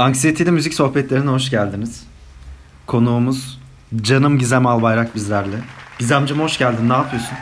Anksiyeteli 0.00 0.50
müzik 0.50 0.74
sohbetlerine 0.74 1.30
hoş 1.30 1.50
geldiniz. 1.50 2.02
Konuğumuz 2.86 3.60
Canım 4.00 4.38
Gizem 4.38 4.66
Albayrak 4.66 5.14
bizlerle. 5.14 5.56
Gizemciğim 5.98 6.42
hoş 6.42 6.58
geldin. 6.58 6.88
Ne 6.88 6.92
yapıyorsun? 6.92 7.32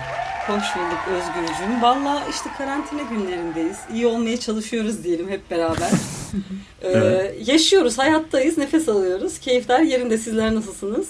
Hoş 0.46 0.76
bulduk 0.76 0.98
Özgürcüğüm. 1.12 1.82
Valla 1.82 2.24
işte 2.30 2.50
karantina 2.58 3.02
günlerindeyiz. 3.02 3.76
İyi 3.94 4.06
olmaya 4.06 4.40
çalışıyoruz 4.40 5.04
diyelim 5.04 5.28
hep 5.28 5.50
beraber. 5.50 5.90
ee, 6.82 6.88
evet. 6.88 7.48
Yaşıyoruz, 7.48 7.98
hayattayız, 7.98 8.58
nefes 8.58 8.88
alıyoruz. 8.88 9.38
Keyifler 9.38 9.80
yerinde. 9.80 10.18
Sizler 10.18 10.54
nasılsınız? 10.54 11.08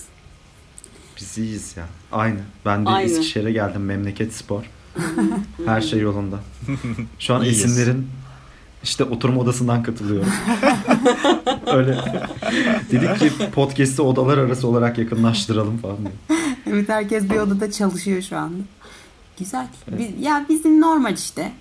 Biz 1.16 1.38
iyiyiz 1.38 1.76
ya. 1.76 1.84
Aynı. 2.12 2.40
Ben 2.66 2.86
de 2.86 2.90
Aynı. 2.90 3.10
Eskişehir'e 3.10 3.52
geldim. 3.52 3.84
Memleket 3.84 4.34
spor. 4.34 4.62
Her 5.66 5.80
şey 5.80 6.00
yolunda. 6.00 6.38
Şu 7.18 7.34
an 7.34 7.42
İyiyiz. 7.42 7.64
Esinler'in 7.64 8.08
işte 8.82 9.04
oturma 9.04 9.40
odasından 9.40 9.82
katılıyorum. 9.82 10.32
Öyle. 11.66 11.98
Dedik 12.90 13.18
ki 13.18 13.50
podcast'i 13.50 14.02
odalar 14.02 14.38
arası 14.38 14.68
olarak 14.68 14.98
yakınlaştıralım 14.98 15.78
falan 15.78 15.96
diye. 15.98 16.38
Evet 16.66 16.88
herkes 16.88 17.30
bir 17.30 17.36
odada 17.36 17.70
çalışıyor 17.70 18.22
şu 18.22 18.36
anda. 18.36 18.62
Güzel. 19.38 19.66
Evet. 19.90 20.10
Ya 20.20 20.46
bizim 20.48 20.80
normal 20.80 21.14
işte. 21.14 21.52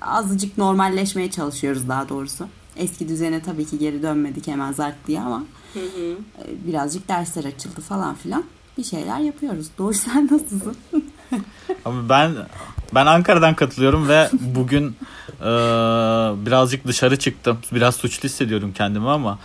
Azıcık 0.00 0.58
normalleşmeye 0.58 1.30
çalışıyoruz 1.30 1.88
daha 1.88 2.08
doğrusu. 2.08 2.48
Eski 2.76 3.08
düzene 3.08 3.42
tabii 3.42 3.64
ki 3.66 3.78
geri 3.78 4.02
dönmedik 4.02 4.46
hemen 4.46 4.72
zart 4.72 4.94
diye 5.06 5.20
ama 5.20 5.44
hı 5.74 5.80
hı. 5.80 6.16
E, 6.44 6.66
birazcık 6.66 7.08
dersler 7.08 7.44
açıldı 7.44 7.80
falan 7.80 8.14
filan. 8.14 8.44
Bir 8.78 8.84
şeyler 8.84 9.18
yapıyoruz. 9.18 9.66
Doğuş 9.78 9.96
sen 9.96 10.28
nasılsın? 10.32 10.76
Abi 11.84 12.08
ben 12.08 12.34
ben 12.94 13.06
Ankara'dan 13.06 13.54
katılıyorum 13.54 14.08
ve 14.08 14.28
bugün 14.32 14.86
e, 15.40 15.44
birazcık 16.46 16.86
dışarı 16.86 17.18
çıktım. 17.18 17.58
Biraz 17.72 17.96
suçlu 17.96 18.28
hissediyorum 18.28 18.72
kendimi 18.76 19.10
ama 19.10 19.38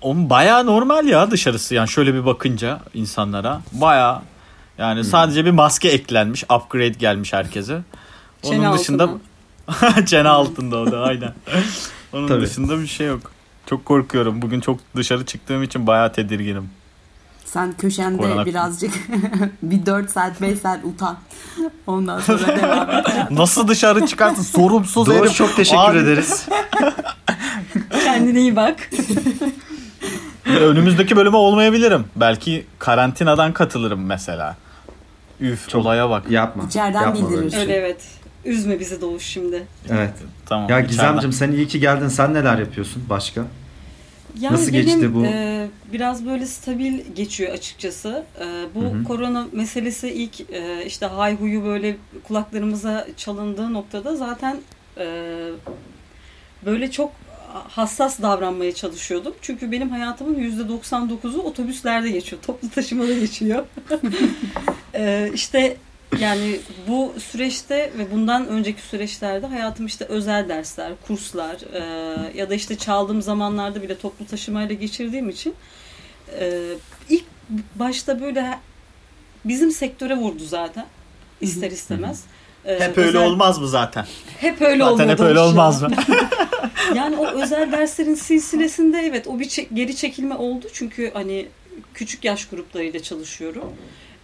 onun 0.00 0.30
baya 0.30 0.62
normal 0.62 1.06
ya 1.06 1.30
dışarısı. 1.30 1.74
Yani 1.74 1.88
şöyle 1.88 2.14
bir 2.14 2.26
bakınca 2.26 2.80
insanlara 2.94 3.62
baya 3.72 4.22
yani 4.78 5.00
hmm. 5.00 5.04
sadece 5.04 5.44
bir 5.44 5.50
maske 5.50 5.88
eklenmiş, 5.88 6.44
upgrade 6.44 6.88
gelmiş 6.88 7.32
herkese. 7.32 7.82
Onun 8.42 8.52
çene 8.52 8.72
dışında 8.72 9.10
çene 10.06 10.28
altında 10.28 10.76
o 10.76 10.92
da 10.92 11.00
aynen. 11.00 11.34
Onun 12.12 12.28
Tabii. 12.28 12.42
dışında 12.42 12.80
bir 12.80 12.86
şey 12.86 13.06
yok. 13.06 13.32
Çok 13.66 13.84
korkuyorum. 13.84 14.42
Bugün 14.42 14.60
çok 14.60 14.80
dışarı 14.96 15.26
çıktığım 15.26 15.62
için 15.62 15.86
baya 15.86 16.12
tedirginim. 16.12 16.70
Sen 17.52 17.72
köşende 17.72 18.22
Korunak. 18.22 18.46
birazcık 18.46 18.94
bir 19.62 19.86
4 19.86 20.10
saat 20.10 20.40
5 20.40 20.58
saat 20.58 20.84
utan. 20.84 21.18
Ondan 21.86 22.20
sonra 22.20 22.46
devam 22.62 22.90
et. 22.90 23.06
Nasıl 23.30 23.68
dışarı 23.68 24.06
çıkarsın? 24.06 24.42
Sorumsuz 24.42 25.06
Doğru, 25.06 25.16
herif. 25.18 25.34
çok 25.34 25.56
teşekkür 25.56 25.82
Abi. 25.82 25.98
ederiz. 25.98 26.48
Kendine 28.04 28.40
iyi 28.40 28.56
bak. 28.56 28.90
Önümüzdeki 30.46 31.16
bölüme 31.16 31.36
olmayabilirim. 31.36 32.04
Belki 32.16 32.66
karantinadan 32.78 33.52
katılırım 33.52 34.04
mesela. 34.06 34.56
Üf 35.40 35.68
çok 35.68 35.86
olaya 35.86 36.10
bak. 36.10 36.30
Yapma. 36.30 36.64
İçeriden 36.64 37.02
yapma 37.02 37.30
bildirir. 37.30 37.58
Öyle 37.58 37.72
evet. 37.74 38.00
Üzme 38.44 38.80
bizi 38.80 39.00
Doğuş 39.00 39.22
şimdi. 39.22 39.66
Evet. 39.90 40.14
Tamam. 40.46 40.70
Ya 40.70 40.80
Gizemcim 40.80 41.32
sen 41.32 41.52
iyi 41.52 41.68
ki 41.68 41.80
geldin. 41.80 42.08
Sen 42.08 42.34
neler 42.34 42.58
yapıyorsun 42.58 43.02
başka? 43.10 43.42
Yani 44.40 44.54
Nasıl 44.54 44.72
benim, 44.72 44.84
geçti 44.84 45.14
bu? 45.14 45.24
E, 45.24 45.68
biraz 45.92 46.26
böyle 46.26 46.46
stabil 46.46 47.00
geçiyor 47.14 47.52
açıkçası. 47.52 48.24
E, 48.40 48.44
bu 48.74 48.82
Hı-hı. 48.82 49.04
korona 49.04 49.46
meselesi 49.52 50.08
ilk 50.08 50.40
e, 50.40 50.84
işte 50.86 51.06
hayhuyu 51.06 51.64
böyle 51.64 51.96
kulaklarımıza 52.28 53.06
çalındığı 53.16 53.72
noktada 53.72 54.16
zaten 54.16 54.56
e, 54.98 55.06
böyle 56.66 56.90
çok 56.90 57.12
hassas 57.68 58.22
davranmaya 58.22 58.74
çalışıyordum. 58.74 59.34
Çünkü 59.42 59.72
benim 59.72 59.90
hayatımın 59.90 60.34
%99'u 60.34 61.42
otobüslerde 61.42 62.10
geçiyor. 62.10 62.42
Toplu 62.42 62.70
taşımada 62.70 63.14
geçiyor. 63.14 63.64
e, 64.94 65.30
işte 65.34 65.76
yani 66.18 66.60
bu 66.88 67.14
süreçte 67.18 67.92
ve 67.98 68.12
bundan 68.12 68.48
önceki 68.48 68.82
süreçlerde 68.82 69.46
hayatım 69.46 69.86
işte 69.86 70.04
özel 70.04 70.48
dersler, 70.48 70.92
kurslar 71.06 71.56
e, 71.74 72.38
ya 72.38 72.50
da 72.50 72.54
işte 72.54 72.78
çaldığım 72.78 73.22
zamanlarda 73.22 73.82
bile 73.82 73.98
toplu 73.98 74.26
taşımayla 74.26 74.74
geçirdiğim 74.74 75.28
için 75.28 75.54
e, 76.40 76.62
ilk 77.08 77.24
başta 77.74 78.20
böyle 78.20 78.58
bizim 79.44 79.70
sektöre 79.70 80.16
vurdu 80.16 80.44
zaten 80.44 80.86
ister 81.40 81.70
istemez. 81.70 82.24
Ee, 82.64 82.80
hep 82.80 82.98
öyle 82.98 83.08
özel, 83.08 83.26
olmaz 83.26 83.58
mı 83.58 83.68
zaten? 83.68 84.06
Hep 84.40 84.62
öyle 84.62 84.84
zaten 84.84 85.08
hep 85.08 85.20
öyle 85.20 85.40
olmaz 85.40 85.82
mı? 85.82 85.90
yani 86.94 87.16
o 87.16 87.26
özel 87.26 87.72
derslerin 87.72 88.14
silsilesinde 88.14 88.98
evet 88.98 89.26
o 89.26 89.40
bir 89.40 89.66
geri 89.74 89.96
çekilme 89.96 90.34
oldu 90.34 90.66
çünkü 90.72 91.10
hani 91.14 91.46
küçük 91.94 92.24
yaş 92.24 92.48
gruplarıyla 92.48 93.02
çalışıyorum. 93.02 93.72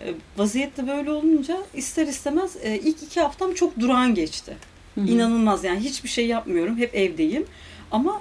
E, 0.01 0.15
vaziyette 0.37 0.89
böyle 0.89 1.11
olunca 1.11 1.57
ister 1.75 2.07
istemez 2.07 2.57
e, 2.63 2.79
ilk 2.79 3.03
iki 3.03 3.21
haftam 3.21 3.55
çok 3.55 3.81
durağan 3.81 4.15
geçti. 4.15 4.57
Hı-hı. 4.95 5.07
İnanılmaz 5.07 5.65
yani 5.65 5.81
hiçbir 5.81 6.09
şey 6.09 6.27
yapmıyorum. 6.27 6.77
Hep 6.77 6.95
evdeyim. 6.95 7.47
Ama 7.91 8.21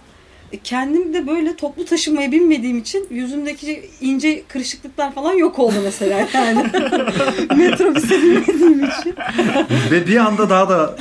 kendim 0.63 1.13
de 1.13 1.27
böyle 1.27 1.55
toplu 1.55 1.85
taşımaya 1.85 2.31
binmediğim 2.31 2.77
için 2.77 3.07
yüzümdeki 3.09 3.89
ince 4.01 4.43
kırışıklıklar 4.47 5.13
falan 5.13 5.33
yok 5.33 5.59
oldu 5.59 5.75
mesela 5.83 6.27
yani. 6.33 6.63
Metrobüse 7.55 8.21
binmediğim 8.21 8.83
için. 8.83 9.15
Ve 9.91 10.07
bir 10.07 10.17
anda 10.17 10.49
daha 10.49 10.69
da 10.69 10.97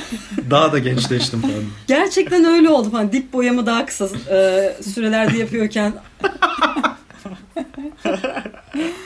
daha 0.49 0.71
da 0.71 0.79
gençleştim 0.79 1.41
falan. 1.41 1.63
Gerçekten 1.87 2.45
öyle 2.45 2.69
oldu 2.69 2.91
falan. 2.91 3.11
Dip 3.11 3.33
boyamı 3.33 3.65
daha 3.65 3.85
kısa 3.85 4.09
e, 4.31 4.73
sürelerde 4.83 5.37
yapıyorken. 5.37 5.93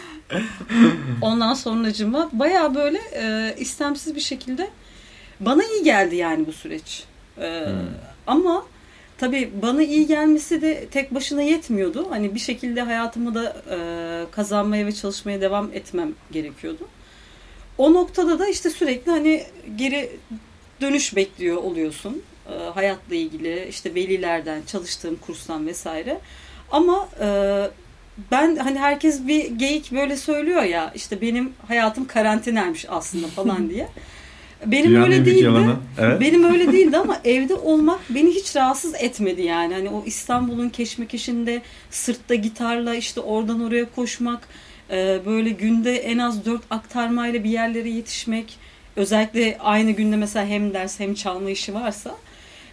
Ondan 1.22 1.53
sonracıma 1.53 2.29
baya 2.34 2.75
böyle 2.75 3.00
e, 3.13 3.56
istemsiz 3.59 4.16
bir 4.16 4.22
şekilde 4.22 4.69
bana 5.40 5.63
iyi 5.63 5.84
geldi 5.84 6.16
yani 6.16 6.47
bu 6.47 6.53
süreç. 6.53 7.03
E, 7.38 7.66
hmm. 7.66 7.75
Ama 8.28 8.66
tabii 9.18 9.51
bana 9.62 9.84
iyi 9.84 10.07
gelmesi 10.07 10.62
de 10.62 10.88
tek 10.91 11.16
başına 11.16 11.41
yetmiyordu. 11.41 12.07
Hani 12.09 12.35
bir 12.35 12.39
şekilde 12.39 12.81
hayatımı 12.81 13.35
da 13.35 13.56
e, 13.69 13.78
kazanmaya 14.31 14.85
ve 14.85 14.91
çalışmaya 14.91 15.41
devam 15.41 15.73
etmem 15.73 16.13
gerekiyordu. 16.31 16.88
O 17.78 17.94
noktada 17.94 18.39
da 18.39 18.47
işte 18.47 18.69
sürekli 18.69 19.12
hani 19.12 19.44
geri 19.75 20.12
dönüş 20.81 21.16
bekliyor 21.16 21.57
oluyorsun. 21.57 22.22
E, 22.50 22.53
hayatla 22.73 23.16
ilgili 23.16 23.68
işte 23.69 23.95
velilerden, 23.95 24.62
çalıştığım 24.68 25.16
kurstan 25.16 25.68
vesaire. 25.68 26.19
Ama 26.72 27.09
e, 27.22 27.69
ben 28.31 28.56
hani 28.56 28.80
herkes 28.80 29.28
bir 29.28 29.46
geyik 29.46 29.91
böyle 29.91 30.18
söylüyor 30.18 30.63
ya 30.63 30.91
işte 30.96 31.22
benim 31.22 31.53
hayatım 31.68 32.07
karantinaymış 32.07 32.85
aslında 32.90 33.28
falan 33.28 33.69
diye. 33.69 33.88
Benim 34.66 34.90
Dünyanın 34.90 35.06
öyle 35.06 35.25
değildi. 35.25 35.75
Evet. 36.00 36.22
Benim 36.22 36.44
öyle 36.44 36.72
değildi 36.72 36.97
ama 36.97 37.18
evde 37.25 37.56
olmak 37.56 38.00
beni 38.09 38.30
hiç 38.30 38.56
rahatsız 38.56 38.96
etmedi 38.96 39.41
yani. 39.41 39.74
Hani 39.74 39.90
o 39.90 40.03
İstanbul'un 40.06 40.69
keşmekeşinde 40.69 41.62
sırtta 41.90 42.35
gitarla 42.35 42.96
işte 42.96 43.22
oradan 43.22 43.63
oraya 43.63 43.85
koşmak, 43.96 44.47
e, 44.91 45.19
böyle 45.25 45.50
günde 45.50 45.97
en 45.97 46.18
az 46.18 46.46
dört 46.46 46.62
aktarmayla 46.69 47.44
bir 47.44 47.50
yerlere 47.50 47.90
yetişmek, 47.90 48.57
özellikle 48.96 49.57
aynı 49.59 49.91
günde 49.91 50.16
mesela 50.16 50.46
hem 50.46 50.74
ders 50.74 51.00
hem 51.00 51.13
çalma 51.13 51.50
işi 51.50 51.74
varsa 51.74 52.16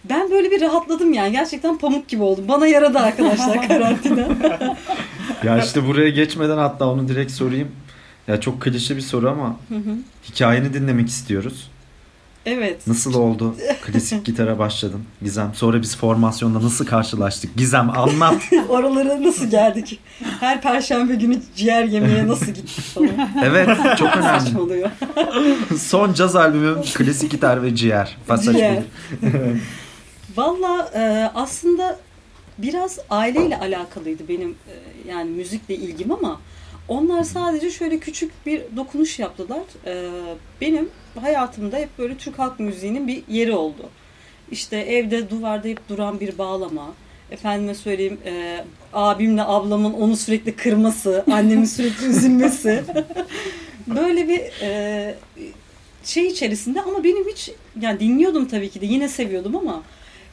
ben 0.09 0.31
böyle 0.31 0.51
bir 0.51 0.61
rahatladım 0.61 1.13
yani. 1.13 1.31
Gerçekten 1.31 1.77
pamuk 1.77 2.07
gibi 2.07 2.23
oldum. 2.23 2.45
Bana 2.47 2.67
yaradı 2.67 2.99
arkadaşlar 2.99 3.67
karantina. 3.67 4.27
Ya 5.43 5.63
işte 5.63 5.87
buraya 5.87 6.09
geçmeden 6.09 6.57
hatta 6.57 6.87
onu 6.87 7.07
direkt 7.07 7.31
sorayım. 7.31 7.67
Ya 8.27 8.39
çok 8.41 8.61
klişe 8.61 8.95
bir 8.95 9.01
soru 9.01 9.29
ama 9.29 9.55
hikayeni 10.29 10.73
dinlemek 10.73 11.07
istiyoruz. 11.07 11.69
Evet. 12.45 12.87
Nasıl 12.87 13.13
oldu? 13.13 13.55
Klasik 13.81 14.25
gitara 14.25 14.59
başladın 14.59 15.03
Gizem. 15.21 15.51
Sonra 15.53 15.81
biz 15.81 15.97
formasyonda 15.97 16.63
nasıl 16.63 16.85
karşılaştık? 16.85 17.55
Gizem 17.57 17.89
anlat. 17.89 18.41
Oralara 18.69 19.23
nasıl 19.23 19.45
geldik? 19.49 19.99
Her 20.39 20.61
perşembe 20.61 21.15
günü 21.15 21.39
ciğer 21.55 21.83
yemeye 21.83 22.27
nasıl 22.27 22.45
gittik 22.45 22.81
falan. 22.81 23.09
Evet 23.43 23.69
çok 23.97 24.17
önemli. 24.17 24.39
Saçmalıyor. 24.39 24.89
Son 25.77 26.13
caz 26.13 26.35
albümüm 26.35 26.81
klasik 26.81 27.31
gitar 27.31 27.63
ve 27.63 27.75
ciğer. 27.75 28.17
Ciğer. 28.41 28.83
Valla 30.37 30.91
e, 30.95 31.31
aslında 31.35 31.99
biraz 32.57 32.99
aileyle 33.09 33.57
alakalıydı 33.57 34.27
benim 34.27 34.49
e, 34.49 34.73
yani 35.09 35.29
müzikle 35.29 35.75
ilgim 35.75 36.11
ama 36.11 36.41
onlar 36.87 37.23
sadece 37.23 37.71
şöyle 37.71 37.99
küçük 37.99 38.45
bir 38.45 38.61
dokunuş 38.75 39.19
yaptılar. 39.19 39.63
E, 39.85 40.09
benim 40.61 40.89
hayatımda 41.21 41.77
hep 41.77 41.89
böyle 41.97 42.17
Türk 42.17 42.39
halk 42.39 42.59
müziğinin 42.59 43.07
bir 43.07 43.23
yeri 43.27 43.51
oldu. 43.51 43.89
İşte 44.51 44.77
evde 44.77 45.29
duvarda 45.29 45.67
hep 45.67 45.89
duran 45.89 46.19
bir 46.19 46.37
bağlama, 46.37 46.93
efendime 47.31 47.75
söyleyeyim 47.75 48.17
e, 48.25 48.63
abimle 48.93 49.43
ablamın 49.43 49.93
onu 49.93 50.17
sürekli 50.17 50.55
kırması, 50.55 51.23
annemin 51.31 51.65
sürekli 51.65 52.05
üzülmesi. 52.09 52.83
Böyle 53.87 54.27
bir 54.27 54.41
e, 54.61 55.15
şey 56.03 56.27
içerisinde 56.27 56.81
ama 56.81 57.03
benim 57.03 57.27
hiç 57.27 57.51
yani 57.81 57.99
dinliyordum 57.99 58.47
tabii 58.47 58.69
ki 58.69 58.81
de 58.81 58.85
yine 58.85 59.09
seviyordum 59.09 59.55
ama 59.55 59.83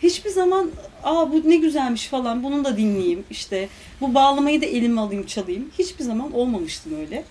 hiçbir 0.02 0.30
zaman 0.30 0.70
aa 1.04 1.32
bu 1.32 1.50
ne 1.50 1.56
güzelmiş 1.56 2.06
falan 2.06 2.42
bunu 2.42 2.64
da 2.64 2.76
dinleyeyim 2.76 3.24
işte 3.30 3.68
bu 4.00 4.14
bağlamayı 4.14 4.62
da 4.62 4.66
elime 4.66 5.00
alayım 5.00 5.26
çalayım 5.26 5.70
hiçbir 5.78 6.04
zaman 6.04 6.32
olmamıştım 6.32 7.00
öyle. 7.00 7.24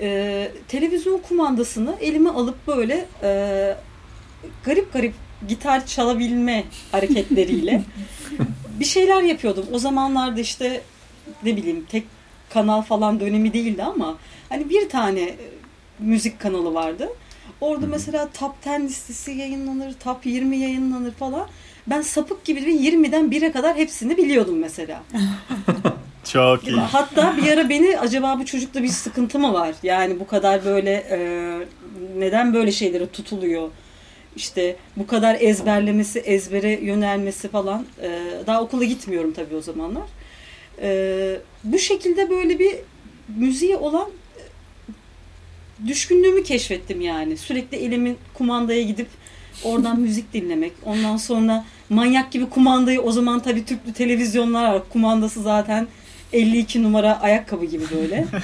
Ee, 0.00 0.52
televizyon 0.68 1.18
kumandasını 1.18 1.96
elime 2.00 2.30
alıp 2.30 2.66
böyle 2.66 3.06
e, 3.22 3.76
garip 4.64 4.92
garip 4.92 5.14
gitar 5.48 5.86
çalabilme 5.86 6.64
hareketleriyle 6.92 7.82
bir 8.80 8.84
şeyler 8.84 9.22
yapıyordum. 9.22 9.66
O 9.72 9.78
zamanlarda 9.78 10.40
işte 10.40 10.82
ne 11.42 11.56
bileyim 11.56 11.86
tek 11.90 12.04
kanal 12.50 12.82
falan 12.82 13.20
dönemi 13.20 13.52
değildi 13.52 13.82
ama 13.82 14.18
hani 14.48 14.70
bir 14.70 14.88
tane 14.88 15.34
müzik 15.98 16.40
kanalı 16.40 16.74
vardı. 16.74 17.08
Orada 17.60 17.86
mesela 17.86 18.28
top 18.38 18.54
10 18.66 18.80
listesi 18.80 19.30
yayınlanır, 19.32 19.94
top 20.04 20.26
20 20.26 20.56
yayınlanır 20.56 21.12
falan. 21.12 21.46
Ben 21.86 22.00
sapık 22.00 22.44
gibi 22.44 22.66
bir 22.66 22.72
20'den 22.72 23.24
1'e 23.24 23.52
kadar 23.52 23.76
hepsini 23.76 24.16
biliyordum 24.16 24.58
mesela. 24.58 25.02
Çok 26.32 26.68
iyi. 26.68 26.76
Hatta 26.76 27.36
bir 27.36 27.52
ara 27.52 27.68
beni 27.68 27.98
acaba 27.98 28.38
bu 28.38 28.44
çocukta 28.44 28.82
bir 28.82 28.88
sıkıntı 28.88 29.38
mı 29.38 29.52
var? 29.52 29.74
Yani 29.82 30.20
bu 30.20 30.26
kadar 30.26 30.64
böyle 30.64 30.92
e, 31.10 31.18
neden 32.18 32.54
böyle 32.54 32.72
şeylere 32.72 33.06
tutuluyor? 33.06 33.70
İşte 34.36 34.76
bu 34.96 35.06
kadar 35.06 35.36
ezberlemesi, 35.40 36.18
ezbere 36.18 36.70
yönelmesi 36.84 37.48
falan. 37.48 37.86
E, 38.02 38.20
daha 38.46 38.62
okula 38.62 38.84
gitmiyorum 38.84 39.32
tabii 39.32 39.54
o 39.54 39.60
zamanlar. 39.60 40.06
E, 40.82 41.40
bu 41.64 41.78
şekilde 41.78 42.30
böyle 42.30 42.58
bir 42.58 42.76
müziğe 43.36 43.76
olan 43.76 44.10
düşkünlüğümü 45.86 46.42
keşfettim 46.42 47.00
yani. 47.00 47.36
Sürekli 47.36 47.76
elimin 47.76 48.18
kumandaya 48.34 48.82
gidip 48.82 49.08
oradan 49.64 50.00
müzik 50.00 50.32
dinlemek. 50.32 50.72
Ondan 50.84 51.16
sonra 51.16 51.64
manyak 51.88 52.32
gibi 52.32 52.48
kumandayı 52.48 53.00
o 53.00 53.12
zaman 53.12 53.40
tabii 53.40 53.64
tüplü 53.64 53.92
televizyonlar 53.92 54.72
var. 54.72 54.82
Kumandası 54.92 55.42
zaten 55.42 55.88
52 56.32 56.82
numara 56.82 57.20
ayakkabı 57.20 57.64
gibi 57.64 57.84
böyle. 57.96 58.26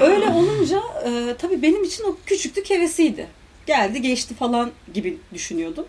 Öyle 0.00 0.26
olunca 0.26 0.80
e, 1.06 1.34
tabii 1.38 1.62
benim 1.62 1.84
için 1.84 2.04
o 2.04 2.16
küçüklük 2.26 2.70
hevesiydi. 2.70 3.26
Geldi 3.66 4.02
geçti 4.02 4.34
falan 4.34 4.70
gibi 4.94 5.18
düşünüyordum. 5.34 5.86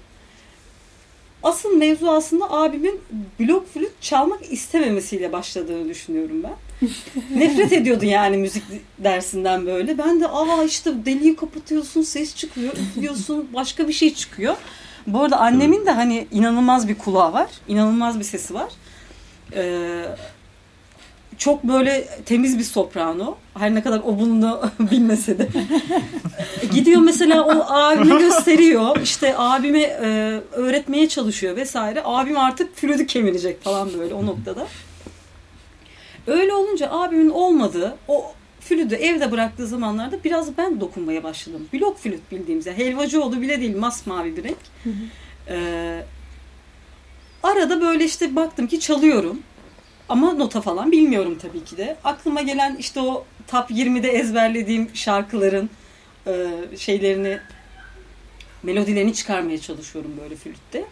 Asıl 1.44 1.78
mevzu 1.78 2.10
aslında 2.10 2.52
abimin 2.52 3.02
blok 3.40 3.74
flüt 3.74 4.02
çalmak 4.02 4.52
istememesiyle 4.52 5.32
başladığını 5.32 5.90
düşünüyorum 5.90 6.44
ben. 6.44 6.54
Nefret 7.36 7.74
ediyordu 7.74 8.06
yani 8.06 8.38
müzik 8.38 8.64
dersinden 9.00 9.66
böyle. 9.66 9.98
Ben 9.98 10.22
de 10.22 10.28
aa 10.28 10.64
işte 10.64 11.06
deliği 11.06 11.36
kapatıyorsun 11.36 12.02
ses 12.02 12.36
çıkıyor, 12.36 12.74
üflüyorsun 12.74 13.48
başka 13.54 13.88
bir 13.88 13.94
şey 13.94 14.14
çıkıyor. 14.14 14.56
Bu 15.08 15.24
arada 15.24 15.38
annemin 15.38 15.86
de 15.86 15.92
hani 15.92 16.28
inanılmaz 16.32 16.88
bir 16.88 16.96
kulağı 16.96 17.34
var. 17.34 17.50
inanılmaz 17.68 18.20
bir 18.20 18.24
sesi 18.24 18.54
var. 18.54 18.70
Ee, 19.56 20.06
çok 21.38 21.64
böyle 21.64 22.08
temiz 22.26 22.58
bir 22.60 22.64
soprano. 22.64 23.36
Her 23.58 23.76
ne 23.76 23.84
kadar 23.84 24.00
o 24.00 24.20
bunu 24.20 24.62
bilmese 24.80 25.38
de. 25.40 25.50
Gidiyor 26.74 27.02
mesela 27.02 27.44
o 27.46 27.74
abime 27.74 28.20
gösteriyor. 28.20 28.98
İşte 29.04 29.38
abime 29.38 29.82
e, 29.82 30.40
öğretmeye 30.52 31.10
çalışıyor 31.10 31.56
vesaire. 31.56 32.02
Abim 32.06 32.38
artık 32.38 32.76
flütü 32.76 33.08
kemirecek 33.08 33.64
falan 33.64 33.90
böyle 34.00 34.14
o 34.14 34.26
noktada. 34.26 34.68
Öyle 36.28 36.54
olunca 36.54 36.92
abimin 36.92 37.30
olmadığı 37.30 37.98
o 38.08 38.34
flütü 38.60 38.96
evde 38.96 39.32
bıraktığı 39.32 39.68
zamanlarda 39.68 40.24
biraz 40.24 40.58
ben 40.58 40.82
dokunmaya 40.82 41.24
başladım. 41.24 41.68
Blok 41.74 41.98
flüt 41.98 42.32
bildiğimiz. 42.32 42.66
Yani 42.66 42.78
helvacıoğlu 42.78 43.42
bile 43.42 43.62
değil 43.62 43.78
masmavi 43.78 44.38
bir 44.38 44.44
renk. 44.44 44.58
Ee, 45.50 46.04
arada 47.44 47.82
böyle 47.82 48.06
işte 48.06 48.36
baktım 48.36 48.68
ki 48.68 48.80
çalıyorum. 48.80 49.40
Ama 50.10 50.34
nota 50.34 50.62
falan 50.62 50.92
bilmiyorum 50.92 51.38
tabii 51.42 51.64
ki 51.64 51.78
de. 51.78 51.98
Aklıma 52.04 52.42
gelen 52.42 52.76
işte 52.76 53.00
o 53.00 53.26
top 53.48 53.72
20'de 53.72 54.10
ezberlediğim 54.12 54.90
şarkıların 54.94 55.70
e, 56.28 56.48
şeylerini, 56.78 57.40
melodilerini 58.64 59.14
çıkarmaya 59.14 59.58
çalışıyorum 59.58 60.12
böyle 60.24 60.36
flütte. 60.36 60.86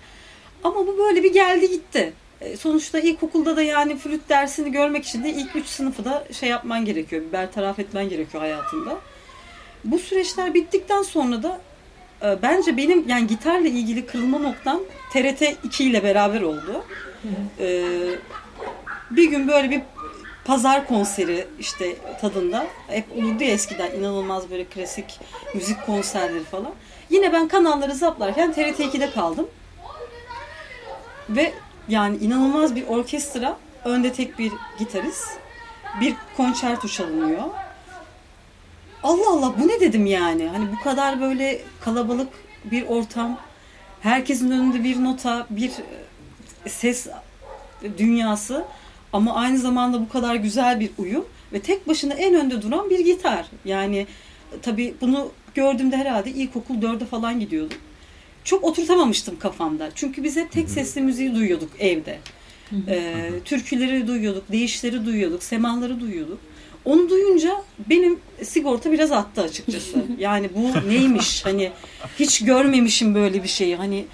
Ama 0.63 0.87
bu 0.87 0.97
böyle 0.97 1.23
bir 1.23 1.33
geldi 1.33 1.69
gitti. 1.69 2.13
E, 2.41 2.57
sonuçta 2.57 2.99
ilkokulda 2.99 3.57
da 3.57 3.61
yani 3.61 3.97
flüt 3.97 4.29
dersini 4.29 4.71
görmek 4.71 5.05
için 5.05 5.23
de 5.23 5.29
ilk 5.29 5.55
üç 5.55 5.65
sınıfı 5.65 6.05
da 6.05 6.23
şey 6.39 6.49
yapman 6.49 6.85
gerekiyor. 6.85 7.21
Bir 7.21 7.31
bertaraf 7.31 7.79
etmen 7.79 8.09
gerekiyor 8.09 8.43
hayatında. 8.43 8.97
Bu 9.83 9.99
süreçler 9.99 10.53
bittikten 10.53 11.01
sonra 11.01 11.43
da 11.43 11.61
e, 12.23 12.41
bence 12.41 12.77
benim 12.77 13.09
yani 13.09 13.27
gitarla 13.27 13.67
ilgili 13.67 14.05
kırılma 14.05 14.39
noktam 14.39 14.79
TRT 15.13 15.41
2 15.63 15.83
ile 15.83 16.03
beraber 16.03 16.41
oldu. 16.41 16.83
E, 17.59 17.85
bir 19.11 19.29
gün 19.29 19.47
böyle 19.47 19.69
bir 19.69 19.81
pazar 20.45 20.87
konseri 20.87 21.47
işte 21.59 21.95
tadında 22.21 22.67
hep 22.87 23.05
olurdu 23.17 23.43
ya 23.43 23.49
eskiden 23.49 23.91
inanılmaz 23.91 24.49
böyle 24.49 24.65
klasik 24.65 25.19
müzik 25.53 25.85
konserleri 25.85 26.43
falan. 26.43 26.71
Yine 27.09 27.33
ben 27.33 27.47
kanalları 27.47 27.95
zaplarken 27.95 28.53
TRT 28.53 28.79
2'de 28.79 29.11
kaldım. 29.11 29.47
Ve 31.29 31.53
yani 31.89 32.17
inanılmaz 32.17 32.75
bir 32.75 32.87
orkestra, 32.87 33.57
önde 33.85 34.13
tek 34.13 34.39
bir 34.39 34.51
gitarist, 34.79 35.27
bir 36.01 36.15
konçerto 36.37 36.87
çalınıyor. 36.87 37.43
Allah 39.03 39.29
Allah 39.29 39.53
bu 39.59 39.67
ne 39.67 39.79
dedim 39.79 40.05
yani? 40.05 40.47
Hani 40.47 40.71
bu 40.71 40.83
kadar 40.83 41.21
böyle 41.21 41.61
kalabalık 41.81 42.27
bir 42.63 42.87
ortam, 42.87 43.37
herkesin 44.01 44.51
önünde 44.51 44.83
bir 44.83 45.03
nota, 45.03 45.47
bir 45.49 45.71
ses 46.67 47.07
dünyası 47.97 48.65
ama 49.13 49.35
aynı 49.35 49.57
zamanda 49.57 50.01
bu 50.01 50.09
kadar 50.09 50.35
güzel 50.35 50.79
bir 50.79 50.89
uyum 50.97 51.25
ve 51.53 51.61
tek 51.61 51.87
başına 51.87 52.13
en 52.13 52.35
önde 52.35 52.61
duran 52.61 52.89
bir 52.89 52.99
gitar. 52.99 53.45
Yani 53.65 54.07
tabii 54.61 54.95
bunu 55.01 55.31
gördüğümde 55.55 55.97
herhalde 55.97 56.29
ilkokul 56.29 56.75
4'e 56.75 57.05
falan 57.05 57.39
gidiyordum. 57.39 57.77
Çok 58.43 58.63
oturtamamıştım 58.63 59.39
kafamda. 59.39 59.89
Çünkü 59.95 60.23
biz 60.23 60.35
hep 60.35 60.51
tek 60.51 60.69
sesli 60.69 61.01
müziği 61.01 61.35
duyuyorduk 61.35 61.69
evde. 61.79 62.19
Ee, 62.87 63.29
türküleri 63.45 64.07
duyuyorduk, 64.07 64.51
değişleri 64.51 65.05
duyuyorduk, 65.05 65.43
semahları 65.43 65.99
duyuyorduk. 65.99 66.39
Onu 66.85 67.09
duyunca 67.09 67.61
benim 67.89 68.19
sigorta 68.43 68.91
biraz 68.91 69.11
attı 69.11 69.41
açıkçası. 69.41 70.05
Yani 70.19 70.49
bu 70.55 70.89
neymiş? 70.89 71.45
Hani 71.45 71.71
hiç 72.19 72.45
görmemişim 72.45 73.15
böyle 73.15 73.43
bir 73.43 73.47
şeyi. 73.47 73.75
Hani 73.75 74.05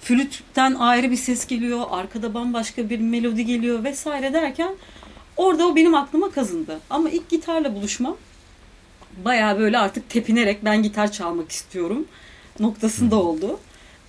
flütten 0.00 0.74
ayrı 0.74 1.10
bir 1.10 1.16
ses 1.16 1.46
geliyor, 1.46 1.80
arkada 1.90 2.34
bambaşka 2.34 2.90
bir 2.90 2.98
melodi 2.98 3.46
geliyor 3.46 3.84
vesaire 3.84 4.32
derken 4.32 4.74
orada 5.36 5.66
o 5.66 5.76
benim 5.76 5.94
aklıma 5.94 6.30
kazındı. 6.30 6.78
Ama 6.90 7.10
ilk 7.10 7.30
gitarla 7.30 7.74
buluşmam 7.74 8.16
baya 9.24 9.58
böyle 9.58 9.78
artık 9.78 10.10
tepinerek 10.10 10.64
ben 10.64 10.82
gitar 10.82 11.12
çalmak 11.12 11.50
istiyorum 11.50 12.06
noktasında 12.60 13.16
oldu. 13.16 13.58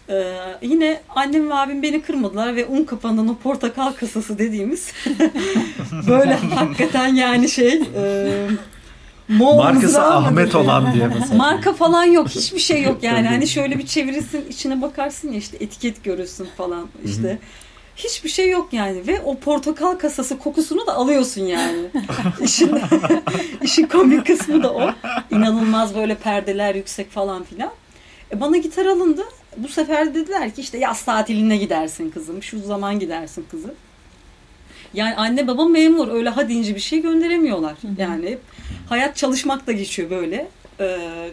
Ee, 0.09 0.35
yine 0.61 1.01
annem 1.15 1.49
ve 1.49 1.53
abim 1.53 1.81
beni 1.81 2.01
kırmadılar 2.01 2.55
ve 2.55 2.65
un 2.65 2.83
kapandan 2.83 3.27
o 3.27 3.35
portakal 3.35 3.93
kasası 3.93 4.39
dediğimiz 4.39 4.91
böyle 6.07 6.33
hakikaten 6.55 7.07
yani 7.07 7.49
şey 7.49 7.81
e, 7.95 8.27
Mol 9.27 9.57
Markası 9.57 10.01
Ahmet 10.01 10.55
olan 10.55 10.93
diye 10.93 11.07
mesela. 11.07 11.35
Marka 11.37 11.73
falan 11.73 12.03
yok. 12.03 12.29
Hiçbir 12.29 12.59
şey 12.59 12.81
yok 12.81 13.03
yani. 13.03 13.27
hani 13.27 13.47
şöyle 13.47 13.77
bir 13.77 13.85
çevirirsin 13.85 14.45
içine 14.49 14.81
bakarsın 14.81 15.31
ya 15.31 15.37
işte 15.37 15.57
etiket 15.59 16.03
görürsün 16.03 16.47
falan 16.57 16.87
işte. 17.05 17.29
Hı-hı. 17.29 17.37
Hiçbir 17.95 18.29
şey 18.29 18.49
yok 18.49 18.73
yani 18.73 19.07
ve 19.07 19.21
o 19.21 19.37
portakal 19.37 19.95
kasası 19.95 20.39
kokusunu 20.39 20.87
da 20.87 20.95
alıyorsun 20.95 21.41
yani. 21.41 21.79
işin, 22.43 22.79
işin 23.63 23.87
komik 23.87 24.27
kısmı 24.27 24.63
da 24.63 24.73
o. 24.73 24.91
İnanılmaz 25.31 25.95
böyle 25.95 26.15
perdeler 26.15 26.75
yüksek 26.75 27.11
falan 27.11 27.43
filan. 27.43 27.71
E 28.33 28.39
bana 28.41 28.57
gitar 28.57 28.85
alındı. 28.85 29.21
Bu 29.57 29.67
sefer 29.67 30.15
dediler 30.15 30.55
ki 30.55 30.61
işte 30.61 30.77
yaz 30.77 31.05
tatiline 31.05 31.57
gidersin 31.57 32.09
kızım. 32.09 32.43
Şu 32.43 32.59
zaman 32.59 32.99
gidersin 32.99 33.45
kızım. 33.51 33.71
Yani 34.93 35.15
anne 35.15 35.47
baba 35.47 35.65
memur 35.65 36.07
öyle 36.07 36.29
ha 36.29 36.49
deyince 36.49 36.75
bir 36.75 36.79
şey 36.79 37.01
gönderemiyorlar. 37.01 37.75
Yani 37.97 38.29
hep 38.29 38.41
hayat 38.89 39.15
çalışmakla 39.15 39.71
geçiyor 39.71 40.09
böyle. 40.09 40.47
Ee, 40.79 41.29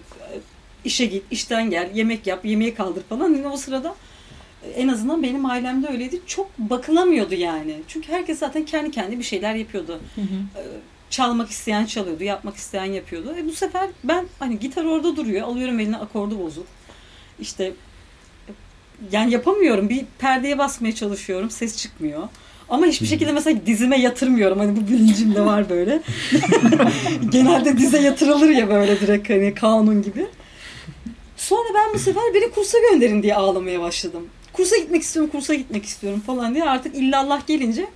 işe 0.84 1.06
git, 1.06 1.24
işten 1.30 1.70
gel, 1.70 1.90
yemek 1.94 2.26
yap, 2.26 2.44
yemeği 2.44 2.74
kaldır 2.74 3.02
falan. 3.02 3.34
Yine 3.34 3.48
o 3.48 3.56
sırada 3.56 3.94
en 4.76 4.88
azından 4.88 5.22
benim 5.22 5.46
ailemde 5.46 5.88
öyleydi. 5.88 6.20
Çok 6.26 6.58
bakılamıyordu 6.58 7.34
yani. 7.34 7.76
Çünkü 7.88 8.12
herkes 8.12 8.38
zaten 8.38 8.64
kendi 8.64 8.90
kendi 8.90 9.18
bir 9.18 9.24
şeyler 9.24 9.54
yapıyordu. 9.54 10.00
Hı 10.14 10.20
hı. 10.20 10.60
Ee, 10.60 10.62
çalmak 11.10 11.50
isteyen 11.50 11.86
çalıyordu, 11.86 12.24
yapmak 12.24 12.56
isteyen 12.56 12.84
yapıyordu. 12.84 13.34
E 13.38 13.46
bu 13.46 13.52
sefer 13.52 13.88
ben 14.04 14.26
hani 14.38 14.58
gitar 14.58 14.84
orada 14.84 15.16
duruyor, 15.16 15.48
alıyorum 15.48 15.80
eline 15.80 15.96
akordu 15.96 16.44
bozuk. 16.44 16.66
İşte 17.40 17.72
yani 19.12 19.32
yapamıyorum. 19.32 19.88
Bir 19.88 20.04
perdeye 20.18 20.58
basmaya 20.58 20.94
çalışıyorum, 20.94 21.50
ses 21.50 21.76
çıkmıyor. 21.76 22.28
Ama 22.68 22.86
hiçbir 22.86 23.06
şekilde 23.06 23.32
mesela 23.32 23.66
dizime 23.66 24.00
yatırmıyorum. 24.00 24.58
Hani 24.58 24.76
bu 24.76 24.88
bilincim 24.88 25.34
de 25.34 25.40
var 25.40 25.70
böyle. 25.70 26.02
Genelde 27.30 27.78
dize 27.78 28.00
yatırılır 28.00 28.48
ya 28.48 28.68
böyle 28.68 29.00
direkt 29.00 29.30
hani 29.30 29.54
kanun 29.54 30.02
gibi. 30.02 30.26
Sonra 31.36 31.68
ben 31.74 31.94
bu 31.94 31.98
sefer 31.98 32.22
beni 32.34 32.50
kursa 32.50 32.78
gönderin 32.90 33.22
diye 33.22 33.34
ağlamaya 33.34 33.80
başladım. 33.80 34.28
Kursa 34.52 34.76
gitmek 34.76 35.02
istiyorum, 35.02 35.30
kursa 35.32 35.54
gitmek 35.54 35.84
istiyorum 35.84 36.20
falan 36.26 36.54
diye 36.54 36.64
artık 36.64 36.94
illallah 36.94 37.46
gelince 37.46 37.86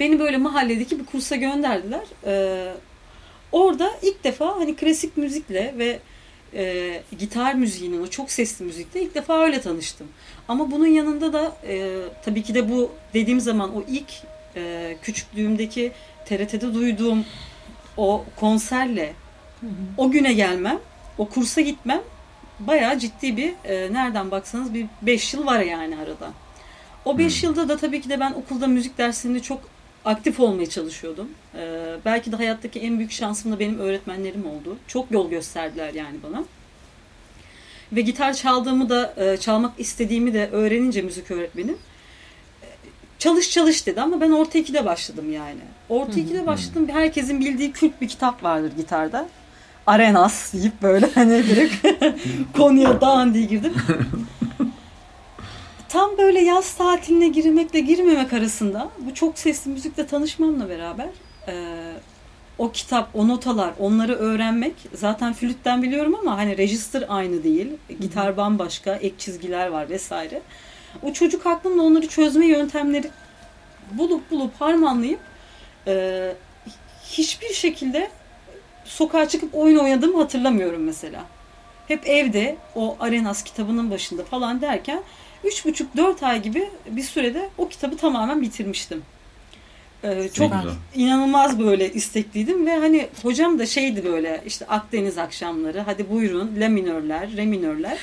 beni 0.00 0.18
böyle 0.18 0.36
mahalledeki 0.36 1.00
bir 1.00 1.04
kursa 1.06 1.36
gönderdiler. 1.36 2.04
Ee, 2.26 2.72
orada 3.52 3.90
ilk 4.02 4.24
defa 4.24 4.56
hani 4.56 4.76
klasik 4.76 5.16
müzikle 5.16 5.74
ve 5.78 5.98
e, 6.54 7.02
gitar 7.18 7.54
müziğinin 7.54 8.02
o 8.02 8.06
çok 8.06 8.30
sesli 8.30 8.64
müzikle 8.64 9.02
ilk 9.02 9.14
defa 9.14 9.38
öyle 9.44 9.60
tanıştım. 9.60 10.06
Ama 10.48 10.70
bunun 10.70 10.86
yanında 10.86 11.32
da 11.32 11.56
e, 11.66 11.98
tabii 12.24 12.42
ki 12.42 12.54
de 12.54 12.70
bu 12.70 12.92
dediğim 13.14 13.40
zaman 13.40 13.76
o 13.76 13.82
ilk 13.88 14.10
e, 14.56 14.96
küçüklüğümdeki 15.02 15.92
TRT'de 16.26 16.74
duyduğum 16.74 17.24
o 17.96 18.24
konserle 18.36 19.12
o 19.96 20.10
güne 20.10 20.32
gelmem, 20.32 20.78
o 21.18 21.28
kursa 21.28 21.60
gitmem 21.60 22.00
bayağı 22.60 22.98
ciddi 22.98 23.36
bir 23.36 23.52
e, 23.64 23.92
nereden 23.92 24.30
baksanız 24.30 24.74
bir 24.74 24.86
5 25.02 25.34
yıl 25.34 25.46
var 25.46 25.60
yani 25.60 25.96
arada. 25.96 26.30
O 27.04 27.18
5 27.18 27.42
Hmm. 27.42 27.48
yılda 27.50 27.68
da 27.68 27.76
tabii 27.76 28.00
ki 28.00 28.08
de 28.08 28.20
ben 28.20 28.32
okulda 28.32 28.66
müzik 28.66 28.98
derslerinde 28.98 29.40
çok 29.40 29.60
aktif 30.04 30.40
olmaya 30.40 30.66
çalışıyordum. 30.66 31.28
E, 31.54 31.96
belki 32.04 32.32
de 32.32 32.36
hayattaki 32.36 32.80
en 32.80 32.98
büyük 32.98 33.12
şansım 33.12 33.52
da 33.52 33.58
benim 33.58 33.78
öğretmenlerim 33.78 34.46
oldu. 34.46 34.76
Çok 34.86 35.10
yol 35.10 35.30
gösterdiler 35.30 35.94
yani 35.94 36.16
bana. 36.22 36.44
Ve 37.92 38.00
gitar 38.00 38.34
çaldığımı 38.34 38.88
da 38.88 39.14
e, 39.16 39.36
çalmak 39.36 39.72
istediğimi 39.78 40.34
de 40.34 40.48
öğrenince 40.52 41.02
müzik 41.02 41.30
öğretmenim 41.30 41.78
e, 42.62 42.66
çalış 43.18 43.50
çalış 43.50 43.86
dedi 43.86 44.00
ama 44.00 44.20
ben 44.20 44.30
orta 44.30 44.58
2'de 44.58 44.84
başladım 44.84 45.32
yani. 45.32 45.60
Orta 45.88 46.20
2'de 46.20 46.46
başladım. 46.46 46.88
Herkesin 46.92 47.40
bildiği 47.40 47.72
kült 47.72 48.00
bir 48.00 48.08
kitap 48.08 48.42
vardır 48.42 48.72
gitarda. 48.76 49.28
Arenas 49.86 50.52
deyip 50.52 50.82
böyle 50.82 51.10
hani 51.14 51.46
direkt 51.46 51.86
konuya 52.56 53.00
dağın 53.00 53.34
diye 53.34 53.44
girdim. 53.44 53.74
Tam 55.88 56.18
böyle 56.18 56.40
yaz 56.40 56.74
tatiline 56.74 57.28
girmekle 57.28 57.80
girmemek 57.80 58.32
arasında 58.32 58.88
bu 58.98 59.14
çok 59.14 59.38
sesli 59.38 59.70
müzikle 59.70 60.06
tanışmamla 60.06 60.68
beraber 60.68 61.08
e, 61.48 61.54
o 62.58 62.72
kitap, 62.72 63.08
o 63.14 63.28
notalar, 63.28 63.72
onları 63.78 64.14
öğrenmek 64.14 64.74
zaten 64.94 65.32
flütten 65.32 65.82
biliyorum 65.82 66.14
ama 66.14 66.36
hani 66.36 66.58
register 66.58 67.04
aynı 67.08 67.44
değil. 67.44 67.72
Gitar 68.00 68.36
bambaşka, 68.36 68.94
ek 68.94 69.14
çizgiler 69.18 69.68
var 69.68 69.88
vesaire. 69.90 70.42
O 71.02 71.12
çocuk 71.12 71.46
aklımda 71.46 71.82
onları 71.82 72.08
çözme 72.08 72.46
yöntemleri 72.46 73.10
bulup 73.92 74.30
bulup 74.30 74.60
harmanlayıp 74.60 75.20
e, 75.86 76.32
hiçbir 77.10 77.54
şekilde 77.54 78.10
sokağa 78.84 79.28
çıkıp 79.28 79.54
oyun 79.54 79.78
oynadığımı 79.78 80.18
hatırlamıyorum 80.18 80.82
mesela. 80.82 81.24
Hep 81.88 82.08
evde 82.08 82.56
o 82.74 82.96
Arenas 83.00 83.42
kitabının 83.44 83.90
başında 83.90 84.24
falan 84.24 84.60
derken 84.60 85.02
3,5-4 85.44 86.26
ay 86.26 86.42
gibi 86.42 86.68
bir 86.90 87.02
sürede 87.02 87.48
o 87.58 87.68
kitabı 87.68 87.96
tamamen 87.96 88.42
bitirmiştim. 88.42 89.02
Ee, 90.04 90.28
çok 90.34 90.52
güzel. 90.52 90.74
inanılmaz 90.94 91.58
böyle 91.58 91.92
istekliydim 91.92 92.66
ve 92.66 92.76
hani 92.76 93.08
hocam 93.22 93.58
da 93.58 93.66
şeydi 93.66 94.04
böyle 94.04 94.42
işte 94.46 94.66
Akdeniz 94.66 95.18
akşamları 95.18 95.80
hadi 95.80 96.10
buyurun 96.10 96.52
la 96.60 96.68
minörler, 96.68 97.36
re 97.36 97.44
minörler. 97.44 97.98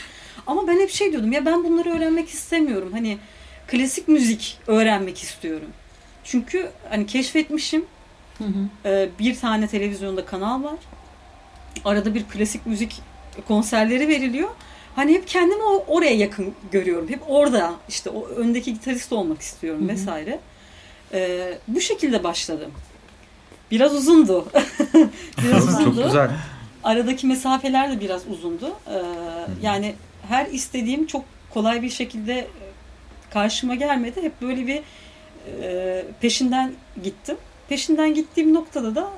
Ama 0.47 0.67
ben 0.67 0.79
hep 0.79 0.89
şey 0.89 1.11
diyordum 1.11 1.31
ya 1.31 1.45
ben 1.45 1.63
bunları 1.63 1.89
öğrenmek 1.89 2.29
istemiyorum. 2.29 2.89
Hani 2.91 3.17
klasik 3.67 4.07
müzik 4.07 4.57
öğrenmek 4.67 5.23
istiyorum. 5.23 5.69
Çünkü 6.23 6.69
hani 6.89 7.05
keşfetmişim 7.05 7.85
Hı 8.37 8.43
hı. 8.43 8.89
ee, 8.89 9.09
bir 9.19 9.35
tane 9.35 9.67
televizyonda 9.67 10.25
kanal 10.25 10.63
var. 10.63 10.79
Arada 11.85 12.13
bir 12.15 12.23
klasik 12.23 12.65
müzik 12.65 13.01
konserleri 13.47 14.07
veriliyor. 14.07 14.49
Hani 14.95 15.13
hep 15.13 15.27
kendimi 15.27 15.63
oraya 15.63 16.15
yakın 16.15 16.53
görüyorum. 16.71 17.09
Hep 17.09 17.19
orada 17.27 17.73
işte 17.89 18.09
o 18.09 18.27
öndeki 18.27 18.73
gitarist 18.73 19.13
olmak 19.13 19.41
istiyorum 19.41 19.81
Hı 19.81 19.85
hı. 19.85 19.89
vesaire. 19.89 20.39
Ee, 21.13 21.57
bu 21.67 21.81
şekilde 21.81 22.23
başladım. 22.23 22.71
Biraz 23.71 23.95
uzundu. 23.95 24.47
biraz 25.43 25.65
Çok 25.65 25.69
uzundu. 25.69 26.03
güzel. 26.03 26.29
Aradaki 26.83 27.27
mesafeler 27.27 27.91
de 27.91 27.99
biraz 27.99 28.27
uzundu. 28.27 28.73
Ee, 28.87 29.01
yani 29.61 29.93
her 30.27 30.45
istediğim 30.45 31.07
çok 31.07 31.25
kolay 31.53 31.81
bir 31.81 31.89
şekilde 31.89 32.33
e, 32.33 32.47
karşıma 33.33 33.75
gelmedi. 33.75 34.21
Hep 34.21 34.41
böyle 34.41 34.67
bir 34.67 34.81
e, 35.61 36.05
peşinden 36.21 36.73
gittim. 37.03 37.37
Peşinden 37.69 38.13
gittiğim 38.13 38.53
noktada 38.53 38.95
da 38.95 39.09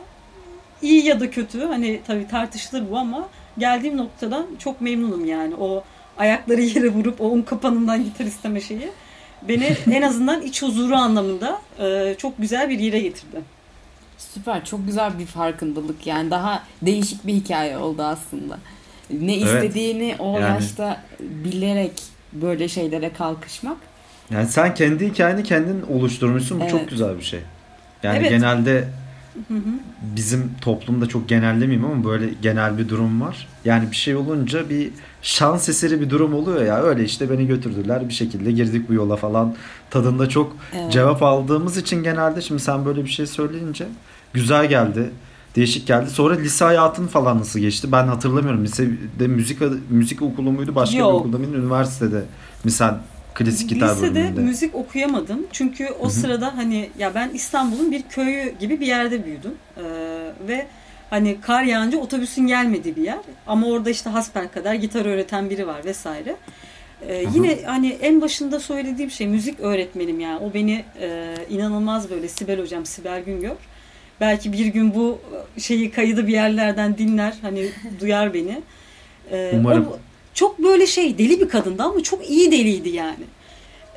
iyi 0.82 1.06
ya 1.06 1.20
da 1.20 1.32
kötü 1.32 1.66
hani 1.66 2.02
tabii 2.08 2.28
tartışılır 2.28 2.92
bu 2.92 2.98
ama 2.98 3.30
geldiğim 3.58 3.98
noktadan 3.98 4.46
çok 4.60 4.82
memnunum 4.82 5.26
yani. 5.26 5.56
O 5.56 5.84
ayakları 6.18 6.62
yere 6.62 6.90
vurup 6.90 7.22
o 7.22 7.26
un 7.26 7.42
kapanından 7.42 8.04
gitar 8.04 8.26
isteme 8.26 8.62
şeyi 8.62 8.90
beni 9.48 9.64
en 9.92 10.02
azından 10.02 10.42
iç 10.42 10.62
huzuru 10.62 10.96
anlamında 10.96 11.62
e, 11.80 12.16
çok 12.18 12.38
güzel 12.38 12.70
bir 12.70 12.80
yere 12.80 13.00
getirdi. 13.00 13.42
Süper. 14.18 14.66
Çok 14.66 14.86
güzel 14.86 15.20
bir 15.20 15.26
farkındalık. 15.26 16.08
Yani 16.08 16.32
daha 16.32 16.64
değişik 16.82 17.28
bir 17.28 17.34
hikaye 17.34 17.78
oldu 17.78 18.04
aslında. 18.04 18.60
Ne 19.12 19.36
Evet. 19.36 19.46
istediğini 19.46 20.16
o 20.20 20.40
Yani- 20.40 20.44
yaşta 20.44 21.04
bilerek 21.20 21.92
böyle 22.34 22.68
şeylere 22.68 23.14
kalkışmak. 23.14 23.78
Yani 24.32 24.48
sen 24.48 24.74
kendi 24.74 25.10
hikayeni 25.12 25.44
kendin 25.44 25.82
oluşturmuşsun. 25.82 26.60
Bu 26.60 26.64
Evet. 26.64 26.72
çok 26.72 26.90
güzel 26.90 27.18
bir 27.18 27.24
şey. 27.24 27.40
Yani 28.04 28.18
Evet. 28.18 28.30
genelde 28.30 28.88
Hı 29.48 29.54
hı. 29.54 29.60
bizim 30.16 30.52
toplumda 30.62 31.06
çok 31.06 31.30
genellemeyeyim 31.30 31.86
ama 31.86 32.04
böyle 32.04 32.30
genel 32.42 32.78
bir 32.78 32.90
durum 32.90 33.22
var. 33.22 33.48
Yani 33.66 33.92
bir 33.92 33.96
şey 33.96 34.16
olunca 34.16 34.70
bir 34.70 34.92
şans 35.22 35.70
eseri 35.70 36.02
bir 36.02 36.10
durum 36.10 36.34
oluyor 36.34 36.62
ya. 36.62 36.82
Öyle 36.84 37.04
işte 37.04 37.30
beni 37.30 37.48
götürdüler 37.48 38.10
bir 38.10 38.14
şekilde 38.14 38.52
girdik 38.52 38.90
bu 38.90 38.94
yola 38.94 39.16
falan 39.16 39.56
tadında 39.90 40.30
çok 40.30 40.56
Evet. 40.76 40.92
cevap 40.92 41.24
aldığımız 41.24 41.78
için 41.78 42.04
genelde 42.04 42.42
şimdi 42.42 42.62
sen 42.62 42.86
böyle 42.86 43.04
bir 43.04 43.10
şey 43.10 43.28
söyleyince 43.28 43.88
güzel 44.34 44.66
geldi. 44.70 45.10
Değişik 45.56 45.88
geldi. 45.88 46.10
Sonra 46.10 46.36
lise 46.36 46.66
hayatın 46.66 47.08
falan 47.08 47.40
nasıl 47.40 47.60
geçti? 47.60 47.92
Ben 47.92 48.08
hatırlamıyorum. 48.08 48.64
Lisede 48.64 49.28
müzik 49.28 49.60
müzik 49.90 50.22
okulu 50.22 50.52
muydu? 50.52 50.76
Başka 50.76 50.98
Yok. 50.98 51.14
bir 51.14 51.20
okulda 51.20 51.38
mıydın? 51.38 51.54
Üniversitede 51.54 52.24
mi 52.64 52.72
sen 52.72 52.98
klasik 53.38 53.70
gitar 53.70 53.96
Lisede 53.96 54.16
bölümünde? 54.16 54.42
müzik 54.42 54.76
okuyamadım. 54.76 55.48
Çünkü 55.52 55.88
o 56.00 56.04
Hı 56.04 56.08
hı. 56.08 56.10
sırada 56.12 56.58
hani 56.58 56.90
ya 57.00 57.16
ben 57.16 57.30
İstanbul'un 57.34 57.92
bir 57.92 58.02
köyü 58.02 58.54
gibi 58.60 58.80
bir 58.80 58.88
yerde 58.88 59.26
büyüdüm. 59.26 59.54
Ee, 59.78 59.82
ve 60.48 60.68
hani 61.10 61.42
kar 61.42 61.64
yağınca 61.64 61.98
otobüsün 61.98 62.48
gelmediği 62.48 62.96
bir 62.96 63.02
yer. 63.04 63.18
Ama 63.48 63.68
orada 63.68 63.90
işte 63.90 64.10
hasbelkader 64.10 64.74
gitar 64.74 65.06
öğreten 65.06 65.50
biri 65.50 65.68
var 65.68 65.86
vesaire. 65.86 66.36
Ee, 67.08 67.26
yine 67.36 67.58
hani 67.66 67.88
en 67.90 68.22
başında 68.22 68.60
söylediğim 68.60 69.12
şey 69.12 69.28
müzik 69.28 69.60
öğretmenim 69.60 70.20
yani. 70.20 70.40
O 70.40 70.54
beni 70.54 70.84
e, 71.02 71.36
inanılmaz 71.50 72.10
böyle 72.10 72.28
Sibel 72.28 72.60
hocam, 72.62 72.86
Sibel 72.86 73.24
Güngör. 73.24 73.56
Belki 74.22 74.54
bir 74.54 74.66
gün 74.66 74.96
bu 74.96 75.20
şeyi 75.58 75.92
kaydı 75.92 76.28
bir 76.28 76.34
yerlerden 76.34 76.98
dinler. 76.98 77.34
Hani 77.42 77.70
duyar 78.00 78.34
beni. 78.34 78.62
Ee, 79.32 79.52
Umarım. 79.60 79.88
o 79.88 79.98
çok 80.38 80.60
böyle 80.60 80.88
şey 80.88 81.18
deli 81.18 81.42
bir 81.42 81.50
kadındı 81.50 81.84
ama 81.84 82.04
çok 82.04 82.30
iyi 82.30 82.52
deliydi 82.52 82.90
yani. 82.90 83.24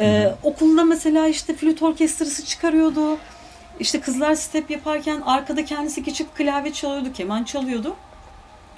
Ee, 0.01 0.35
okulda 0.43 0.85
mesela 0.85 1.29
işte 1.29 1.55
flüt 1.55 1.83
orkestrası 1.83 2.45
çıkarıyordu. 2.45 3.19
İşte 3.81 4.01
kızlar 4.01 4.35
step 4.35 4.71
yaparken 4.71 5.21
arkada 5.21 5.65
kendisi 5.65 6.03
geçip 6.03 6.37
klavye 6.37 6.73
çalıyordu, 6.73 7.13
keman 7.13 7.45
çalıyordu. 7.45 7.97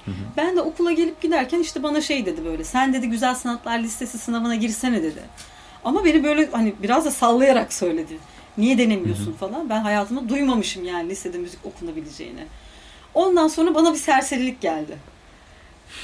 Hı 0.05 0.11
hı. 0.11 0.15
Ben 0.37 0.55
de 0.55 0.61
okula 0.61 0.91
gelip 0.91 1.21
giderken 1.21 1.59
işte 1.59 1.83
bana 1.83 2.01
şey 2.01 2.25
dedi 2.25 2.45
böyle. 2.45 2.63
Sen 2.63 2.93
dedi 2.93 3.09
güzel 3.09 3.35
sanatlar 3.35 3.79
listesi 3.79 4.17
sınavına 4.17 4.55
girsene 4.55 5.03
dedi. 5.03 5.21
Ama 5.85 6.05
beni 6.05 6.23
böyle 6.23 6.49
hani 6.51 6.73
biraz 6.83 7.05
da 7.05 7.11
sallayarak 7.11 7.73
söyledi. 7.73 8.17
Niye 8.57 8.77
denemiyorsun 8.77 9.33
falan. 9.33 9.69
Ben 9.69 9.81
hayatımda 9.81 10.29
duymamışım 10.29 10.85
yani 10.85 11.09
lisede 11.09 11.37
müzik 11.37 11.65
okunabileceğini. 11.65 12.45
Ondan 13.13 13.47
sonra 13.47 13.75
bana 13.75 13.93
bir 13.93 13.99
serserilik 13.99 14.61
geldi. 14.61 14.97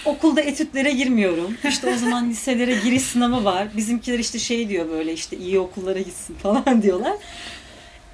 Okulda 0.05 0.41
etütlere 0.41 0.91
girmiyorum. 0.91 1.57
İşte 1.67 1.93
o 1.95 1.97
zaman 1.97 2.29
liselere 2.29 2.75
giriş 2.83 3.01
sınavı 3.01 3.45
var. 3.45 3.67
Bizimkiler 3.77 4.19
işte 4.19 4.39
şey 4.39 4.69
diyor 4.69 4.89
böyle 4.89 5.13
işte 5.13 5.37
iyi 5.37 5.59
okullara 5.59 5.99
gitsin 5.99 6.35
falan 6.35 6.81
diyorlar. 6.81 7.13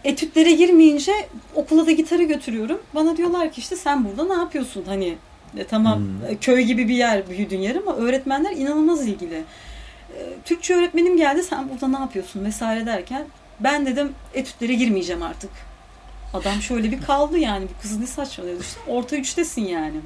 Etütlere 0.04 0.52
girmeyince 0.52 1.12
okula 1.56 1.86
da 1.88 1.92
gitarı 1.92 2.24
götürüyorum. 2.24 2.82
Bana 2.96 3.18
diyorlar 3.18 3.52
ki 3.52 3.62
işte 3.62 3.76
sen 3.76 4.06
burada 4.06 4.26
ne 4.36 4.42
yapıyorsun? 4.42 4.84
Hani 4.88 5.16
e, 5.58 5.64
tamam 5.64 5.98
Hmm. 5.98 6.26
e, 6.30 6.38
köy 6.38 6.62
gibi 6.64 6.88
bir 6.88 6.96
yer 6.96 7.30
büyüdüğün 7.30 7.60
yer 7.60 7.76
ama 7.76 7.96
öğretmenler 7.96 8.52
inanılmaz 8.52 9.08
ilgili. 9.08 9.36
E, 9.36 10.20
Türkçe 10.46 10.76
öğretmenim 10.76 11.18
geldi 11.18 11.44
sen 11.44 11.70
burada 11.70 11.88
ne 11.88 11.98
yapıyorsun 12.00 12.46
vesaire 12.46 12.86
derken 12.86 13.26
ben 13.60 13.86
dedim 13.86 14.12
etütlere 14.34 14.74
girmeyeceğim 14.74 15.24
artık. 15.24 15.50
Adam 16.34 16.62
şöyle 16.62 16.92
bir 16.92 17.02
kaldı 17.02 17.38
yani 17.38 17.66
bu 17.78 17.82
kız 17.82 18.00
ne 18.00 18.08
saçmalıyor 18.08 18.60
işte 18.62 18.80
orta 18.88 19.16
üçtesin 19.16 19.62
yani. 19.66 19.98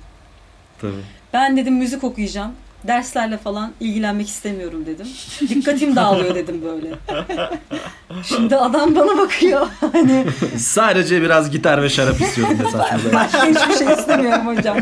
Tabii. 0.81 0.93
Ben 1.33 1.57
dedim 1.57 1.75
müzik 1.75 2.03
okuyacağım. 2.03 2.51
Derslerle 2.87 3.37
falan 3.37 3.71
ilgilenmek 3.79 4.27
istemiyorum 4.29 4.85
dedim. 4.85 5.07
Dikkatim 5.49 5.95
dağılıyor 5.95 6.35
dedim 6.35 6.61
böyle. 6.65 6.95
Şimdi 8.23 8.55
adam 8.55 8.95
bana 8.95 9.17
bakıyor. 9.17 9.67
Hani 9.93 10.25
Sadece 10.57 11.21
biraz 11.21 11.51
gitar 11.51 11.81
ve 11.83 11.89
şarap 11.89 12.21
istiyorum 12.21 12.57
mesela. 12.63 12.99
başka 13.13 13.45
hiçbir 13.45 13.85
şey 13.85 13.93
istemiyorum 13.93 14.47
hocam. 14.47 14.77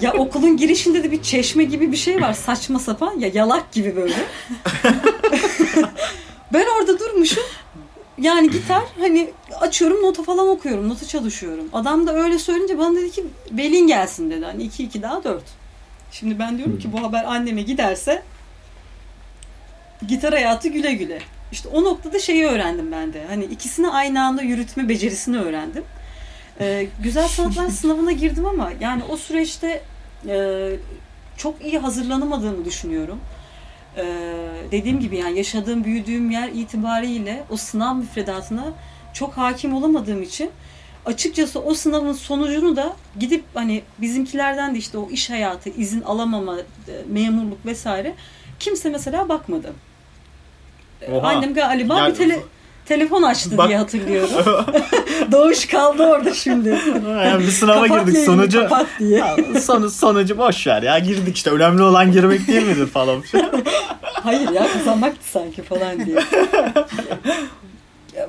ya 0.00 0.12
okulun 0.12 0.56
girişinde 0.56 1.04
de 1.04 1.12
bir 1.12 1.22
çeşme 1.22 1.64
gibi 1.64 1.92
bir 1.92 1.96
şey 1.96 2.20
var 2.22 2.32
saçma 2.32 2.78
sapan 2.78 3.18
ya 3.18 3.30
yalak 3.34 3.72
gibi 3.72 3.96
böyle. 3.96 4.14
ben 6.52 6.64
orada 6.80 6.98
durmuşum. 6.98 7.44
Yani 8.18 8.50
gitar 8.50 8.82
hani 8.98 9.30
açıyorum 9.60 10.02
nota 10.02 10.22
falan 10.22 10.48
okuyorum. 10.48 10.88
Nota 10.88 11.06
çalışıyorum. 11.06 11.68
Adam 11.72 12.06
da 12.06 12.14
öyle 12.14 12.38
söyleyince 12.38 12.78
bana 12.78 12.96
dedi 12.96 13.10
ki 13.10 13.24
belin 13.50 13.86
gelsin 13.86 14.30
dedi. 14.30 14.44
Hani 14.44 14.62
2 14.62 14.84
2 14.84 15.02
daha 15.02 15.24
4. 15.24 15.42
Şimdi 16.12 16.38
ben 16.38 16.58
diyorum 16.58 16.78
ki 16.78 16.92
bu 16.92 17.02
haber 17.02 17.24
anneme 17.24 17.62
giderse 17.62 18.22
gitar 20.08 20.32
hayatı 20.32 20.68
güle 20.68 20.94
güle. 20.94 21.18
İşte 21.52 21.68
o 21.68 21.84
noktada 21.84 22.18
şeyi 22.18 22.46
öğrendim 22.46 22.92
ben 22.92 23.12
de. 23.12 23.24
Hani 23.28 23.44
ikisini 23.44 23.88
aynı 23.88 24.24
anda 24.24 24.42
yürütme 24.42 24.88
becerisini 24.88 25.38
öğrendim. 25.38 25.84
Ee, 26.60 26.86
güzel 27.02 27.28
sanatlar 27.28 27.68
sınavına 27.70 28.12
girdim 28.12 28.46
ama 28.46 28.70
yani 28.80 29.02
o 29.08 29.16
süreçte 29.16 29.82
e, 30.28 30.70
çok 31.36 31.64
iyi 31.64 31.78
hazırlanamadığımı 31.78 32.64
düşünüyorum. 32.64 33.20
Ee, 33.96 34.04
dediğim 34.70 35.00
gibi 35.00 35.16
yani 35.16 35.38
yaşadığım, 35.38 35.84
büyüdüğüm 35.84 36.30
yer 36.30 36.48
itibariyle 36.48 37.44
o 37.50 37.56
sınav 37.56 37.94
müfredatına 37.96 38.64
çok 39.12 39.36
hakim 39.36 39.74
olamadığım 39.74 40.22
için 40.22 40.50
açıkçası 41.06 41.60
o 41.60 41.74
sınavın 41.74 42.12
sonucunu 42.12 42.76
da 42.76 42.96
gidip 43.18 43.44
hani 43.54 43.82
bizimkilerden 43.98 44.74
de 44.74 44.78
işte 44.78 44.98
o 44.98 45.10
iş 45.10 45.30
hayatı, 45.30 45.70
izin 45.70 46.02
alamama, 46.02 46.58
e, 46.58 46.62
memurluk 47.08 47.66
vesaire 47.66 48.14
kimse 48.60 48.90
mesela 48.90 49.28
bakmadı. 49.28 49.72
Oha. 51.12 51.28
Annem 51.28 51.54
galiba 51.54 51.98
Yani- 51.98 52.12
bir 52.12 52.18
tele, 52.18 52.38
telefon 52.86 53.22
açtı 53.22 53.58
Bak- 53.58 53.68
diye 53.68 53.78
hatırlıyorum. 53.78 54.30
Doğuş 55.32 55.66
kaldı 55.66 56.06
orada 56.06 56.34
şimdi. 56.34 56.78
Yani 57.06 57.40
bir 57.46 57.50
sınava 57.50 57.86
Kapat 57.86 58.06
girdik 58.06 58.24
sonucu. 58.24 58.60
Kapat 58.60 58.86
diye. 58.98 59.18
Ya, 59.18 59.36
sonu, 59.60 59.90
sonucu 59.90 60.38
boş 60.38 60.66
ver 60.66 60.82
ya 60.82 60.98
girdik 60.98 61.36
işte 61.36 61.50
önemli 61.50 61.82
olan 61.82 62.12
girmek 62.12 62.48
değil 62.48 62.66
midir 62.66 62.86
falan. 62.86 63.22
Hayır 64.02 64.50
ya 64.50 64.66
kazanmaktı 64.72 65.30
sanki 65.30 65.62
falan 65.62 66.06
diye. 66.06 66.18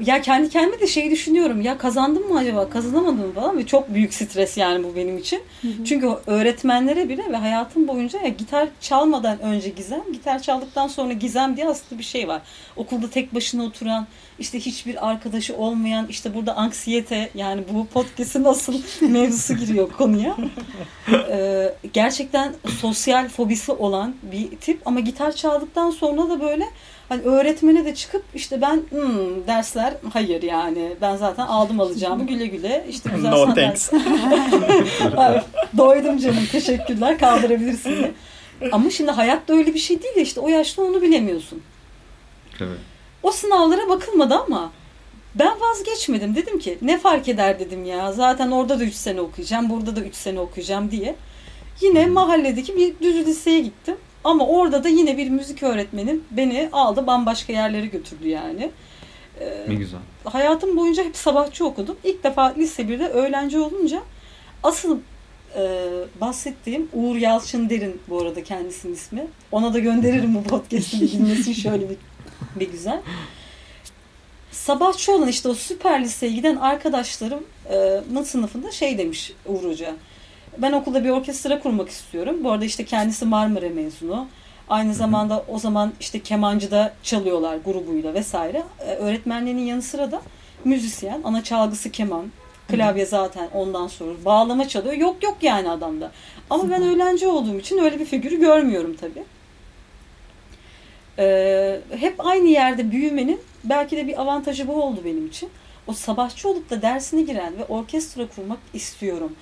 ya 0.05 0.21
kendi 0.21 0.49
kendime 0.49 0.79
de 0.79 0.87
şeyi 0.87 1.11
düşünüyorum. 1.11 1.61
Ya 1.61 1.77
kazandım 1.77 2.27
mı 2.27 2.39
acaba 2.39 2.69
kazanamadım 2.69 3.27
mı 3.27 3.33
falan 3.33 3.57
ve 3.57 3.65
çok 3.65 3.93
büyük 3.93 4.13
stres 4.13 4.57
yani 4.57 4.83
bu 4.83 4.95
benim 4.95 5.17
için. 5.17 5.41
Çünkü 5.85 6.07
öğretmenlere 6.27 7.09
bile 7.09 7.23
ve 7.31 7.35
hayatım 7.35 7.87
boyunca 7.87 8.21
ya 8.21 8.27
gitar 8.27 8.67
çalmadan 8.81 9.41
önce 9.41 9.69
gizem, 9.69 10.01
gitar 10.13 10.41
çaldıktan 10.41 10.87
sonra 10.87 11.13
gizem 11.13 11.57
diye 11.57 11.67
aslında 11.67 11.99
bir 11.99 12.03
şey 12.03 12.27
var. 12.27 12.41
Okulda 12.75 13.09
tek 13.09 13.35
başına 13.35 13.63
oturan, 13.63 14.07
işte 14.39 14.59
hiçbir 14.59 15.09
arkadaşı 15.09 15.57
olmayan, 15.57 16.07
işte 16.09 16.33
burada 16.33 16.55
anksiyete 16.55 17.29
yani 17.35 17.63
bu 17.73 17.87
podcast'in 17.87 18.43
asıl 18.43 18.81
mevzusu 19.01 19.53
giriyor 19.53 19.91
konuya. 19.91 20.37
Ee, 21.29 21.73
gerçekten 21.93 22.53
sosyal 22.81 23.29
fobisi 23.29 23.71
olan 23.71 24.15
bir 24.23 24.57
tip 24.57 24.81
ama 24.85 24.99
gitar 24.99 25.31
çaldıktan 25.31 25.89
sonra 25.89 26.29
da 26.29 26.41
böyle 26.41 26.65
hani 27.09 27.21
öğretmene 27.21 27.85
de 27.85 27.95
çıkıp 27.95 28.23
işte 28.35 28.61
ben 28.61 28.75
"Hmm, 28.89 29.47
dersler 29.47 29.93
hayır 30.13 30.41
yani 30.43 30.95
ben 31.01 31.15
zaten 31.15 31.45
aldım 31.47 31.79
alacağımı 31.79 32.27
güle 32.27 32.45
güle 32.47 32.85
işte 32.89 33.09
güzel 33.15 33.31
no 33.31 33.53
thanks. 33.53 33.91
Hayır, 35.15 35.43
Doydum 35.77 36.17
canım 36.17 36.45
teşekkürler 36.51 37.17
kaldırabilirsin 37.19 37.97
diye. 37.97 38.11
Ama 38.71 38.89
şimdi 38.89 39.11
hayatta 39.11 39.53
öyle 39.53 39.73
bir 39.73 39.79
şey 39.79 40.03
değil 40.03 40.15
ya 40.15 40.21
işte 40.23 40.39
o 40.39 40.47
yaşta 40.49 40.81
onu 40.81 41.01
bilemiyorsun. 41.01 41.61
Evet. 42.61 42.77
O 43.23 43.31
sınavlara 43.31 43.89
bakılmadı 43.89 44.35
ama 44.35 44.71
ben 45.35 45.51
vazgeçmedim. 45.61 46.35
Dedim 46.35 46.59
ki 46.59 46.77
ne 46.81 46.97
fark 46.97 47.27
eder 47.29 47.59
dedim 47.59 47.85
ya. 47.85 48.11
Zaten 48.13 48.51
orada 48.51 48.79
da 48.79 48.83
3 48.83 48.93
sene 48.93 49.21
okuyacağım, 49.21 49.69
burada 49.69 49.95
da 49.95 49.99
3 50.01 50.15
sene 50.15 50.39
okuyacağım 50.39 50.91
diye. 50.91 51.15
Yine 51.81 52.05
mahalledeki 52.05 52.75
bir 52.77 52.93
düz 53.01 53.27
liseye 53.27 53.59
gittim. 53.59 53.95
Ama 54.25 54.47
orada 54.47 54.83
da 54.83 54.89
yine 54.89 55.17
bir 55.17 55.29
müzik 55.29 55.63
öğretmenim 55.63 56.23
beni 56.31 56.69
aldı 56.71 57.07
bambaşka 57.07 57.53
yerlere 57.53 57.85
götürdü 57.85 58.27
yani. 58.27 58.71
Ee, 59.39 59.65
Ne 59.67 59.75
güzel. 59.75 59.99
hayatım 60.23 60.77
boyunca 60.77 61.03
hep 61.03 61.15
sabahçı 61.17 61.65
okudum. 61.65 61.97
İlk 62.03 62.23
defa 62.23 62.43
lise 62.57 62.83
1'de 62.83 63.07
öğlenci 63.09 63.59
olunca 63.59 64.01
asıl 64.63 64.99
e, 65.57 65.89
bahsettiğim 66.21 66.89
Uğur 66.93 67.15
Yalçın 67.15 67.69
Derin 67.69 68.01
bu 68.09 68.21
arada 68.21 68.43
kendisinin 68.43 68.93
ismi. 68.93 69.27
Ona 69.51 69.73
da 69.73 69.79
gönderirim 69.79 70.35
bu 70.35 70.43
podcast'i 70.43 71.01
bir 71.01 71.11
dinlesin 71.11 71.53
şöyle 71.53 71.89
bir, 71.89 71.97
bir 72.55 72.71
güzel. 72.71 73.01
Sabahçı 74.51 75.11
olan 75.15 75.27
işte 75.27 75.49
o 75.49 75.53
süper 75.53 76.03
liseye 76.03 76.31
giden 76.31 76.55
arkadaşlarımın 76.55 78.23
sınıfında 78.23 78.71
şey 78.71 78.97
demiş 78.97 79.33
Uğur 79.45 79.63
Hoca. 79.69 79.95
Ben 80.57 80.71
okulda 80.71 81.03
bir 81.03 81.09
orkestra 81.09 81.59
kurmak 81.59 81.89
istiyorum. 81.89 82.35
Bu 82.43 82.51
arada 82.51 82.65
işte 82.65 82.85
kendisi 82.85 83.25
Marmara 83.25 83.69
mezunu. 83.69 84.27
Aynı 84.69 84.93
zamanda 84.93 85.45
o 85.47 85.59
zaman 85.59 85.93
işte 85.99 86.19
kemancıda 86.19 86.93
çalıyorlar 87.03 87.57
grubuyla 87.57 88.13
vesaire. 88.13 88.63
Ee, 88.79 88.95
öğretmenliğinin 88.95 89.61
yanı 89.61 89.81
sıra 89.81 90.11
da 90.11 90.21
müzisyen. 90.63 91.21
Ana 91.23 91.43
çalgısı 91.43 91.91
keman. 91.91 92.25
Klavye 92.67 93.05
zaten 93.05 93.49
ondan 93.53 93.87
sonra. 93.87 94.13
Bağlama 94.25 94.67
çalıyor. 94.67 94.93
Yok 94.93 95.23
yok 95.23 95.37
yani 95.41 95.69
adamda. 95.69 96.11
Ama 96.49 96.69
ben 96.69 96.83
öğlenci 96.83 97.27
olduğum 97.27 97.59
için 97.59 97.77
öyle 97.77 97.99
bir 97.99 98.05
figürü 98.05 98.39
görmüyorum 98.39 98.95
tabii. 99.01 99.23
Ee, 101.19 101.79
hep 101.99 102.25
aynı 102.25 102.47
yerde 102.47 102.91
büyümenin 102.91 103.41
belki 103.63 103.97
de 103.97 104.07
bir 104.07 104.21
avantajı 104.21 104.67
bu 104.67 104.83
oldu 104.83 105.01
benim 105.05 105.27
için. 105.27 105.49
O 105.87 105.93
sabahçı 105.93 106.49
olup 106.49 106.69
da 106.69 106.81
dersine 106.81 107.21
giren 107.21 107.57
ve 107.57 107.65
orkestra 107.65 108.27
kurmak 108.27 108.59
istiyorum. 108.73 109.35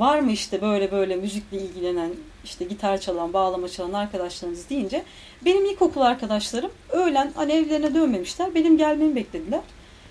Var 0.00 0.18
mı 0.18 0.32
işte 0.32 0.62
böyle 0.62 0.92
böyle 0.92 1.16
müzikle 1.16 1.58
ilgilenen, 1.58 2.10
işte 2.44 2.64
gitar 2.64 3.00
çalan, 3.00 3.32
bağlama 3.32 3.68
çalan 3.68 3.92
arkadaşlarınız 3.92 4.70
deyince 4.70 5.02
benim 5.44 5.64
ilkokul 5.64 6.00
arkadaşlarım 6.00 6.70
öğlen 6.90 7.32
hani 7.34 7.52
evlerine 7.52 7.94
dönmemişler. 7.94 8.54
Benim 8.54 8.78
gelmemi 8.78 9.14
beklediler. 9.14 9.60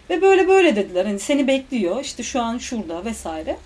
Ve 0.10 0.21
böyle 0.21 0.47
böyle 0.47 0.75
dediler. 0.75 1.06
Hani 1.06 1.19
seni 1.19 1.47
bekliyor. 1.47 2.02
işte 2.02 2.23
şu 2.23 2.41
an 2.41 2.58
şurada 2.58 3.06
vesaire. 3.06 3.58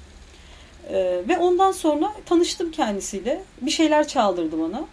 Ee, 0.90 1.22
ve 1.30 1.38
ondan 1.38 1.72
sonra 1.72 2.14
tanıştım 2.26 2.72
kendisiyle. 2.72 3.42
Bir 3.62 3.72
şeyler 3.72 4.08
çaldırdı 4.08 4.62
bana. 4.62 4.86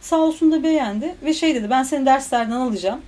Sağ 0.00 0.18
olsun 0.18 0.52
da 0.52 0.62
beğendi 0.62 1.14
ve 1.24 1.34
şey 1.34 1.54
dedi 1.54 1.70
ben 1.70 1.82
seni 1.82 2.06
derslerden 2.06 2.50
alacağım. 2.50 3.00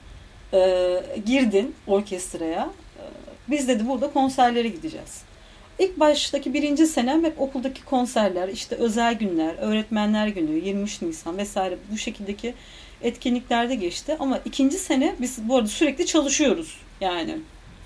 Ee, 0.53 1.03
girdin 1.27 1.75
orkestraya. 1.87 2.71
Ee, 2.99 3.03
biz 3.49 3.69
dedi 3.69 3.89
burada 3.89 4.11
konserlere 4.13 4.69
gideceğiz. 4.69 5.34
İlk 5.79 6.01
baştaki 6.01 6.55
birinci 6.55 6.87
senem 6.87 7.25
hep 7.25 7.41
okuldaki 7.41 7.85
konserler, 7.85 8.49
işte 8.49 8.77
özel 8.77 9.15
günler, 9.15 9.55
öğretmenler 9.61 10.29
günü, 10.29 10.65
23 10.67 11.03
Nisan 11.03 11.39
vesaire 11.39 11.77
bu 11.93 11.99
şekildeki 11.99 12.55
etkinliklerde 13.03 13.75
geçti. 13.75 14.17
Ama 14.21 14.41
ikinci 14.45 14.77
sene 14.77 15.15
biz 15.21 15.49
bu 15.49 15.57
arada 15.57 15.69
sürekli 15.69 16.07
çalışıyoruz 16.07 16.79
yani. 17.01 17.37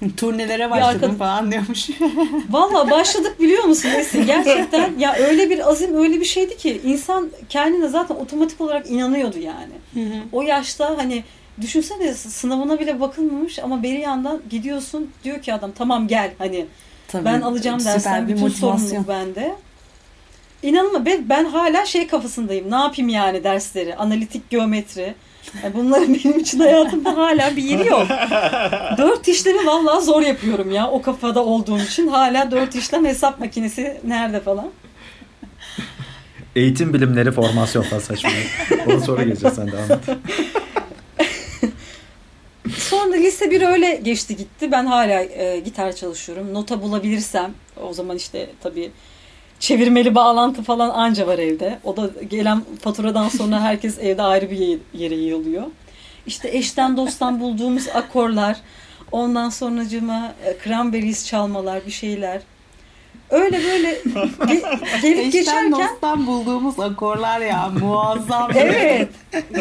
Turnelere 0.16 0.70
başladım 0.70 1.10
arkadaş- 1.10 1.18
falan 1.18 1.52
diyormuş. 1.52 1.88
Valla 2.50 2.90
başladık 2.90 3.40
biliyor 3.40 3.64
musun 3.64 3.88
Esin? 3.88 4.26
Gerçekten 4.26 4.98
ya 4.98 5.14
öyle 5.14 5.50
bir 5.50 5.70
azim 5.70 5.94
öyle 5.94 6.20
bir 6.20 6.24
şeydi 6.24 6.56
ki 6.56 6.80
insan 6.84 7.30
kendine 7.48 7.88
zaten 7.88 8.14
otomatik 8.14 8.60
olarak 8.60 8.90
inanıyordu 8.90 9.38
yani. 9.38 10.08
O 10.32 10.42
yaşta 10.42 10.98
hani 10.98 11.24
düşünsene 11.60 12.14
sınavına 12.14 12.80
bile 12.80 13.00
bakılmamış 13.00 13.58
ama 13.58 13.82
beri 13.82 14.00
yandan 14.00 14.40
gidiyorsun 14.50 15.10
diyor 15.24 15.42
ki 15.42 15.54
adam 15.54 15.72
tamam 15.72 16.08
gel 16.08 16.30
hani 16.38 16.66
Tabii, 17.08 17.24
ben 17.24 17.40
alacağım 17.40 17.84
dersten 17.84 18.28
bir 18.28 18.36
bütün 18.36 18.48
sorumluluk 18.48 19.08
bende. 19.08 19.54
İnanılmaz 20.62 21.06
ben, 21.06 21.28
ben 21.28 21.44
hala 21.44 21.86
şey 21.86 22.06
kafasındayım 22.06 22.70
ne 22.70 22.76
yapayım 22.76 23.08
yani 23.08 23.44
dersleri 23.44 23.96
analitik 23.96 24.50
geometri 24.50 25.14
Yani 25.62 25.74
bunların 25.74 26.14
benim 26.24 26.38
için 26.38 26.58
hayatımda 26.58 27.16
hala 27.16 27.56
bir 27.56 27.62
yeri 27.62 27.88
yok. 27.88 28.06
Dört 28.98 29.28
işlemi 29.28 29.66
vallahi 29.66 30.04
zor 30.04 30.22
yapıyorum 30.22 30.70
ya 30.70 30.90
o 30.90 31.02
kafada 31.02 31.44
olduğum 31.44 31.78
için 31.78 32.08
hala 32.08 32.50
dört 32.50 32.74
işlem 32.74 33.04
hesap 33.04 33.40
makinesi 33.40 34.00
nerede 34.04 34.40
falan. 34.40 34.68
Eğitim 36.56 36.94
bilimleri 36.94 37.32
formasyon 37.32 37.82
falan 37.82 38.00
saçma. 38.00 38.30
Ona 38.86 39.00
sonra 39.00 39.22
geleceğiz 39.22 39.56
sen 39.56 39.72
devam 39.72 39.92
et. 39.92 40.18
Sonra 42.78 43.14
lise 43.14 43.50
bir 43.50 43.62
öyle 43.62 43.94
geçti 43.96 44.36
gitti. 44.36 44.72
Ben 44.72 44.86
hala 44.86 45.22
e, 45.22 45.60
gitar 45.60 45.92
çalışıyorum. 45.92 46.54
Nota 46.54 46.82
bulabilirsem 46.82 47.52
o 47.88 47.92
zaman 47.92 48.16
işte 48.16 48.50
tabii 48.62 48.90
çevirmeli 49.60 50.14
bağlantı 50.14 50.62
falan 50.62 50.88
anca 50.90 51.26
var 51.26 51.38
evde. 51.38 51.78
O 51.84 51.96
da 51.96 52.10
gelen 52.30 52.62
faturadan 52.82 53.28
sonra 53.28 53.60
herkes 53.60 53.98
evde 54.02 54.22
ayrı 54.22 54.50
bir 54.50 54.56
ye- 54.58 54.78
yere 54.94 55.14
yığılıyor. 55.14 55.62
İşte 56.26 56.48
eşten 56.52 56.96
dosttan 56.96 57.40
bulduğumuz 57.40 57.88
akorlar, 57.88 58.56
ondan 59.12 59.48
sonracıma 59.50 60.32
e, 60.44 60.56
cranberries 60.64 61.26
çalmalar, 61.26 61.86
bir 61.86 61.90
şeyler. 61.90 62.40
Öyle 63.30 63.60
böyle 63.64 63.92
ge- 63.92 65.00
gelip 65.02 65.18
Eşten 65.18 65.30
geçerken 65.30 65.72
dosttan 65.72 66.26
bulduğumuz 66.26 66.80
akorlar 66.80 67.40
ya 67.40 67.68
muazzam. 67.80 68.50
Evet. 68.54 69.08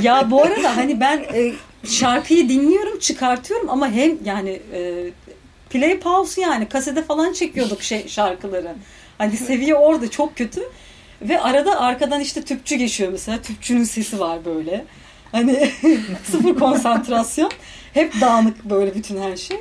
Ya 0.02 0.32
bu 0.32 0.42
arada 0.44 0.78
hani 0.78 1.00
ben 1.00 1.18
e, 1.34 1.54
şarkıyı 1.84 2.50
dinliyorum, 2.50 3.00
çıkartıyorum 3.00 3.70
ama 3.70 3.92
hem 3.92 4.18
yani 4.26 4.60
e, 4.74 5.10
play 5.70 6.00
pause 6.00 6.42
yani 6.42 6.70
kasede 6.70 7.04
falan 7.04 7.34
çekiyorduk 7.34 7.84
şey 7.84 8.08
şarkıları. 8.08 8.76
Hani 9.18 9.38
seviye 9.38 9.76
orada 9.76 10.12
çok 10.12 10.36
kötü. 10.36 10.62
Ve 11.22 11.42
arada 11.42 11.80
arkadan 11.80 12.22
işte 12.22 12.42
tüpçü 12.42 12.76
geçiyor 12.76 13.12
mesela. 13.12 13.42
Tüpçünün 13.42 13.84
sesi 13.84 14.20
var 14.20 14.46
böyle. 14.46 14.86
Hani 15.32 15.70
sıfır 16.24 16.56
konsantrasyon. 16.56 17.52
Hep 17.94 18.22
dağınık 18.22 18.66
böyle 18.66 18.96
bütün 18.96 19.22
her 19.22 19.38
şey. 19.38 19.58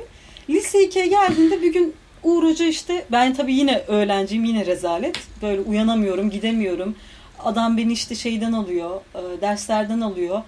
Lise 0.49 0.85
2'ye 0.85 1.07
geldiğinde 1.07 1.61
bir 1.61 1.73
gün 1.73 1.93
Uğur 2.23 2.43
Hoca 2.43 2.65
işte 2.65 3.05
ben 3.11 3.33
tabii 3.33 3.53
yine 3.53 3.83
öğrenciyim 3.87 4.45
yine 4.45 4.65
rezalet. 4.65 5.17
Böyle 5.41 5.61
uyanamıyorum 5.61 6.29
gidemiyorum. 6.29 6.95
Adam 7.39 7.77
beni 7.77 7.93
işte 7.93 8.15
şeyden 8.15 8.51
alıyor 8.51 9.01
e, 9.15 9.41
derslerden 9.41 10.01
alıyor. 10.01 10.41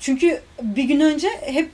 Çünkü 0.00 0.42
bir 0.62 0.84
gün 0.84 1.00
önce 1.00 1.28
hep 1.42 1.70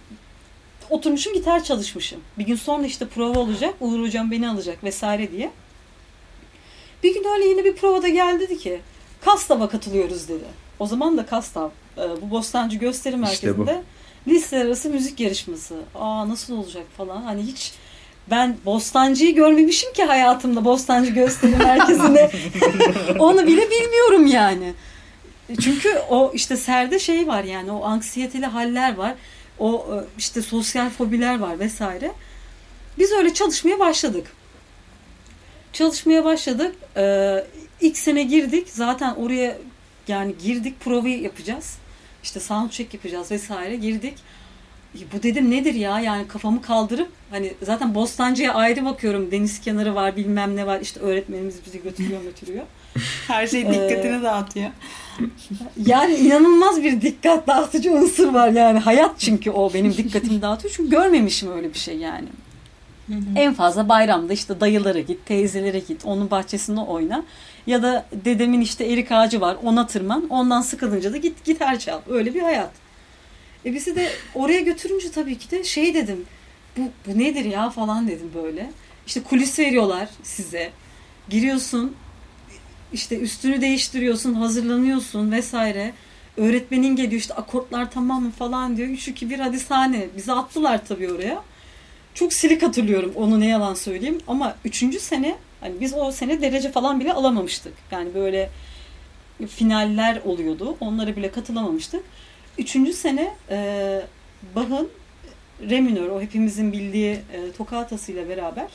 oturmuşum 0.91 1.35
gitar 1.35 1.65
çalışmışım. 1.65 2.21
Bir 2.39 2.45
gün 2.45 2.57
sonra 2.57 2.87
işte 2.87 3.07
prova 3.07 3.39
olacak. 3.39 3.75
Uğur 3.81 4.01
hocam 4.01 4.31
beni 4.31 4.49
alacak 4.49 4.85
vesaire 4.85 5.33
diye. 5.33 5.51
Bir 7.03 7.15
gün 7.15 7.25
öyle 7.35 7.45
yine 7.45 7.65
bir 7.65 7.77
provada 7.77 8.09
geldi 8.09 8.41
dedi 8.41 8.59
ki 8.59 8.81
Kastav'a 9.21 9.69
katılıyoruz 9.69 10.29
dedi. 10.29 10.45
O 10.79 10.87
zaman 10.87 11.19
da 11.19 11.27
Kastav 11.27 11.69
e, 11.99 12.23
bu 12.23 12.31
Bostancı 12.31 12.77
Gösteri 12.77 13.17
Merkezi'nde 13.17 13.61
işte 13.61 13.83
lise 14.29 14.59
arası 14.59 14.91
müzik 14.91 15.21
yarışması. 15.21 15.77
Aa 15.95 16.29
nasıl 16.29 16.59
olacak 16.59 16.85
falan. 16.97 17.23
Hani 17.23 17.43
hiç 17.43 17.73
ben 18.31 18.57
Bostancı'yı 18.65 19.35
görmemişim 19.35 19.93
ki 19.93 20.05
hayatımda 20.05 20.65
Bostancı 20.65 21.11
Gösteri 21.11 21.57
Merkezi'nde. 21.57 22.31
Onu 23.19 23.47
bile 23.47 23.71
bilmiyorum 23.71 24.27
yani. 24.27 24.75
Çünkü 25.61 25.99
o 26.11 26.33
işte 26.35 26.57
serde 26.57 26.99
şey 26.99 27.27
var 27.27 27.45
yani 27.45 27.73
o 27.73 27.85
anksiyeteli 27.85 28.47
haller 28.47 28.95
var. 28.95 29.15
O 29.59 29.87
e, 29.95 29.97
işte 30.19 30.43
sosyal 30.43 30.91
fobiler 30.91 31.39
var 31.39 31.59
vesaire. 31.59 32.13
Biz 32.99 33.13
öyle 33.13 33.35
çalışmaya 33.35 33.79
başladık. 33.79 34.27
Çalışmaya 35.73 36.25
başladık. 36.25 36.77
Ee, 36.97 37.45
ilk 37.81 37.99
sene 37.99 38.23
girdik. 38.23 38.69
Zaten 38.69 39.15
oraya 39.15 39.59
yani 40.09 40.35
girdik 40.45 40.81
provayı 40.81 41.23
yapacağız. 41.23 41.77
İşte 42.23 42.41
sound 42.41 42.71
check 42.71 42.95
yapacağız 42.95 43.31
vesaire. 43.31 43.77
Girdik. 43.77 44.15
Bu 45.13 45.23
dedim 45.23 45.51
nedir 45.51 45.75
ya 45.75 46.01
yani 46.01 46.29
kafamı 46.29 46.63
kaldırıp 46.63 47.09
hani 47.31 47.55
zaten 47.63 47.95
Bostancı'ya 47.95 48.55
ayrı 48.55 48.85
bakıyorum. 48.85 49.31
Deniz 49.31 49.61
kenarı 49.61 49.95
var 49.95 50.17
bilmem 50.17 50.57
ne 50.57 50.67
var. 50.67 50.81
İşte 50.81 51.01
öğretmenimiz 51.01 51.55
bizi 51.67 51.83
götürüyor 51.83 52.23
götürüyor. 52.23 52.65
Her 53.27 53.47
şey 53.47 53.61
dikkatini 53.61 54.17
ee, 54.21 54.23
dağıtıyor. 54.23 54.71
Yani 55.87 56.15
inanılmaz 56.15 56.83
bir 56.83 57.01
dikkat 57.01 57.47
dağıtıcı 57.47 57.93
unsur 57.93 58.35
var 58.35 58.49
yani. 58.49 58.79
Hayat 58.79 59.21
çünkü 59.21 59.51
o 59.51 59.75
benim 59.75 59.97
dikkatimi 59.97 60.43
dağıtıyor. 60.43 60.75
Çünkü 60.77 60.91
görmemişim 60.91 61.53
öyle 61.53 61.75
bir 61.75 61.79
şey 61.79 61.99
yani. 61.99 62.29
Hı 63.07 63.15
hı. 63.15 63.19
En 63.37 63.55
fazla 63.55 63.89
bayramda 63.89 64.33
işte 64.33 64.61
dayılara 64.61 65.01
git, 65.01 65.27
teyzelere 65.27 65.79
git, 65.79 66.05
onun 66.05 66.31
bahçesinde 66.31 66.81
oyna. 66.81 67.25
Ya 67.67 67.83
da 67.83 68.07
dedemin 68.25 68.61
işte 68.61 68.85
erik 68.85 69.13
ağacı 69.13 69.41
var, 69.41 69.57
ona 69.63 69.87
tırman. 69.87 70.27
Ondan 70.29 70.63
sıkılınca 70.63 71.13
da 71.13 71.17
git 71.17 71.45
gitar 71.45 71.79
çal. 71.79 72.01
Öyle 72.09 72.35
bir 72.35 72.41
hayat. 72.43 72.71
E 73.65 73.75
bizi 73.75 73.97
de 73.97 74.09
oraya 74.35 74.61
götürünce 74.61 75.11
tabii 75.11 75.39
ki 75.39 75.51
de 75.51 75.65
şey 75.65 75.95
dedim. 75.95 76.25
Bu, 76.77 76.81
bu 77.07 77.19
nedir 77.19 77.45
ya 77.45 77.71
falan 77.71 78.09
dedim 78.09 78.31
böyle. 78.35 78.71
İşte 79.07 79.23
kulis 79.23 79.59
veriyorlar 79.59 80.09
size. 80.23 80.71
Giriyorsun, 81.29 81.97
işte 82.93 83.19
üstünü 83.19 83.61
değiştiriyorsun, 83.61 84.35
hazırlanıyorsun 84.35 85.33
vesaire. 85.33 85.93
Öğretmenin 86.37 86.97
geliyor 86.97 87.21
işte 87.21 87.35
akortlar 87.35 87.91
tamam 87.91 88.23
mı 88.23 88.31
falan 88.31 88.77
diyor. 88.77 88.89
3 88.89 89.09
2 89.09 89.31
1 89.31 89.39
hadi 89.39 89.61
sahne. 89.61 90.07
Bizi 90.17 90.33
attılar 90.33 90.87
tabii 90.87 91.13
oraya. 91.13 91.43
Çok 92.15 92.33
silik 92.33 92.63
hatırlıyorum 92.63 93.13
onu 93.15 93.41
ne 93.41 93.47
yalan 93.47 93.75
söyleyeyim 93.75 94.19
ama 94.27 94.57
3. 94.65 95.01
sene 95.01 95.37
hani 95.61 95.81
biz 95.81 95.95
o 95.95 96.13
sene 96.13 96.43
derece 96.43 96.73
falan 96.73 97.01
bile 97.01 97.13
alamamıştık. 97.13 97.73
Yani 97.91 98.15
böyle 98.15 98.51
finaller 99.49 100.21
oluyordu. 100.25 100.77
Onlara 100.81 101.17
bile 101.17 101.31
katılamamıştık. 101.31 102.05
Üçüncü 102.59 102.93
sene 102.93 103.35
e, 103.51 104.01
Bach'ın 104.55 104.89
Re 105.69 105.81
minör, 105.81 106.09
o 106.09 106.21
hepimizin 106.21 106.73
bildiği 106.73 107.13
e, 107.13 107.53
tokatasıyla 107.57 108.29
beraber 108.29 108.69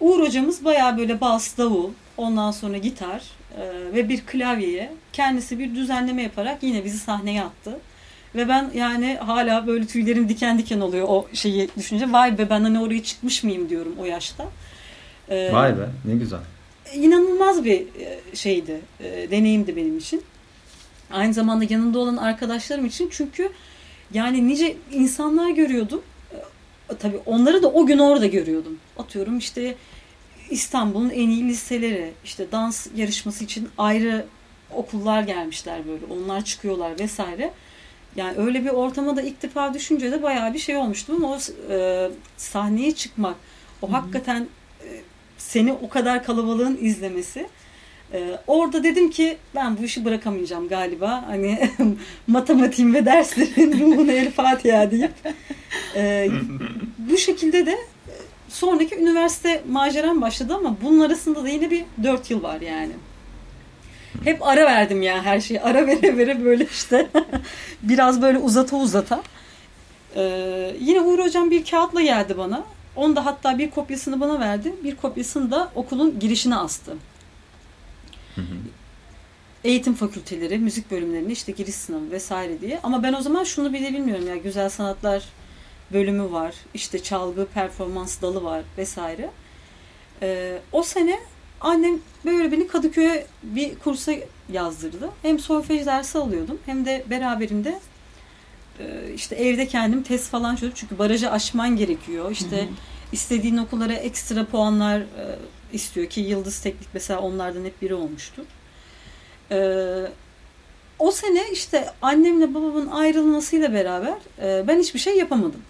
Uğur 0.00 0.20
hocamız 0.20 0.64
bayağı 0.64 0.98
böyle 0.98 1.20
bas, 1.20 1.58
davul, 1.58 1.90
ondan 2.16 2.50
sonra 2.50 2.78
gitar 2.78 3.22
e, 3.58 3.92
ve 3.94 4.08
bir 4.08 4.20
klavyeye 4.20 4.92
kendisi 5.12 5.58
bir 5.58 5.74
düzenleme 5.74 6.22
yaparak 6.22 6.62
yine 6.62 6.84
bizi 6.84 6.98
sahneye 6.98 7.42
attı. 7.42 7.78
Ve 8.34 8.48
ben 8.48 8.70
yani 8.74 9.18
hala 9.20 9.66
böyle 9.66 9.86
tüylerim 9.86 10.28
diken 10.28 10.58
diken 10.58 10.80
oluyor 10.80 11.06
o 11.08 11.26
şeyi 11.32 11.68
düşünce. 11.76 12.12
Vay 12.12 12.38
be 12.38 12.50
ben 12.50 12.62
hani 12.62 12.80
oraya 12.80 13.02
çıkmış 13.02 13.44
mıyım 13.44 13.68
diyorum 13.68 13.94
o 14.00 14.04
yaşta. 14.04 14.44
Ee, 15.28 15.50
Vay 15.52 15.78
be 15.78 15.88
ne 16.04 16.14
güzel. 16.14 16.40
İnanılmaz 16.94 17.64
bir 17.64 17.80
e, 17.80 18.20
şeydi, 18.34 18.80
e, 19.00 19.30
deneyimdi 19.30 19.76
benim 19.76 19.98
için. 19.98 20.22
Aynı 21.10 21.34
zamanda 21.34 21.64
yanında 21.68 21.98
olan 21.98 22.16
arkadaşlarım 22.16 22.86
için 22.86 23.08
çünkü 23.12 23.50
yani 24.14 24.48
nice 24.48 24.76
insanlar 24.92 25.50
görüyordum. 25.50 26.02
Tabii 26.98 27.20
onları 27.26 27.62
da 27.62 27.68
o 27.68 27.86
gün 27.86 27.98
orada 27.98 28.26
görüyordum. 28.26 28.78
Atıyorum 28.98 29.38
işte 29.38 29.74
İstanbul'un 30.50 31.10
en 31.10 31.28
iyi 31.28 31.48
liseleri, 31.48 32.12
işte 32.24 32.52
dans 32.52 32.86
yarışması 32.96 33.44
için 33.44 33.68
ayrı 33.78 34.26
okullar 34.70 35.22
gelmişler 35.22 35.86
böyle. 35.88 36.04
Onlar 36.06 36.44
çıkıyorlar 36.44 37.00
vesaire. 37.00 37.50
Yani 38.16 38.38
öyle 38.38 38.64
bir 38.64 38.70
ortama 38.70 39.16
da 39.16 39.22
ilk 39.22 39.42
defa 39.42 39.74
düşünce 39.74 40.12
de 40.12 40.22
bayağı 40.22 40.54
bir 40.54 40.58
şey 40.58 40.76
olmuştu 40.76 41.12
ama 41.16 41.28
o 41.32 41.38
e, 41.70 42.10
sahneye 42.36 42.94
çıkmak, 42.94 43.36
o 43.82 43.88
Hı-hı. 43.88 43.96
hakikaten 43.96 44.48
e, 44.80 45.00
seni 45.38 45.72
o 45.72 45.88
kadar 45.88 46.24
kalabalığın 46.24 46.78
izlemesi. 46.80 47.48
E, 48.14 48.38
orada 48.46 48.84
dedim 48.84 49.10
ki 49.10 49.36
ben 49.54 49.78
bu 49.78 49.82
işi 49.82 50.04
bırakamayacağım 50.04 50.68
galiba. 50.68 51.24
Hani 51.26 51.70
matematiğim 52.26 52.94
ve 52.94 53.06
derslerin 53.06 53.80
ruhuna 53.80 54.12
el 54.12 54.30
Fatiha 54.30 54.90
deyip 54.90 55.12
e, 55.96 56.28
bu 56.98 57.18
şekilde 57.18 57.66
de 57.66 57.70
e, 57.70 57.78
sonraki 58.48 58.96
üniversite 58.96 59.62
maceram 59.68 60.20
başladı 60.20 60.54
ama 60.54 60.76
bunun 60.82 61.00
arasında 61.00 61.44
da 61.44 61.48
yine 61.48 61.70
bir 61.70 61.84
dört 62.02 62.30
yıl 62.30 62.42
var 62.42 62.60
yani. 62.60 62.92
Hep 64.24 64.46
ara 64.46 64.64
verdim 64.64 65.02
ya 65.02 65.24
her 65.24 65.40
şeyi. 65.40 65.60
Ara 65.60 65.86
vere 65.86 66.16
vere 66.16 66.44
böyle 66.44 66.64
işte. 66.64 67.08
Biraz 67.82 68.22
böyle 68.22 68.38
uzata 68.38 68.76
uzata. 68.76 69.22
Ee, 70.16 70.76
yine 70.80 71.00
Uğur 71.00 71.18
Hocam 71.18 71.50
bir 71.50 71.64
kağıtla 71.64 72.02
geldi 72.02 72.38
bana. 72.38 72.64
Onu 72.96 73.16
da 73.16 73.26
hatta 73.26 73.58
bir 73.58 73.70
kopyasını 73.70 74.20
bana 74.20 74.40
verdi. 74.40 74.74
Bir 74.84 74.96
kopyasını 74.96 75.50
da 75.50 75.72
okulun 75.74 76.18
girişine 76.20 76.56
astı. 76.56 76.96
Eğitim 79.64 79.94
fakülteleri, 79.94 80.58
müzik 80.58 80.90
bölümlerine 80.90 81.32
işte 81.32 81.52
giriş 81.52 81.74
sınavı 81.74 82.10
vesaire 82.10 82.60
diye. 82.60 82.80
Ama 82.82 83.02
ben 83.02 83.12
o 83.12 83.20
zaman 83.20 83.44
şunu 83.44 83.72
bile 83.72 83.92
bilmiyorum 83.92 84.28
ya 84.28 84.36
güzel 84.36 84.68
sanatlar 84.68 85.24
bölümü 85.92 86.32
var. 86.32 86.54
işte 86.74 87.02
çalgı, 87.02 87.46
performans 87.54 88.22
dalı 88.22 88.44
var 88.44 88.62
vesaire. 88.78 89.30
Ee, 90.22 90.58
o 90.72 90.82
sene 90.82 91.20
Annem 91.64 92.00
böyle 92.24 92.52
beni 92.52 92.66
Kadıköy'e 92.66 93.26
bir 93.42 93.74
kursa 93.74 94.12
yazdırdı. 94.52 95.10
Hem 95.22 95.38
solfej 95.38 95.86
dersi 95.86 96.18
alıyordum 96.18 96.58
hem 96.66 96.84
de 96.84 97.04
beraberinde 97.10 97.80
e, 98.80 98.84
işte 99.14 99.36
evde 99.36 99.66
kendim 99.66 100.02
test 100.02 100.30
falan 100.30 100.56
çözüp 100.56 100.76
çünkü 100.76 100.98
barajı 100.98 101.30
aşman 101.30 101.76
gerekiyor. 101.76 102.30
İşte 102.30 102.56
hı 102.56 102.62
hı. 102.62 102.68
istediğin 103.12 103.56
okullara 103.56 103.92
ekstra 103.92 104.46
puanlar 104.46 105.00
e, 105.00 105.04
istiyor 105.74 106.06
ki 106.06 106.20
Yıldız 106.20 106.60
Teknik 106.60 106.88
mesela 106.94 107.20
onlardan 107.20 107.64
hep 107.64 107.82
biri 107.82 107.94
olmuştu. 107.94 108.44
E, 109.50 109.58
o 110.98 111.10
sene 111.10 111.50
işte 111.52 111.90
annemle 112.02 112.54
babamın 112.54 112.86
ayrılmasıyla 112.86 113.72
beraber 113.72 114.14
ben 114.38 114.78
hiçbir 114.78 114.98
şey 114.98 115.16
yapamadım. 115.16 115.60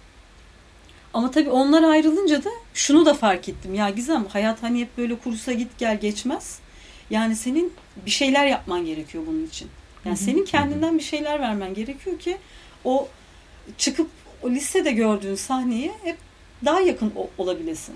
Ama 1.14 1.30
tabii 1.30 1.50
onlar 1.50 1.82
ayrılınca 1.82 2.44
da 2.44 2.50
şunu 2.74 3.06
da 3.06 3.14
fark 3.14 3.48
ettim. 3.48 3.74
Ya 3.74 3.90
Gizem 3.90 4.24
hayat 4.24 4.62
hani 4.62 4.80
hep 4.80 4.98
böyle 4.98 5.18
kursa 5.18 5.52
git 5.52 5.78
gel 5.78 6.00
geçmez. 6.00 6.58
Yani 7.10 7.36
senin 7.36 7.72
bir 8.06 8.10
şeyler 8.10 8.46
yapman 8.46 8.86
gerekiyor 8.86 9.24
bunun 9.26 9.46
için. 9.46 9.68
Yani 10.04 10.16
senin 10.16 10.44
kendinden 10.44 10.98
bir 10.98 11.02
şeyler 11.02 11.40
vermen 11.40 11.74
gerekiyor 11.74 12.18
ki 12.18 12.36
o 12.84 13.08
çıkıp 13.78 14.10
o 14.42 14.50
lisede 14.50 14.92
gördüğün 14.92 15.34
sahneye 15.34 15.92
hep 16.02 16.16
daha 16.64 16.80
yakın 16.80 17.12
olabilesin. 17.38 17.94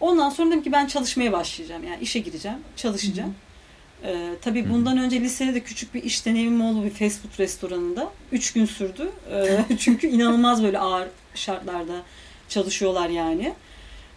Ondan 0.00 0.30
sonra 0.30 0.50
dedim 0.50 0.62
ki 0.62 0.72
ben 0.72 0.86
çalışmaya 0.86 1.32
başlayacağım. 1.32 1.84
Yani 1.84 2.02
işe 2.02 2.18
gireceğim, 2.18 2.58
çalışacağım. 2.76 3.34
Ee, 4.04 4.30
tabii 4.42 4.70
bundan 4.70 4.98
önce 4.98 5.20
lisede 5.20 5.54
de 5.54 5.60
küçük 5.60 5.94
bir 5.94 6.02
iş 6.02 6.26
deneyimim 6.26 6.60
oldu 6.60 6.84
bir 6.84 6.90
fast 6.90 7.22
food 7.22 7.38
restoranında. 7.38 8.10
Üç 8.32 8.52
gün 8.52 8.64
sürdü. 8.64 9.10
Ee, 9.32 9.64
çünkü 9.78 10.06
inanılmaz 10.06 10.62
böyle 10.62 10.78
ağır 10.78 11.08
şartlarda 11.34 12.02
çalışıyorlar 12.48 13.08
yani. 13.08 13.52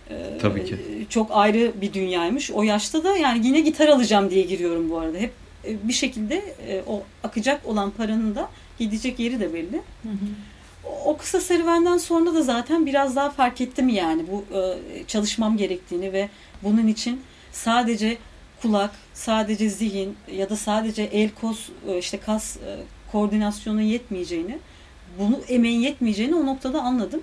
Ee, 0.10 0.38
Tabii 0.42 0.66
ki. 0.66 0.78
Çok 1.10 1.30
ayrı 1.32 1.72
bir 1.82 1.94
dünyaymış. 1.94 2.52
O 2.52 2.63
yaşta 2.63 3.04
da 3.04 3.18
yani 3.18 3.48
yine 3.48 3.60
gitar 3.60 3.88
alacağım 3.88 4.30
diye 4.30 4.44
giriyorum 4.44 4.90
bu 4.90 5.00
arada. 5.00 5.18
Hep 5.18 5.32
e, 5.66 5.88
bir 5.88 5.94
şekilde 5.94 6.36
e, 6.68 6.84
o 6.88 7.04
akacak 7.24 7.66
olan 7.66 7.92
paranın 7.92 8.36
da 8.36 8.50
gidecek 8.80 9.20
yeri 9.20 9.40
de 9.40 9.54
belli. 9.54 9.82
Hı 10.04 10.10
hı. 10.10 10.28
O 11.06 11.17
kısa 11.17 11.41
serüvenden 11.41 11.97
sonra 11.97 12.34
da 12.34 12.41
zaten 12.41 12.86
biraz 12.86 13.15
daha 13.15 13.30
fark 13.30 13.62
ettim 13.62 13.89
yani 13.89 14.26
bu 14.32 14.58
e, 14.58 14.78
çalışmam 15.08 15.58
gerektiğini 15.58 16.13
ve 16.13 16.30
bunun 16.63 16.88
için 16.88 17.21
sadece 17.52 18.17
kulak, 18.62 18.91
sadece 19.13 19.69
zihin 19.69 20.17
ya 20.32 20.50
da 20.50 20.56
sadece 20.56 21.04
el 21.04 21.30
kos 21.30 21.69
e, 21.88 21.97
işte 21.97 22.17
kas 22.17 22.58
e, 22.58 22.78
koordinasyonu 23.12 23.82
yetmeyeceğini, 23.82 24.60
bunu 25.19 25.39
emeğin 25.47 25.80
yetmeyeceğini 25.80 26.36
o 26.36 26.45
noktada 26.45 26.82
anladım. 26.82 27.21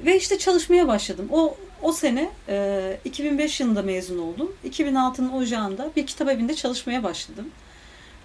Ve 0.00 0.16
işte 0.16 0.38
çalışmaya 0.38 0.88
başladım. 0.88 1.28
O 1.32 1.56
o 1.82 1.92
sene 1.92 2.30
e, 2.48 2.98
2005 3.04 3.60
yılında 3.60 3.82
mezun 3.82 4.18
oldum. 4.18 4.52
2006'nın 4.70 5.32
ocağında 5.32 5.90
bir 5.96 6.06
kitap 6.06 6.28
evinde 6.28 6.54
çalışmaya 6.54 7.02
başladım. 7.02 7.48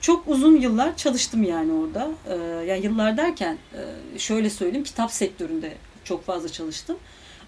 Çok 0.01 0.27
uzun 0.27 0.55
yıllar 0.55 0.97
çalıştım 0.97 1.43
yani 1.43 1.73
orada. 1.73 2.07
E, 2.29 2.35
yani 2.65 2.85
yıllar 2.85 3.17
derken 3.17 3.57
e, 3.73 4.19
şöyle 4.19 4.49
söyleyeyim 4.49 4.83
kitap 4.83 5.11
sektöründe 5.11 5.73
çok 6.03 6.25
fazla 6.25 6.49
çalıştım. 6.49 6.97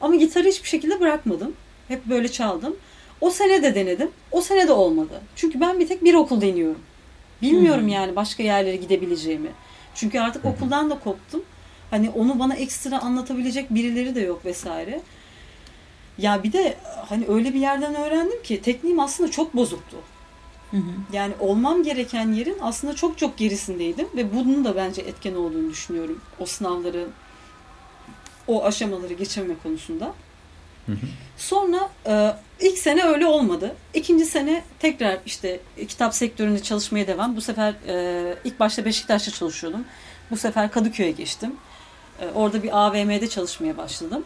Ama 0.02 0.16
gitarı 0.16 0.48
hiçbir 0.48 0.70
şekilde 0.70 1.00
bırakmadım. 1.00 1.54
Hep 1.88 2.06
böyle 2.06 2.32
çaldım. 2.32 2.76
O 3.22 3.32
sene 3.32 3.64
de 3.64 3.76
denedim. 3.76 4.12
O 4.32 4.42
sene 4.42 4.68
de 4.68 4.72
olmadı. 4.72 5.22
Çünkü 5.36 5.60
ben 5.60 5.80
bir 5.80 5.88
tek 5.88 6.04
bir 6.04 6.14
okul 6.14 6.42
deniyorum. 6.42 6.82
Bilmiyorum 7.42 7.82
hmm. 7.82 7.88
yani 7.88 8.16
başka 8.16 8.44
yerlere 8.44 8.76
gidebileceğimi. 8.76 9.52
Çünkü 9.96 10.20
artık 10.20 10.46
okuldan 10.46 10.90
da 10.90 11.00
koptum. 11.00 11.44
Hani 11.92 12.10
onu 12.10 12.40
bana 12.40 12.56
ekstra 12.56 13.00
anlatabilecek 13.00 13.70
birileri 13.70 14.16
de 14.16 14.22
yok 14.22 14.46
vesaire. 14.46 15.02
Ya 16.18 16.44
bir 16.44 16.54
de 16.54 16.78
hani 17.10 17.26
öyle 17.28 17.54
bir 17.54 17.60
yerden 17.60 17.96
öğrendim 17.96 18.44
ki 18.44 18.62
tekniğim 18.62 19.00
aslında 19.00 19.32
çok 19.32 19.56
bozuktu. 19.56 19.98
Hı 20.72 20.78
hı. 20.78 20.92
Yani 21.14 21.34
olmam 21.40 21.84
gereken 21.84 22.32
yerin 22.32 22.58
aslında 22.62 22.96
çok 22.96 23.18
çok 23.18 23.38
gerisindeydim 23.38 24.08
ve 24.16 24.36
bunun 24.36 24.66
da 24.66 24.76
bence 24.76 25.02
etken 25.02 25.36
olduğunu 25.36 25.70
düşünüyorum. 25.70 26.22
O 26.40 26.46
sınavları, 26.46 27.08
o 28.48 28.64
aşamaları 28.64 29.14
geçirme 29.14 29.54
konusunda. 29.64 30.14
Hı 30.86 30.92
hı. 30.92 30.96
Sonra 31.38 31.90
e, 32.08 32.34
ilk 32.60 32.78
sene 32.78 33.04
öyle 33.04 33.26
olmadı. 33.26 33.76
İkinci 33.94 34.26
sene 34.26 34.64
tekrar 34.80 35.20
işte 35.26 35.60
kitap 35.88 36.16
sektöründe 36.16 36.60
çalışmaya 36.60 37.08
devam. 37.08 37.36
Bu 37.36 37.42
sefer 37.42 37.74
e, 37.88 38.36
ilk 38.44 38.60
başta 38.60 38.86
Beşiktaş'ta 38.86 39.32
çalışıyordum. 39.32 39.86
Bu 40.32 40.38
sefer 40.38 40.72
Kadıköy'e 40.72 41.12
geçtim. 41.12 41.56
E, 42.22 42.28
orada 42.36 42.64
bir 42.64 42.86
AVM'de 42.86 43.30
çalışmaya 43.30 43.78
başladım. 43.78 44.24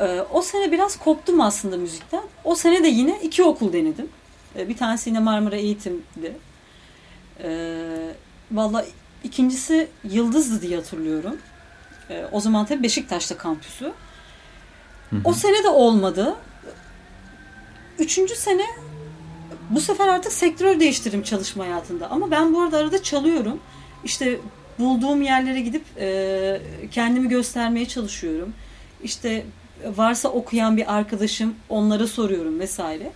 E, 0.00 0.20
o 0.32 0.42
sene 0.42 0.72
biraz 0.72 0.98
koptum 0.98 1.40
aslında 1.40 1.76
müzikten. 1.76 2.22
O 2.44 2.54
sene 2.54 2.84
de 2.84 2.88
yine 2.88 3.20
iki 3.22 3.42
okul 3.42 3.72
denedim. 3.72 4.08
E, 4.56 4.68
bir 4.68 4.76
tanesi 4.76 5.10
yine 5.10 5.18
Marmara 5.18 5.56
Eğitim'di. 5.56 6.32
E, 7.42 7.48
Valla 8.52 8.84
ikincisi 9.24 9.88
Yıldız'dı 10.04 10.62
diye 10.62 10.76
hatırlıyorum. 10.76 11.36
E, 12.10 12.24
o 12.32 12.40
zaman 12.40 12.66
tabii 12.66 12.82
Beşiktaş'ta 12.82 13.36
kampüsü. 13.36 13.84
Hı 13.84 15.16
hı. 15.16 15.20
O 15.24 15.32
sene 15.32 15.64
de 15.64 15.68
olmadı. 15.68 16.34
Üçüncü 17.98 18.34
sene 18.36 18.64
bu 19.70 19.80
sefer 19.80 20.08
artık 20.08 20.32
sektör 20.32 20.80
değiştirdim 20.80 21.22
çalışma 21.22 21.64
hayatında. 21.64 22.10
Ama 22.10 22.30
ben 22.30 22.54
bu 22.54 22.62
arada 22.62 22.78
arada 22.78 23.02
çalıyorum. 23.02 23.60
İşte 24.04 24.38
bulduğum 24.78 25.22
yerlere 25.22 25.60
gidip 25.60 25.84
e, 25.98 26.60
kendimi 26.90 27.28
göstermeye 27.28 27.88
çalışıyorum. 27.88 28.54
İşte 29.02 29.46
varsa 29.96 30.28
okuyan 30.28 30.76
bir 30.76 30.94
arkadaşım 30.94 31.54
onlara 31.68 32.06
soruyorum 32.06 32.60
vesaire. 32.60 33.12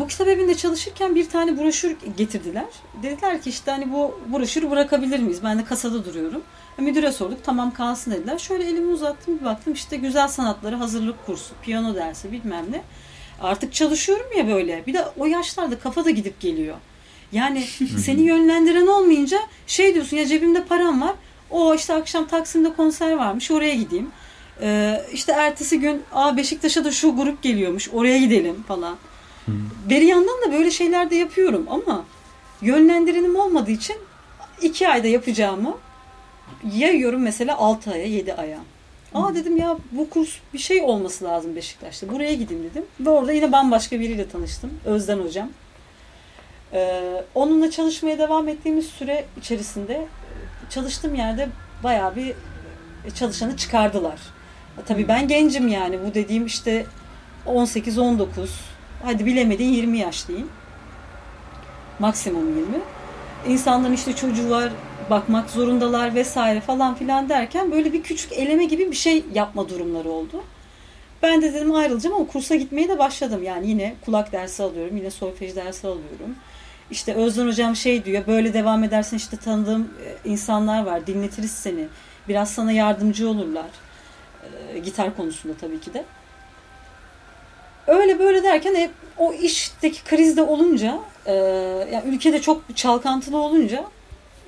Bu 0.00 0.06
kitap 0.06 0.28
evinde 0.28 0.54
çalışırken 0.54 1.14
bir 1.14 1.28
tane 1.28 1.58
broşür 1.58 1.96
getirdiler. 2.16 2.64
Dediler 3.02 3.42
ki 3.42 3.50
işte 3.50 3.70
hani 3.70 3.92
bu 3.92 4.20
broşürü 4.32 4.70
bırakabilir 4.70 5.18
miyiz? 5.18 5.40
Ben 5.44 5.58
de 5.58 5.64
kasada 5.64 6.04
duruyorum. 6.04 6.42
Müdüre 6.78 7.12
sorduk 7.12 7.44
tamam 7.44 7.74
kalsın 7.74 8.10
dediler. 8.10 8.38
Şöyle 8.38 8.64
elimi 8.64 8.92
uzattım 8.92 9.38
bir 9.38 9.44
baktım 9.44 9.72
işte 9.72 9.96
güzel 9.96 10.28
sanatları 10.28 10.76
hazırlık 10.76 11.26
kursu, 11.26 11.54
piyano 11.62 11.94
dersi 11.94 12.32
bilmem 12.32 12.64
ne. 12.70 12.82
Artık 13.42 13.74
çalışıyorum 13.74 14.26
ya 14.38 14.48
böyle. 14.48 14.86
Bir 14.86 14.94
de 14.94 15.04
o 15.18 15.26
yaşlarda 15.26 15.78
kafa 15.78 16.04
da 16.04 16.10
gidip 16.10 16.40
geliyor. 16.40 16.76
Yani 17.32 17.62
seni 18.04 18.22
yönlendiren 18.22 18.86
olmayınca 18.86 19.38
şey 19.66 19.94
diyorsun 19.94 20.16
ya 20.16 20.26
cebimde 20.26 20.64
param 20.64 21.02
var. 21.02 21.14
O 21.50 21.74
işte 21.74 21.94
akşam 21.94 22.26
Taksim'de 22.26 22.72
konser 22.72 23.12
varmış 23.12 23.50
oraya 23.50 23.74
gideyim. 23.74 24.10
Ee, 24.62 25.02
işte 25.12 25.32
ertesi 25.32 25.80
gün 25.80 26.02
Aa 26.12 26.36
Beşiktaş'a 26.36 26.84
da 26.84 26.92
şu 26.92 27.16
grup 27.16 27.42
geliyormuş 27.42 27.88
oraya 27.92 28.18
gidelim 28.18 28.62
falan. 28.68 28.96
Beri 29.90 30.04
yandan 30.04 30.42
da 30.46 30.52
böyle 30.52 30.70
şeyler 30.70 31.10
de 31.10 31.16
yapıyorum 31.16 31.66
ama 31.70 32.04
yönlendirenim 32.62 33.36
olmadığı 33.36 33.70
için 33.70 33.96
iki 34.62 34.88
ayda 34.88 35.08
yapacağımı 35.08 35.76
yayıyorum 36.74 37.22
mesela 37.22 37.58
6 37.58 37.90
aya 37.90 38.06
7 38.06 38.34
aya. 38.34 38.58
Aa 39.14 39.34
dedim 39.34 39.56
ya 39.56 39.76
bu 39.92 40.10
kurs 40.10 40.28
bir 40.54 40.58
şey 40.58 40.82
olması 40.82 41.24
lazım 41.24 41.56
Beşiktaş'ta. 41.56 42.08
Buraya 42.08 42.34
gideyim 42.34 42.64
dedim. 42.64 42.84
Ve 43.00 43.10
orada 43.10 43.32
yine 43.32 43.52
bambaşka 43.52 44.00
biriyle 44.00 44.28
tanıştım. 44.28 44.70
Özden 44.84 45.18
hocam. 45.18 45.50
Ee, 46.72 47.24
onunla 47.34 47.70
çalışmaya 47.70 48.18
devam 48.18 48.48
ettiğimiz 48.48 48.86
süre 48.86 49.24
içerisinde 49.40 50.06
çalıştığım 50.70 51.14
yerde 51.14 51.48
bayağı 51.84 52.16
bir 52.16 52.34
çalışanı 53.14 53.56
çıkardılar. 53.56 54.20
Tabii 54.86 55.08
ben 55.08 55.28
gencim 55.28 55.68
yani. 55.68 55.98
Bu 56.06 56.14
dediğim 56.14 56.46
işte 56.46 56.86
18-19 57.46 58.48
hadi 59.02 59.26
bilemedin 59.26 59.68
20 59.68 59.98
yaş 59.98 60.28
diyeyim. 60.28 60.48
Maksimum 61.98 62.56
20. 62.56 62.66
İnsanların 63.48 63.92
işte 63.92 64.16
çocuğu 64.16 64.50
var, 64.50 64.72
bakmak 65.10 65.50
zorundalar 65.50 66.14
vesaire 66.14 66.60
falan 66.60 66.94
filan 66.94 67.28
derken 67.28 67.72
böyle 67.72 67.92
bir 67.92 68.02
küçük 68.02 68.32
eleme 68.32 68.64
gibi 68.64 68.90
bir 68.90 68.96
şey 68.96 69.24
yapma 69.34 69.68
durumları 69.68 70.08
oldu. 70.08 70.42
Ben 71.22 71.42
de 71.42 71.54
dedim 71.54 71.74
ayrılacağım 71.74 72.16
ama 72.16 72.26
kursa 72.26 72.54
gitmeye 72.54 72.88
de 72.88 72.98
başladım. 72.98 73.42
Yani 73.42 73.68
yine 73.68 73.94
kulak 74.04 74.32
dersi 74.32 74.62
alıyorum, 74.62 74.96
yine 74.96 75.10
solfej 75.10 75.56
dersi 75.56 75.86
alıyorum. 75.86 76.36
İşte 76.90 77.14
Özden 77.14 77.46
hocam 77.46 77.76
şey 77.76 78.04
diyor, 78.04 78.26
böyle 78.26 78.54
devam 78.54 78.84
edersen 78.84 79.16
işte 79.16 79.36
tanıdığım 79.36 79.82
e, 79.82 80.28
insanlar 80.28 80.84
var, 80.84 81.06
dinletiriz 81.06 81.50
seni. 81.50 81.86
Biraz 82.28 82.50
sana 82.50 82.72
yardımcı 82.72 83.28
olurlar. 83.28 83.66
E, 84.74 84.78
gitar 84.78 85.16
konusunda 85.16 85.54
tabii 85.60 85.80
ki 85.80 85.94
de. 85.94 86.04
Öyle 87.88 88.18
böyle 88.18 88.42
derken 88.42 88.74
hep 88.74 88.90
o 89.18 89.32
işteki 89.32 90.04
krizde 90.04 90.42
olunca, 90.42 90.98
e, 91.26 91.32
yani 91.92 92.02
ülkede 92.06 92.40
çok 92.40 92.76
çalkantılı 92.76 93.36
olunca 93.36 93.84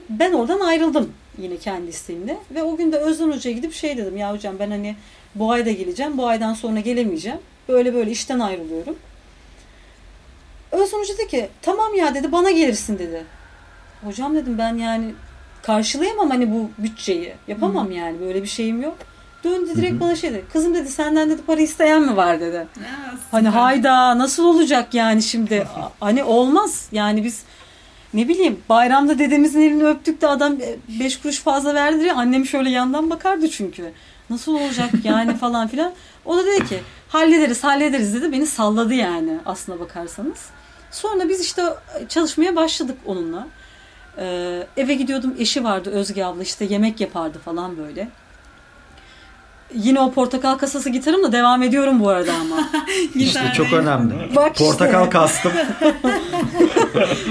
ben 0.09 0.33
oradan 0.33 0.61
ayrıldım 0.61 1.13
yine 1.39 1.57
kendi 1.57 1.91
isteğimle. 1.91 2.39
Ve 2.51 2.63
o 2.63 2.77
gün 2.77 2.93
de 2.93 2.99
Özden 2.99 3.31
Hoca'ya 3.31 3.57
gidip 3.57 3.73
şey 3.73 3.97
dedim 3.97 4.17
ya 4.17 4.33
hocam 4.33 4.59
ben 4.59 4.71
hani 4.71 4.97
bu 5.35 5.53
ayda 5.53 5.71
geleceğim, 5.71 6.19
bu 6.19 6.27
aydan 6.27 6.55
sonra 6.55 6.81
gelemeyeceğim. 6.81 7.39
Böyle 7.69 7.95
böyle 7.95 8.11
işten 8.11 8.39
ayrılıyorum. 8.39 8.97
Özden 10.73 10.99
Hoca 10.99 11.15
dedi 11.15 11.29
ki 11.29 11.49
tamam 11.63 11.95
ya 11.95 12.15
dedi 12.15 12.33
bana 12.33 12.51
gelirsin 12.51 12.99
dedi. 12.99 13.25
Hocam 14.05 14.35
dedim 14.35 14.59
ben 14.59 14.77
yani 14.77 15.15
karşılayamam 15.63 16.31
hani 16.31 16.53
bu 16.53 16.71
bütçeyi. 16.79 17.33
Yapamam 17.49 17.89
Hı. 17.89 17.93
yani 17.93 18.21
böyle 18.21 18.43
bir 18.43 18.49
şeyim 18.49 18.83
yok. 18.83 18.99
Döndü 19.45 19.77
direkt 19.77 19.93
Hı-hı. 19.93 20.01
bana 20.01 20.17
şey 20.17 20.31
dedi. 20.31 20.45
Kızım 20.53 20.75
dedi 20.75 20.89
senden 20.89 21.31
dedi 21.31 21.43
para 21.47 21.61
isteyen 21.61 22.03
mi 22.03 22.17
var 22.17 22.41
dedi. 22.41 22.57
Ya, 22.57 23.15
hani 23.31 23.49
hayda 23.49 24.19
nasıl 24.19 24.45
olacak 24.45 24.95
yani 24.95 25.23
şimdi? 25.23 25.67
hani 26.01 26.25
olmaz. 26.25 26.89
Yani 26.93 27.25
biz 27.25 27.43
ne 28.15 28.29
bileyim 28.29 28.61
bayramda 28.69 29.19
dedemizin 29.19 29.61
elini 29.61 29.85
öptük 29.85 30.21
de 30.21 30.29
adam 30.29 30.57
beş 31.01 31.21
kuruş 31.21 31.41
fazla 31.41 31.75
verdi 31.75 32.01
diye 32.01 32.13
annem 32.13 32.47
şöyle 32.47 32.71
yandan 32.71 33.11
bakardı 33.11 33.51
çünkü. 33.51 33.93
Nasıl 34.31 34.55
olacak 34.55 34.91
yani 35.05 35.37
falan 35.39 35.69
filan. 35.69 35.93
O 36.25 36.37
da 36.37 36.47
dedi 36.47 36.69
ki 36.69 36.81
hallederiz 37.09 37.65
hallederiz 37.65 38.15
dedi. 38.15 38.33
Beni 38.33 38.47
salladı 38.47 38.95
yani 38.95 39.39
aslına 39.47 39.81
bakarsanız. 39.81 40.49
Sonra 40.91 41.29
biz 41.29 41.41
işte 41.41 41.63
çalışmaya 42.09 42.57
başladık 42.57 42.99
onunla. 43.07 43.47
Ee, 44.19 44.67
eve 44.77 44.95
gidiyordum 44.95 45.35
eşi 45.39 45.65
vardı 45.65 45.91
Özge 45.91 46.25
abla 46.25 46.43
işte 46.43 46.65
yemek 46.65 47.01
yapardı 47.01 47.39
falan 47.39 47.77
böyle. 47.77 48.09
Yine 49.75 50.01
o 50.01 50.13
portakal 50.13 50.59
kasası 50.59 50.91
gitarımla 50.91 51.33
devam 51.33 51.63
ediyorum 51.63 52.01
bu 52.01 52.09
arada 52.09 52.33
ama. 52.35 52.71
İşte 53.15 53.53
çok 53.57 53.73
önemli. 53.73 54.15
Bak 54.37 54.57
portakal 54.57 55.01
işte. 55.01 55.11
kastım. 55.11 55.53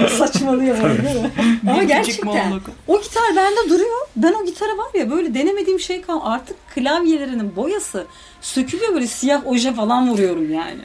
Saçmalıyor 0.18 0.82
böyle 0.82 1.30
Ama 1.70 1.82
gerçekten 1.82 2.60
o 2.88 3.02
gitar 3.02 3.36
bende 3.36 3.70
duruyor. 3.70 4.06
Ben 4.16 4.32
o 4.32 4.44
gitara 4.44 4.78
var 4.78 4.88
ya 4.94 5.10
böyle 5.10 5.34
denemediğim 5.34 5.80
şey 5.80 6.02
kal. 6.02 6.20
Artık 6.22 6.56
klavyelerinin 6.74 7.56
boyası 7.56 8.06
sökülüyor 8.40 8.94
böyle 8.94 9.06
siyah 9.06 9.46
oje 9.46 9.74
falan 9.74 10.10
vuruyorum 10.10 10.52
yani. 10.52 10.82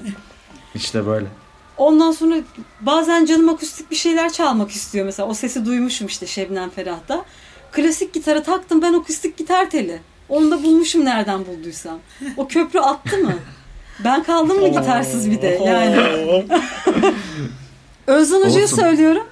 İşte 0.76 1.06
böyle. 1.06 1.28
Ondan 1.78 2.12
sonra 2.12 2.36
bazen 2.82 3.26
canım 3.26 3.50
akustik 3.50 3.92
bir 3.92 3.96
şeyler 3.96 4.34
çalmak 4.34 4.72
istiyor 4.72 5.06
mesela. 5.06 5.30
O 5.30 5.34
sesi 5.34 5.66
duymuşum 5.66 6.08
işte 6.08 6.28
Şebnem 6.28 6.70
Ferah'ta. 6.70 7.26
Klasik 7.72 8.14
gitara 8.14 8.44
taktım 8.44 8.82
ben 8.82 8.94
akustik 8.94 9.38
gitar 9.38 9.70
teli. 9.70 10.02
Onu 10.30 10.52
da 10.52 10.64
bulmuşum 10.64 11.06
nereden 11.06 11.46
bulduysam. 11.46 12.00
O 12.38 12.48
köprü 12.48 12.80
attı 12.80 13.18
mı? 13.18 13.34
Ben 14.04 14.24
kaldım 14.24 14.60
mı 14.62 14.68
gitarsız 14.68 15.32
bir 15.32 15.42
de 15.42 15.48
yani. 15.66 15.98
Özden 18.08 18.42
Hoca'ya 18.42 18.68
söylüyorum. 18.68 19.24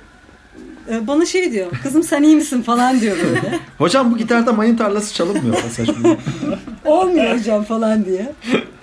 Ee, 0.90 1.08
bana 1.08 1.26
şey 1.26 1.52
diyor. 1.52 1.72
Kızım 1.84 2.04
sen 2.04 2.24
iyi 2.24 2.36
misin 2.36 2.62
falan 2.62 3.02
diyor 3.02 3.18
böyle. 3.18 3.60
hocam 3.78 4.12
bu 4.12 4.18
gitarda 4.18 4.54
mayın 4.54 4.78
tarlası 4.78 5.14
çalınmıyor. 5.14 5.56
Olmuyor 6.86 7.40
hocam 7.40 7.64
falan 7.64 8.06
diye. 8.06 8.32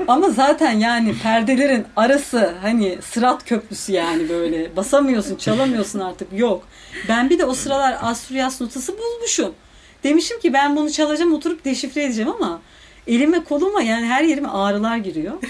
Ama 0.09 0.31
zaten 0.31 0.73
yani 0.73 1.15
perdelerin 1.23 1.85
arası 1.97 2.55
hani 2.63 2.99
sırat 3.03 3.45
köprüsü 3.45 3.93
yani 3.93 4.29
böyle 4.29 4.77
basamıyorsun 4.77 5.37
çalamıyorsun 5.37 5.99
artık 5.99 6.29
yok. 6.33 6.63
Ben 7.09 7.31
bir 7.31 7.39
de 7.39 7.45
o 7.45 7.55
sıralar 7.55 7.99
Astruyas 8.03 8.61
notası 8.61 8.93
bulmuşum. 8.99 9.55
Demişim 10.05 10.41
ki 10.41 10.53
ben 10.53 10.77
bunu 10.77 10.91
çalacağım 10.91 11.35
oturup 11.35 11.65
deşifre 11.65 12.05
edeceğim 12.05 12.31
ama 12.31 12.61
elime 13.07 13.45
koluma 13.45 13.83
yani 13.83 14.07
her 14.07 14.25
yerime 14.25 14.49
ağrılar 14.49 14.97
giriyor. 14.97 15.35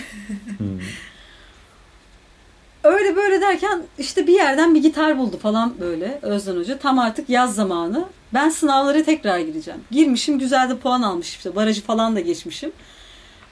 Öyle 2.84 3.16
böyle 3.16 3.40
derken 3.40 3.82
işte 3.98 4.26
bir 4.26 4.32
yerden 4.32 4.74
bir 4.74 4.82
gitar 4.82 5.18
buldu 5.18 5.38
falan 5.38 5.74
böyle 5.80 6.18
Özden 6.22 6.56
Hoca. 6.56 6.78
Tam 6.78 6.98
artık 6.98 7.28
yaz 7.28 7.54
zamanı. 7.54 8.04
Ben 8.34 8.48
sınavlara 8.48 9.02
tekrar 9.02 9.38
gireceğim. 9.38 9.80
Girmişim 9.90 10.38
güzel 10.38 10.70
de 10.70 10.76
puan 10.76 11.02
almışım 11.02 11.34
işte 11.36 11.56
barajı 11.56 11.82
falan 11.82 12.16
da 12.16 12.20
geçmişim. 12.20 12.72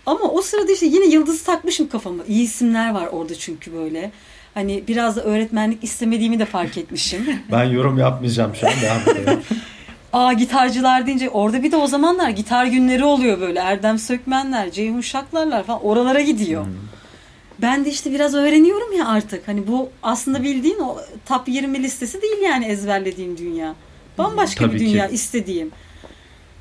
Ama 0.06 0.24
o 0.32 0.42
sırada 0.42 0.72
işte 0.72 0.86
yine 0.86 1.06
yıldızı 1.06 1.44
takmışım 1.44 1.88
kafama. 1.88 2.24
İyi 2.28 2.42
isimler 2.44 2.94
var 2.94 3.06
orada 3.06 3.34
çünkü 3.34 3.72
böyle. 3.72 4.10
Hani 4.54 4.84
biraz 4.88 5.16
da 5.16 5.22
öğretmenlik 5.24 5.84
istemediğimi 5.84 6.38
de 6.38 6.44
fark 6.44 6.78
etmişim. 6.78 7.26
Ben 7.52 7.64
yorum 7.64 7.98
yapmayacağım 7.98 8.54
şu 8.54 8.66
an 8.66 8.72
devam 8.82 9.16
edelim. 9.16 9.40
Aa 10.12 10.32
gitarcılar 10.32 11.06
deyince 11.06 11.30
orada 11.30 11.62
bir 11.62 11.72
de 11.72 11.76
o 11.76 11.86
zamanlar 11.86 12.30
gitar 12.30 12.66
günleri 12.66 13.04
oluyor 13.04 13.40
böyle. 13.40 13.58
Erdem 13.60 13.98
Sökmenler, 13.98 14.70
Ceyhun 14.70 15.00
Şaklarlar 15.00 15.64
falan 15.64 15.84
oralara 15.84 16.20
gidiyor. 16.20 16.64
Hmm. 16.64 16.72
Ben 17.62 17.84
de 17.84 17.90
işte 17.90 18.12
biraz 18.12 18.34
öğreniyorum 18.34 18.92
ya 18.96 19.08
artık. 19.08 19.48
Hani 19.48 19.66
bu 19.66 19.90
aslında 20.02 20.42
bildiğin 20.42 20.78
o 20.78 20.98
top 21.26 21.48
20 21.48 21.82
listesi 21.82 22.22
değil 22.22 22.38
yani 22.42 22.64
ezberlediğim 22.66 23.38
dünya. 23.38 23.74
Bambaşka 24.18 24.64
Tabii 24.64 24.74
bir 24.74 24.78
ki. 24.78 24.86
dünya 24.86 25.08
istediğim. 25.08 25.70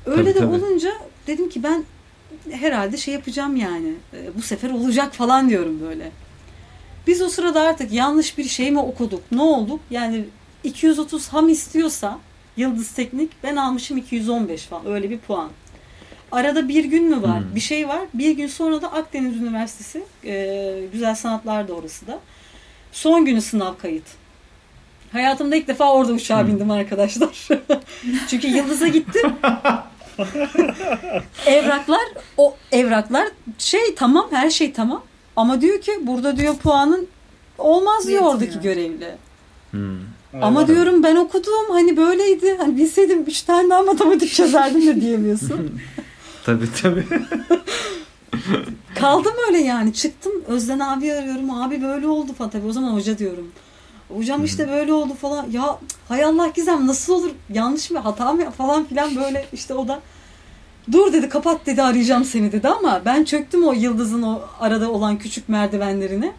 Öyle 0.06 0.22
Tabii, 0.22 0.34
de 0.34 0.38
tabii. 0.38 0.54
olunca 0.64 0.90
dedim 1.26 1.48
ki 1.48 1.62
ben 1.62 1.84
herhalde 2.50 2.96
şey 2.96 3.14
yapacağım 3.14 3.56
yani. 3.56 3.92
E, 4.14 4.36
Bu 4.36 4.42
sefer 4.42 4.70
olacak 4.70 5.14
falan 5.14 5.48
diyorum 5.48 5.80
böyle. 5.80 6.10
Biz 7.06 7.22
o 7.22 7.28
sırada 7.28 7.60
artık 7.62 7.92
yanlış 7.92 8.38
bir 8.38 8.44
şey 8.44 8.70
mi 8.70 8.78
okuduk? 8.78 9.22
Ne 9.32 9.42
oldu? 9.42 9.80
Yani 9.90 10.24
230 10.64 11.28
ham 11.28 11.48
istiyorsa 11.48 12.18
Yıldız 12.58 12.92
Teknik 12.92 13.30
ben 13.44 13.56
almışım 13.56 13.96
215 13.96 14.62
falan 14.62 14.86
öyle 14.86 15.10
bir 15.10 15.18
puan. 15.18 15.50
Arada 16.32 16.68
bir 16.68 16.84
gün 16.84 17.04
mü 17.04 17.22
var? 17.22 17.40
Hmm. 17.40 17.54
Bir 17.54 17.60
şey 17.60 17.88
var. 17.88 18.00
Bir 18.14 18.30
gün 18.30 18.46
sonra 18.46 18.82
da 18.82 18.92
Akdeniz 18.92 19.36
Üniversitesi 19.36 20.02
e, 20.24 20.80
Güzel 20.92 21.14
Sanatlar 21.14 21.68
da 21.68 21.72
orası 21.72 22.06
da. 22.06 22.18
Son 22.92 23.24
günü 23.24 23.40
sınav 23.42 23.74
kayıt. 23.82 24.04
Hayatımda 25.12 25.56
ilk 25.56 25.68
defa 25.68 25.92
orada 25.92 26.12
uçağa 26.12 26.40
Hmm. 26.40 26.48
bindim 26.48 26.70
arkadaşlar. 26.70 27.48
Çünkü 28.28 28.46
Yıldız'a 28.48 28.88
gittim. 28.88 29.32
evraklar 31.46 32.00
o 32.36 32.56
evraklar 32.72 33.28
şey 33.58 33.94
tamam 33.94 34.28
her 34.30 34.50
şey 34.50 34.72
tamam. 34.72 35.02
Ama 35.36 35.60
diyor 35.60 35.80
ki 35.80 35.92
burada 36.02 36.36
diyor 36.36 36.56
puanın 36.56 37.08
olmaz 37.58 38.06
diyor 38.06 38.22
Yetmiyor. 38.22 38.34
oradaki 38.34 38.60
görevli. 38.60 39.14
Hmm. 39.70 39.98
Ama 40.42 40.66
diyorum 40.68 41.02
ben 41.02 41.16
okudum 41.16 41.70
hani 41.70 41.96
böyleydi. 41.96 42.56
Hani 42.58 42.76
bilseydim 42.76 43.22
üç 43.26 43.42
tane 43.42 43.70
daha 43.70 43.82
matematik 43.82 44.32
çözerdim 44.32 44.86
de 44.86 45.00
diyemiyorsun. 45.00 45.80
Tabii 46.44 46.68
tabii. 46.82 47.06
Kaldım 48.94 49.32
öyle 49.48 49.58
yani. 49.58 49.92
Çıktım 49.92 50.32
Özden 50.46 50.78
abi 50.78 51.12
arıyorum. 51.12 51.50
Abi 51.50 51.82
böyle 51.82 52.06
oldu 52.06 52.32
falan. 52.32 52.50
Tabii 52.50 52.66
o 52.66 52.72
zaman 52.72 52.92
hoca 52.94 53.18
diyorum. 53.18 53.52
Hocam 54.16 54.44
işte 54.44 54.68
böyle 54.68 54.92
oldu 54.92 55.14
falan. 55.14 55.50
Ya 55.50 55.78
hay 56.08 56.24
Allah 56.24 56.46
Gizem 56.46 56.86
nasıl 56.86 57.12
olur? 57.12 57.30
Yanlış 57.52 57.90
mı? 57.90 57.98
Hata 57.98 58.32
mı? 58.32 58.50
Falan 58.50 58.84
filan 58.84 59.16
böyle 59.16 59.46
işte 59.52 59.74
o 59.74 59.88
da 59.88 60.00
Dur 60.92 61.12
dedi 61.12 61.28
kapat 61.28 61.66
dedi 61.66 61.82
arayacağım 61.82 62.24
seni 62.24 62.52
dedi 62.52 62.68
ama 62.68 63.02
ben 63.04 63.24
çöktüm 63.24 63.64
o 63.64 63.72
yıldızın 63.72 64.22
o 64.22 64.40
arada 64.60 64.90
olan 64.90 65.18
küçük 65.18 65.48
merdivenlerine. 65.48 66.32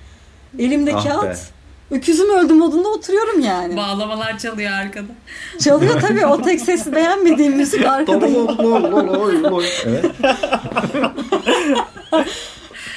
Elimde 0.60 0.96
Ah 0.96 1.24
be. 1.24 1.38
Öküzüm 1.92 2.30
öldü 2.30 2.54
modunda 2.54 2.90
oturuyorum 2.90 3.40
yani. 3.40 3.78
Bağlamalar 3.78 4.38
çalıyor 4.38 4.72
arkada. 4.72 5.08
Çalıyor 5.60 6.02
tabii 6.02 6.26
o 6.26 6.42
tek 6.42 6.62
sesi 6.62 6.96
beğenmediğim 6.96 7.56
müzik 7.56 7.86
arkada. 7.86 8.28
evet. 9.86 10.06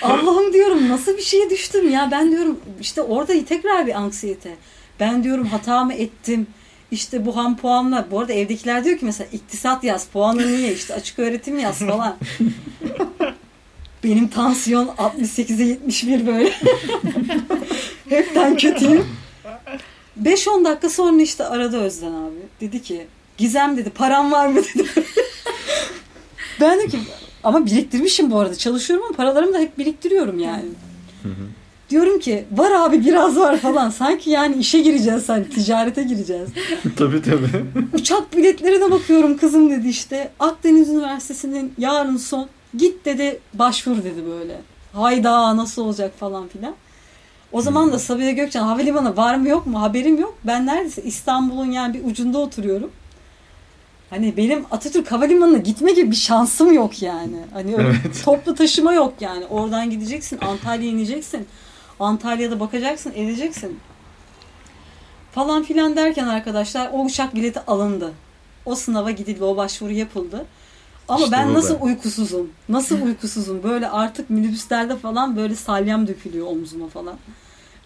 Allah'ım 0.03 0.53
diyorum 0.53 0.89
nasıl 0.89 1.17
bir 1.17 1.23
şeye 1.23 1.51
düştüm 1.51 1.91
ya 1.91 2.09
ben 2.11 2.31
diyorum 2.31 2.61
işte 2.81 3.03
orada 3.03 3.45
tekrar 3.45 3.87
bir 3.87 3.95
anksiyete. 3.95 4.57
Ben 5.01 5.25
diyorum 5.25 5.47
hata 5.47 5.85
mı 5.85 5.95
ettim? 5.95 6.47
İşte 6.91 7.27
bu 7.27 7.37
ham 7.37 7.57
puanla 7.57 8.07
bu 8.11 8.21
arada 8.21 8.33
evdekiler 8.33 8.85
diyor 8.85 8.99
ki 8.99 9.05
mesela 9.05 9.29
iktisat 9.33 9.85
yaz 9.85 10.07
puanı 10.07 10.47
niye 10.47 10.73
işte 10.73 10.95
açık 10.95 11.19
öğretim 11.19 11.59
yaz 11.59 11.79
falan. 11.79 12.17
Benim 14.05 14.29
tansiyon 14.29 14.87
68'e 14.87 15.65
71 15.65 16.27
böyle. 16.27 16.53
Hepten 18.17 18.57
kötüyüm. 18.57 19.07
5-10 20.23 20.65
dakika 20.65 20.91
sonra 20.91 21.23
işte 21.23 21.45
aradı 21.45 21.77
Özden 21.81 22.13
abi. 22.13 22.37
Dedi 22.61 22.83
ki 22.83 23.07
Gizem 23.39 23.77
dedi 23.77 23.91
param 23.91 24.33
var 24.33 24.47
mı 24.47 24.61
dedi. 24.75 24.89
ben 26.61 26.79
de 26.79 26.87
ki 26.87 26.99
ama 27.45 27.67
biriktirmişim 27.67 28.31
bu 28.31 28.39
arada. 28.39 28.55
Çalışıyorum 28.55 29.07
ama 29.07 29.17
paralarımı 29.17 29.55
da 29.55 29.59
hep 29.59 29.79
biriktiriyorum 29.79 30.39
yani. 30.39 30.65
Diyorum 31.91 32.19
ki 32.19 32.45
var 32.53 32.71
abi 32.71 33.05
biraz 33.05 33.37
var 33.37 33.57
falan. 33.59 33.91
Sanki 33.91 34.31
yani 34.31 34.57
işe 34.57 34.81
gireceğiz 34.81 35.29
hani 35.29 35.49
ticarete 35.49 36.03
gireceğiz. 36.03 36.49
tabii 36.97 37.23
tabii. 37.23 37.65
Uçak 37.95 38.37
biletlerine 38.37 38.91
bakıyorum 38.91 39.37
kızım 39.37 39.71
dedi 39.71 39.89
işte. 39.89 40.31
Akdeniz 40.41 40.89
Üniversitesi'nin 40.89 41.73
yarın 41.79 42.17
son. 42.17 42.49
Git 42.77 43.05
dedi 43.05 43.41
başvur 43.55 43.97
dedi 43.97 44.23
böyle. 44.31 44.61
Hayda 44.93 45.57
nasıl 45.57 45.83
olacak 45.83 46.13
falan 46.21 46.49
filan. 46.49 46.75
O 47.53 47.61
zaman 47.63 47.93
da 47.93 47.99
Sabiha 47.99 48.31
Gökçen 48.31 48.63
havalimanı 48.63 49.17
var 49.17 49.35
mı 49.35 49.49
yok 49.49 49.67
mu 49.67 49.83
haberim 49.83 50.21
yok. 50.21 50.35
Ben 50.45 50.67
neredeyse 50.67 51.03
İstanbul'un 51.03 51.71
yani 51.71 51.95
bir 51.95 52.05
ucunda 52.05 52.39
oturuyorum. 52.39 52.91
Hani 54.11 54.37
benim 54.37 54.65
Atatürk 54.71 55.13
Havalimanı'na 55.13 55.59
gitme 55.59 55.93
gibi 55.93 56.11
bir 56.11 56.17
şansım 56.17 56.73
yok 56.73 57.03
yani. 57.03 57.37
Hani 57.53 57.77
öyle 57.77 57.89
Evet. 58.05 58.23
toplu 58.25 58.55
taşıma 58.55 58.93
yok 58.93 59.15
yani. 59.21 59.47
Oradan 59.47 59.91
gideceksin, 59.91 60.39
Antalya'ya 60.41 60.93
ineceksin. 60.93 61.47
Antalya'da 62.01 62.61
bakacaksın, 62.61 63.13
edeceksin. 63.15 63.79
Falan 65.33 65.63
filan 65.63 65.97
derken 65.97 66.27
arkadaşlar 66.27 66.91
o 66.93 67.05
uçak 67.05 67.35
bileti 67.35 67.61
alındı. 67.61 68.13
O 68.65 68.75
sınava 68.75 69.11
gidildi, 69.11 69.45
o 69.45 69.57
başvuru 69.57 69.93
yapıldı. 69.93 70.47
Ama 71.09 71.25
İşte 71.25 71.33
ben 71.33 71.49
bu 71.49 71.55
nasıl 71.55 71.81
uykusuzum? 71.81 72.51
Nasıl 72.69 73.03
uykusuzum? 73.03 73.63
Böyle 73.63 73.89
artık 73.89 74.31
minibüslerde 74.31 74.97
falan 74.97 75.37
böyle 75.37 75.55
salyam 75.55 76.07
dökülüyor 76.07 76.47
omzuma 76.47 76.89
falan. 76.89 77.15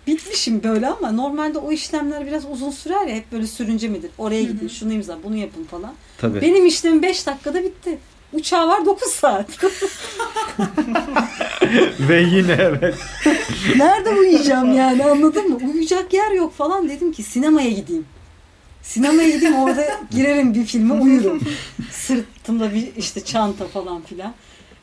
Bitmişim 0.06 0.62
böyle 0.62 0.88
ama 0.88 1.12
normalde 1.12 1.58
o 1.58 1.72
işlemler 1.72 2.26
biraz 2.26 2.44
uzun 2.50 2.70
sürer 2.70 3.06
ya 3.06 3.16
hep 3.16 3.32
böyle 3.32 3.46
sürünce 3.46 3.88
midir? 3.88 4.10
Oraya 4.18 4.42
gidin, 4.42 4.68
şunu 4.68 4.92
imza, 4.92 5.18
bunu 5.24 5.36
yapın 5.36 5.64
falan. 5.64 5.92
Tabii. 6.18 6.40
Benim 6.40 6.66
işlemim 6.66 7.02
5 7.02 7.26
dakikada 7.26 7.62
bitti. 7.62 7.98
Uçağı 8.32 8.68
var 8.68 8.86
9 8.86 9.08
saat. 9.12 9.46
Ve 12.00 12.20
yine 12.20 12.56
evet. 12.58 12.94
Nerede 13.76 14.10
uyuyacağım 14.10 14.74
yani 14.74 15.04
anladın 15.04 15.48
mı? 15.48 15.58
Uyuyacak 15.72 16.12
yer 16.12 16.30
yok 16.30 16.54
falan 16.54 16.88
dedim 16.88 17.12
ki 17.12 17.22
sinemaya 17.22 17.70
gideyim. 17.70 18.06
Sinemaya 18.82 19.30
gideyim 19.30 19.56
orada 19.56 19.86
girerim 20.10 20.54
bir 20.54 20.64
filme 20.64 20.94
uyurum. 20.94 21.40
Sırtımda 21.90 22.74
bir 22.74 22.96
işte 22.96 23.24
çanta 23.24 23.66
falan 23.66 24.02
filan. 24.02 24.34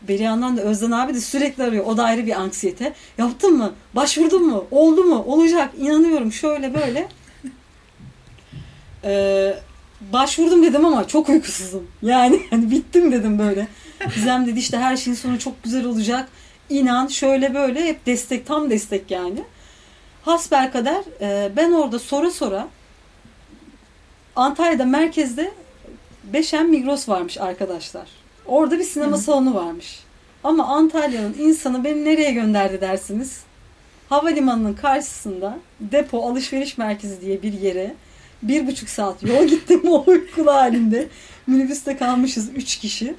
Bir 0.07 0.19
yandan 0.19 0.57
da 0.57 0.61
Özden 0.61 0.91
abi 0.91 1.13
de 1.13 1.21
sürekli 1.21 1.63
arıyor. 1.63 1.85
O 1.85 1.97
da 1.97 2.03
ayrı 2.03 2.25
bir 2.25 2.41
anksiyete. 2.41 2.93
Yaptın 3.17 3.57
mı? 3.57 3.73
Başvurdun 3.95 4.47
mu? 4.47 4.65
Oldu 4.71 5.03
mu? 5.03 5.23
Olacak. 5.27 5.71
İnanıyorum. 5.79 6.31
Şöyle 6.31 6.73
böyle. 6.73 7.07
Ee, 9.03 9.55
başvurdum 10.13 10.63
dedim 10.63 10.85
ama 10.85 11.07
çok 11.07 11.29
uykusuzum. 11.29 11.87
Yani 12.01 12.41
hani 12.49 12.71
bittim 12.71 13.11
dedim 13.11 13.39
böyle. 13.39 13.67
Gizem 14.15 14.47
dedi 14.47 14.59
işte 14.59 14.77
her 14.77 14.97
şeyin 14.97 15.17
sonu 15.17 15.39
çok 15.39 15.63
güzel 15.63 15.85
olacak. 15.85 16.29
İnan 16.69 17.07
şöyle 17.07 17.53
böyle 17.53 17.85
hep 17.85 18.05
destek 18.05 18.47
tam 18.47 18.69
destek 18.69 19.11
yani. 19.11 19.43
Hasbelkader 20.21 21.03
e, 21.21 21.51
ben 21.55 21.71
orada 21.71 21.99
sonra 21.99 22.31
sonra 22.31 22.67
Antalya'da 24.35 24.85
merkezde 24.85 25.51
Beşen 26.23 26.69
Migros 26.69 27.09
varmış 27.09 27.37
arkadaşlar. 27.37 28.22
Orada 28.45 28.79
bir 28.79 28.83
sinema 28.83 29.17
salonu 29.17 29.55
varmış. 29.55 29.99
Ama 30.43 30.67
Antalya'nın 30.67 31.35
insanı 31.39 31.83
beni 31.83 32.05
nereye 32.05 32.31
gönderdi 32.31 32.81
dersiniz? 32.81 33.41
Havalimanının 34.09 34.73
karşısında 34.73 35.59
depo 35.79 36.29
alışveriş 36.29 36.77
merkezi 36.77 37.21
diye 37.21 37.41
bir 37.41 37.53
yere 37.53 37.93
bir 38.41 38.67
buçuk 38.67 38.89
saat 38.89 39.23
yol 39.23 39.43
gittim 39.47 39.81
o 39.87 40.03
uykulu 40.07 40.53
halinde. 40.53 41.07
Minibüste 41.47 41.97
kalmışız 41.97 42.49
üç 42.55 42.77
kişi. 42.77 43.15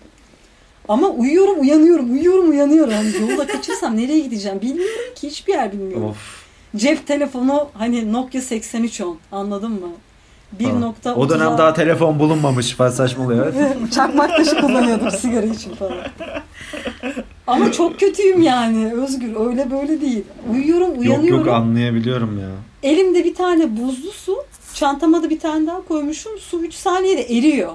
Ama 0.89 1.09
uyuyorum 1.09 1.61
uyanıyorum 1.61 2.12
uyuyorum 2.12 2.51
uyanıyorum. 2.51 2.93
Hani 2.93 3.12
yolda 3.20 3.47
kaçırsam 3.47 3.97
nereye 3.97 4.18
gideceğim 4.20 4.61
bilmiyorum 4.61 5.14
ki 5.14 5.29
hiçbir 5.29 5.53
yer 5.53 5.72
bilmiyorum. 5.72 6.05
Of. 6.05 6.45
Cep 6.77 7.07
telefonu 7.07 7.68
hani 7.75 8.12
Nokia 8.12 8.41
8310 8.41 9.18
anladın 9.33 9.70
mı? 9.70 9.89
Bir 10.59 10.64
Falan. 10.64 10.80
nokta 10.80 11.14
O 11.14 11.28
dönem 11.28 11.59
daha 11.59 11.74
telefon 11.74 12.18
bulunmamış 12.18 12.70
falan 12.72 12.90
saçmalıyor. 12.90 13.52
Çakmak 13.94 14.36
taşı 14.36 14.61
kullanıyordum 14.61 15.11
sigara 15.11 15.46
için 15.46 15.74
falan. 15.74 15.96
Ama 17.46 17.72
çok 17.72 18.00
kötüyüm 18.00 18.42
yani 18.42 18.92
Özgür. 18.92 19.36
Öyle 19.48 19.70
böyle 19.70 20.00
değil. 20.00 20.24
Uyuyorum, 20.52 20.98
uyanıyorum. 20.98 21.26
Yok 21.26 21.46
yok 21.46 21.55
anlayabiliyorum 21.55 22.38
ya. 22.40 22.48
Elimde 22.82 23.24
bir 23.24 23.34
tane 23.34 23.76
buzlu 23.76 24.12
su. 24.12 24.36
Çantama 24.74 25.22
da 25.22 25.30
bir 25.30 25.40
tane 25.40 25.66
daha 25.66 25.84
koymuşum. 25.88 26.32
Su 26.38 26.61
3 26.64 26.74
saniyede 26.74 27.22
eriyor. 27.38 27.72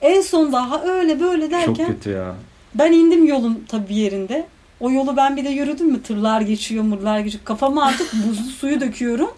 En 0.00 0.20
son 0.20 0.52
daha 0.52 0.82
öyle 0.84 1.20
böyle 1.20 1.50
derken 1.50 1.74
Çok 1.74 1.86
kötü 1.86 2.10
ya. 2.10 2.34
ben 2.74 2.92
indim 2.92 3.26
yolun 3.26 3.64
tabii 3.68 3.88
bir 3.88 3.94
yerinde. 3.94 4.46
O 4.80 4.90
yolu 4.90 5.16
ben 5.16 5.36
bir 5.36 5.44
de 5.44 5.48
yürüdüm 5.48 5.90
mü 5.90 6.02
tırlar 6.02 6.40
geçiyor, 6.40 6.84
mırlar 6.84 7.20
geçiyor. 7.20 7.44
Kafama 7.44 7.84
artık 7.84 8.12
buzlu 8.12 8.44
suyu 8.50 8.80
döküyorum. 8.80 9.30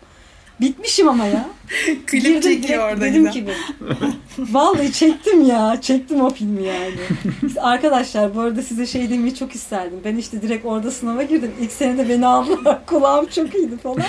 Bitmişim 0.61 1.09
ama 1.09 1.27
ya. 1.27 1.47
Klip 2.07 2.23
Girdim 2.23 2.41
çekiyor 2.41 2.63
direkt 2.63 2.83
orada 2.83 3.01
Dedim 3.05 3.31
ben. 3.47 4.15
Vallahi 4.55 4.93
çektim 4.93 5.47
ya. 5.47 5.79
Çektim 5.81 6.21
o 6.21 6.31
filmi 6.31 6.63
yani. 6.67 6.95
Arkadaşlar 7.61 8.35
bu 8.35 8.41
arada 8.41 8.63
size 8.63 8.87
şey 8.87 9.11
demeyi 9.11 9.35
çok 9.35 9.55
isterdim. 9.55 10.01
Ben 10.05 10.17
işte 10.17 10.43
direkt 10.43 10.67
orada 10.67 10.91
sınava 10.91 11.23
girdim. 11.23 11.53
İlk 11.61 11.73
senede 11.73 12.09
beni 12.09 12.27
aldılar. 12.27 12.79
Kulağım 12.87 13.27
çok 13.27 13.55
iyiydi 13.55 13.77
falan. 13.83 14.03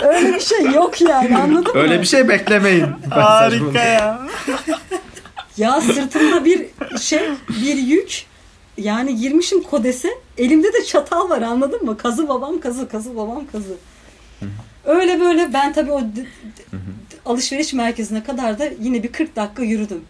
Öyle 0.00 0.34
bir 0.34 0.40
şey 0.40 0.62
yok 0.62 1.00
yani 1.00 1.36
anladın 1.36 1.74
mı? 1.74 1.80
Öyle 1.80 2.00
bir 2.00 2.06
şey 2.06 2.28
beklemeyin. 2.28 2.86
Harika 3.10 3.78
ya. 3.78 4.20
Ya 5.56 5.80
sırtımda 5.80 6.44
bir 6.44 6.66
şey, 7.00 7.20
bir 7.48 7.76
yük. 7.76 8.27
Yani 8.78 9.16
girmişim 9.16 9.62
kodese. 9.62 10.08
Elimde 10.38 10.72
de 10.72 10.84
çatal 10.84 11.30
var 11.30 11.42
anladın 11.42 11.84
mı? 11.84 11.96
Kazı 11.96 12.28
babam 12.28 12.60
kazı, 12.60 12.88
kazı 12.88 13.16
babam 13.16 13.46
kazı. 13.52 13.76
Öyle 14.84 15.20
böyle 15.20 15.52
ben 15.52 15.72
tabii 15.72 15.92
o 15.92 16.02
alışveriş 17.26 17.72
merkezine 17.72 18.24
kadar 18.24 18.58
da 18.58 18.70
yine 18.80 19.02
bir 19.02 19.12
40 19.12 19.36
dakika 19.36 19.62
yürüdüm. 19.62 20.04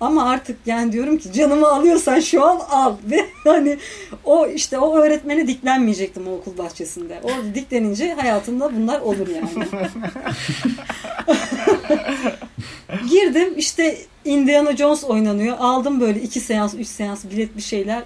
Ama 0.00 0.30
artık 0.30 0.58
yani 0.66 0.92
diyorum 0.92 1.18
ki 1.18 1.32
canımı 1.32 1.68
alıyorsan 1.68 2.20
şu 2.20 2.44
an 2.44 2.60
al. 2.70 2.96
Ve 3.10 3.26
hani 3.44 3.78
o 4.24 4.46
işte 4.46 4.78
o 4.78 4.98
öğretmene 4.98 5.46
diklenmeyecektim 5.46 6.28
o 6.28 6.32
okul 6.32 6.58
bahçesinde. 6.58 7.20
Orada 7.22 7.54
diklenince 7.54 8.14
hayatımda 8.14 8.76
bunlar 8.76 9.00
olur 9.00 9.28
yani. 9.28 9.68
Girdim 13.10 13.54
işte 13.56 13.98
Indiana 14.24 14.76
Jones 14.76 15.04
oynanıyor. 15.04 15.56
Aldım 15.60 16.00
böyle 16.00 16.20
iki 16.20 16.40
seans, 16.40 16.74
üç 16.74 16.88
seans 16.88 17.24
bilet 17.24 17.56
bir 17.56 17.62
şeyler. 17.62 18.02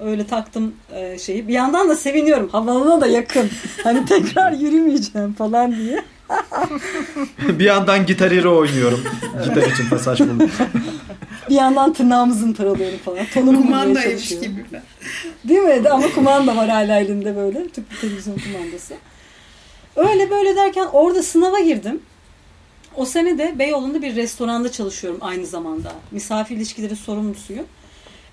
Öyle 0.00 0.26
taktım 0.26 0.74
e, 0.94 1.18
şeyi. 1.18 1.48
Bir 1.48 1.52
yandan 1.52 1.88
da 1.88 1.96
seviniyorum. 1.96 2.48
Havalına 2.48 3.00
da 3.00 3.06
yakın. 3.06 3.50
Hani 3.84 4.06
tekrar 4.06 4.52
yürümeyeceğim 4.52 5.32
falan 5.32 5.76
diye. 5.76 6.04
bir 7.58 7.64
yandan 7.64 8.06
gitar 8.06 8.32
hero 8.32 8.56
oynuyorum. 8.58 9.04
Gitar 9.44 9.72
için 9.72 9.88
pasaj 9.90 10.20
buldum. 10.20 10.50
Bir 11.48 11.54
yandan 11.54 11.92
tırnağımı 11.92 12.34
zımparalıyorum 12.34 12.98
falan. 12.98 13.26
Tonumu 13.34 13.62
Kumandaymış 13.62 14.28
gibi. 14.28 14.66
Değil 15.44 15.60
mi? 15.60 15.88
Ama 15.90 16.12
kumanda 16.14 16.56
var 16.56 16.68
hala 16.68 17.00
elimde 17.00 17.36
böyle. 17.36 17.68
Tüplü 17.68 18.00
televizyon 18.00 18.36
kumandası. 18.38 18.94
Öyle 19.96 20.30
böyle 20.30 20.56
derken 20.56 20.86
orada 20.92 21.22
sınava 21.22 21.60
girdim. 21.60 22.00
O 22.96 23.04
sene 23.04 23.38
de 23.38 23.54
Beyoğlu'nda 23.58 24.02
bir 24.02 24.16
restoranda 24.16 24.72
çalışıyorum 24.72 25.18
aynı 25.22 25.46
zamanda. 25.46 25.92
Misafir 26.10 26.56
ilişkileri 26.56 26.96
sorumlusuyum. 26.96 27.66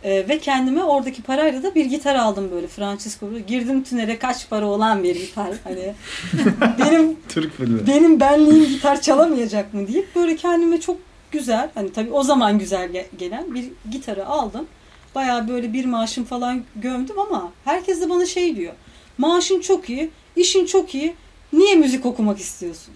Ee, 0.05 0.25
ve 0.29 0.39
kendime 0.39 0.83
oradaki 0.83 1.21
parayla 1.21 1.63
da 1.63 1.75
bir 1.75 1.85
gitar 1.85 2.15
aldım 2.15 2.51
böyle 2.51 2.67
Francisco. 2.67 3.29
Girdim 3.47 3.83
tünele 3.83 4.19
kaç 4.19 4.49
para 4.49 4.65
olan 4.65 5.03
bir 5.03 5.15
gitar. 5.15 5.53
Hani 5.63 5.93
benim 6.79 7.19
Türk 7.29 7.57
filmi. 7.57 7.87
benim 7.87 8.19
benliğim 8.19 8.65
gitar 8.69 9.01
çalamayacak 9.01 9.73
mı 9.73 9.87
deyip 9.87 10.15
böyle 10.15 10.35
kendime 10.35 10.79
çok 10.79 10.97
güzel 11.31 11.69
hani 11.75 11.93
tabii 11.93 12.11
o 12.11 12.23
zaman 12.23 12.59
güzel 12.59 12.89
ge- 12.89 13.05
gelen 13.17 13.55
bir 13.55 13.65
gitarı 13.91 14.25
aldım. 14.27 14.67
Bayağı 15.15 15.47
böyle 15.47 15.73
bir 15.73 15.85
maaşım 15.85 16.25
falan 16.25 16.63
gömdüm 16.75 17.19
ama 17.19 17.51
herkes 17.65 18.01
de 18.01 18.09
bana 18.09 18.25
şey 18.25 18.55
diyor. 18.55 18.73
Maaşın 19.17 19.59
çok 19.61 19.89
iyi, 19.89 20.09
işin 20.35 20.65
çok 20.65 20.95
iyi. 20.95 21.15
Niye 21.53 21.75
müzik 21.75 22.05
okumak 22.05 22.39
istiyorsun? 22.39 22.93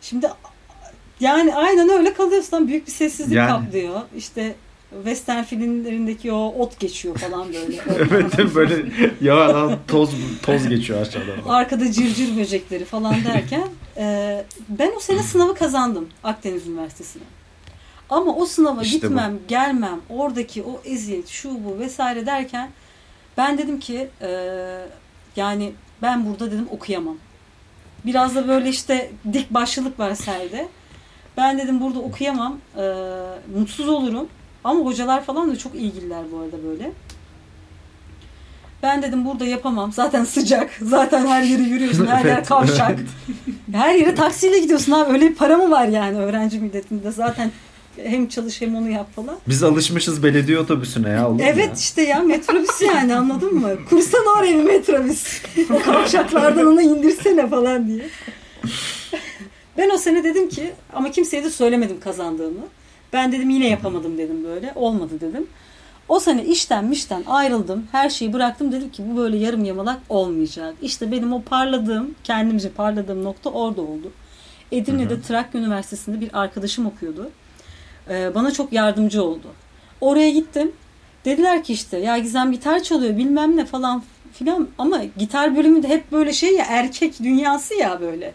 Şimdi 0.00 0.30
yani 1.20 1.54
aynen 1.54 1.88
öyle 1.88 2.14
kalıyorsun. 2.14 2.68
Büyük 2.68 2.86
bir 2.86 2.92
sessizlik 2.92 3.36
Yani. 3.36 3.48
kaplıyor. 3.50 4.00
İşte 4.16 4.54
western 4.94 5.42
filmlerindeki 5.42 6.32
o 6.32 6.46
ot 6.46 6.80
geçiyor 6.80 7.18
falan 7.18 7.46
böyle. 7.52 7.76
evet 8.10 8.54
böyle 8.54 8.84
ya 9.20 9.78
toz 9.88 10.10
toz 10.42 10.68
geçiyor 10.68 11.00
aşağıdan. 11.00 11.48
Arkada 11.48 11.92
cırcır 11.92 12.36
böcekleri 12.36 12.84
falan 12.84 13.14
derken 13.24 13.68
e, 13.96 14.44
ben 14.68 14.92
o 14.96 15.00
sene 15.00 15.22
sınavı 15.22 15.54
kazandım 15.54 16.08
Akdeniz 16.24 16.66
Üniversitesi'ne. 16.66 17.22
Ama 18.10 18.36
o 18.36 18.46
sınava 18.46 18.82
İşte 18.82 18.96
bu. 18.96 19.00
gitmem, 19.02 19.38
gelmem, 19.48 20.00
oradaki 20.08 20.62
o 20.62 20.80
eziyet, 20.84 21.28
şu 21.28 21.64
bu 21.64 21.78
vesaire 21.78 22.26
derken 22.26 22.70
ben 23.36 23.58
dedim 23.58 23.80
ki 23.80 24.08
e, 24.20 24.28
yani 25.36 25.72
ben 26.02 26.26
burada 26.26 26.52
dedim 26.52 26.68
okuyamam. 26.70 27.16
Biraz 28.06 28.34
da 28.34 28.48
böyle 28.48 28.68
işte 28.68 29.10
dik 29.32 29.50
başlılık 29.50 29.98
var 29.98 30.14
serde. 30.14 30.68
Ben 31.36 31.58
dedim 31.58 31.80
burada 31.80 31.98
okuyamam, 31.98 32.58
e, 32.76 32.82
mutsuz 33.58 33.88
olurum. 33.88 34.28
Ama 34.64 34.80
hocalar 34.80 35.24
falan 35.24 35.50
da 35.50 35.56
çok 35.58 35.74
ilgililer 35.74 36.22
bu 36.32 36.38
arada 36.38 36.64
böyle. 36.64 36.92
Ben 38.82 39.02
dedim 39.02 39.24
burada 39.24 39.44
yapamam. 39.44 39.92
Zaten 39.92 40.24
sıcak. 40.24 40.70
Zaten 40.82 41.26
her 41.26 41.42
yeri 41.42 41.62
yürüyorsun. 41.62 42.06
Her 42.06 42.24
yer 42.24 42.44
kavşak. 42.44 42.98
Her 43.72 43.94
yere 43.94 44.14
taksiyle 44.14 44.58
gidiyorsun 44.58 44.92
abi. 44.92 45.12
Öyle 45.12 45.30
bir 45.30 45.34
para 45.34 45.56
mı 45.56 45.70
var 45.70 45.88
yani 45.88 46.18
öğrenci 46.18 46.58
milletinde? 46.60 47.10
Zaten 47.10 47.50
hem 47.96 48.28
çalış 48.28 48.60
hem 48.60 48.76
onu 48.76 48.90
yap 48.90 49.14
falan. 49.16 49.36
Biz 49.48 49.62
alışmışız 49.62 50.22
belediye 50.22 50.58
otobüsüne 50.58 51.08
ya. 51.08 51.28
olur 51.30 51.40
Evet 51.42 51.68
ya? 51.68 51.74
işte 51.74 52.02
ya 52.02 52.20
metrobüs 52.20 52.82
yani 52.82 53.14
anladın 53.14 53.54
mı? 53.54 53.70
Kursan 53.90 54.26
oraya 54.38 54.58
bir 54.58 54.64
metrobüs. 54.64 55.42
O 55.70 55.82
kavşaklardan 55.82 56.66
onu 56.66 56.82
indirsene 56.82 57.48
falan 57.48 57.88
diye. 57.88 58.06
Ben 59.78 59.90
o 59.90 59.98
sene 59.98 60.24
dedim 60.24 60.48
ki 60.48 60.72
ama 60.92 61.10
kimseye 61.10 61.44
de 61.44 61.50
söylemedim 61.50 62.00
kazandığımı. 62.00 62.60
Ben 63.14 63.32
dedim 63.32 63.50
yine 63.50 63.68
yapamadım 63.68 64.18
dedim 64.18 64.44
böyle. 64.44 64.72
Olmadı 64.74 65.20
dedim. 65.20 65.46
O 66.08 66.20
sene 66.20 66.44
işten 66.44 66.84
mişten 66.84 67.22
ayrıldım. 67.26 67.86
Her 67.92 68.10
şeyi 68.10 68.32
bıraktım. 68.32 68.72
Dedim 68.72 68.90
ki 68.90 69.02
bu 69.10 69.16
böyle 69.16 69.36
yarım 69.36 69.64
yamalak 69.64 70.00
olmayacak. 70.08 70.74
İşte 70.82 71.12
benim 71.12 71.32
o 71.32 71.42
parladığım, 71.42 72.14
kendimce 72.24 72.70
parladığım 72.70 73.24
nokta 73.24 73.50
orada 73.50 73.82
oldu. 73.82 74.12
Edirne'de 74.72 75.22
Trakya 75.22 75.60
Üniversitesi'nde 75.60 76.20
bir 76.20 76.40
arkadaşım 76.40 76.86
okuyordu. 76.86 77.30
Ee, 78.10 78.34
bana 78.34 78.50
çok 78.50 78.72
yardımcı 78.72 79.24
oldu. 79.24 79.46
Oraya 80.00 80.30
gittim. 80.30 80.72
Dediler 81.24 81.64
ki 81.64 81.72
işte 81.72 81.98
ya 81.98 82.18
Gizem 82.18 82.52
gitar 82.52 82.82
çalıyor 82.82 83.16
bilmem 83.16 83.56
ne 83.56 83.64
falan 83.64 84.02
filan 84.32 84.68
ama 84.78 85.00
gitar 85.18 85.56
bölümü 85.56 85.82
de 85.82 85.88
hep 85.88 86.12
böyle 86.12 86.32
şey 86.32 86.54
ya 86.54 86.64
erkek 86.68 87.20
dünyası 87.22 87.74
ya 87.74 88.00
böyle. 88.00 88.34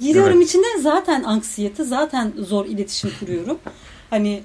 Giriyorum 0.00 0.38
Evet. 0.38 0.48
içinde 0.48 0.66
zaten 0.80 1.22
anksiyete 1.22 1.84
zaten 1.84 2.32
zor 2.38 2.66
iletişim 2.66 3.10
kuruyorum. 3.20 3.58
Hani 4.10 4.42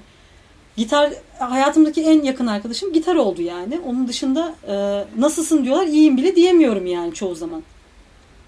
gitar 0.76 1.12
hayatımdaki 1.38 2.02
en 2.02 2.22
yakın 2.22 2.46
arkadaşım 2.46 2.92
gitar 2.92 3.16
oldu 3.16 3.42
yani. 3.42 3.80
Onun 3.86 4.08
dışında 4.08 4.54
e, 4.68 5.04
nasılsın 5.20 5.64
diyorlar 5.64 5.86
iyiyim 5.86 6.16
bile 6.16 6.36
diyemiyorum 6.36 6.86
yani 6.86 7.14
çoğu 7.14 7.34
zaman. 7.34 7.62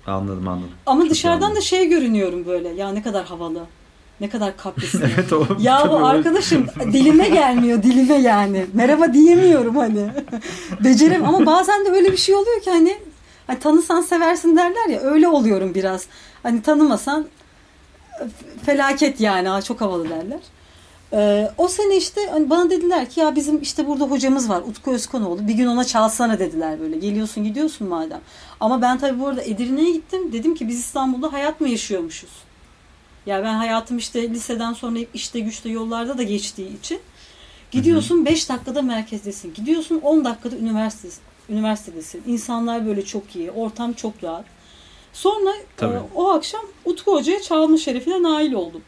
Anladım 0.07 0.49
anladım. 0.49 0.71
Ama 0.87 1.03
Çok 1.03 1.11
dışarıdan 1.11 1.41
anladım. 1.43 1.57
da 1.57 1.61
şey 1.61 1.89
görünüyorum 1.89 2.47
böyle 2.47 2.69
ya 2.69 2.93
ne 2.93 3.03
kadar 3.03 3.25
havalı. 3.25 3.61
Ne 4.21 4.29
kadar 4.29 4.57
kaprisli. 4.57 5.05
Evet 5.15 5.33
o. 5.33 5.47
Ya 5.61 5.87
bu 5.91 6.07
arkadaşım 6.07 6.67
dilime 6.93 7.29
gelmiyor 7.29 7.83
dilime 7.83 8.15
yani. 8.15 8.67
Merhaba 8.73 9.13
diyemiyorum 9.15 9.77
hani. 9.77 10.11
Becerem 10.85 11.25
ama 11.25 11.47
bazen 11.47 11.85
de 11.85 11.91
öyle 11.91 12.13
bir 12.13 12.17
şey 12.17 12.35
oluyor 12.35 12.63
ki 12.63 12.71
hani, 12.71 12.97
hani 13.47 13.59
tanısan 13.59 14.01
seversin 14.01 14.57
derler 14.57 14.89
ya 14.89 15.01
öyle 15.01 15.29
oluyorum 15.29 15.75
biraz. 15.75 16.07
Hani 16.43 16.63
tanımasan 16.63 17.27
felaket 18.67 19.21
yani 19.21 19.65
çok 19.65 19.81
havalı 19.81 20.09
derler. 20.09 20.41
Ee, 21.13 21.51
o 21.59 21.69
sene 21.69 21.97
işte 21.97 22.21
hani 22.31 22.51
bana 22.51 22.71
dediler 22.71 23.11
ki 23.11 23.21
ya 23.21 23.37
bizim 23.37 23.63
işte 23.63 23.87
burada 23.87 24.05
hocamız 24.05 24.49
var 24.49 24.63
Utku 24.63 24.91
Özkonoğlu 24.91 25.49
bir 25.49 25.55
gün 25.55 25.67
ona 25.67 25.85
çalsana 25.85 26.39
dediler 26.39 26.81
böyle 26.81 26.97
geliyorsun 26.97 27.45
gidiyorsun 27.45 27.89
madem. 27.89 28.21
Ama 28.61 28.83
ben 28.83 28.99
tabii 28.99 29.21
bu 29.21 29.29
arada 29.29 29.43
Edirne'ye 29.43 29.93
gittim 29.93 30.33
dedim 30.33 30.55
ki 30.55 30.69
biz 30.69 30.79
İstanbul'da 30.79 31.33
hayat 31.33 31.61
mı 31.61 31.69
yaşıyormuşuz? 31.69 32.31
Ya 33.27 33.43
ben 33.43 33.55
hayatım 33.55 33.99
işte 33.99 34.31
liseden 34.31 34.73
sonra 34.73 34.99
hep 34.99 35.09
işte 35.15 35.41
güçte 35.41 35.69
yollarda 35.69 36.19
da 36.19 36.23
geçtiği 36.23 36.79
için 36.79 37.01
gidiyorsun 37.71 38.25
5 38.25 38.49
dakikada 38.49 38.83
merkezdesin. 38.83 39.55
Gidiyorsun 39.55 40.01
10 40.03 40.25
dakikada 40.25 40.57
üniversite, 40.57 41.09
üniversitedesin. 41.49 42.23
İnsanlar 42.27 42.87
böyle 42.87 43.05
çok 43.05 43.37
iyi. 43.37 43.51
Ortam 43.51 43.93
çok 43.93 44.25
rahat. 44.25 44.45
Sonra 45.13 45.51
e, 45.83 45.87
o 46.15 46.29
akşam 46.29 46.61
Utku 46.85 47.13
Hoca'ya 47.13 47.43
çalma 47.43 47.77
şerefine 47.77 48.23
nail 48.23 48.53
oldum. 48.53 48.83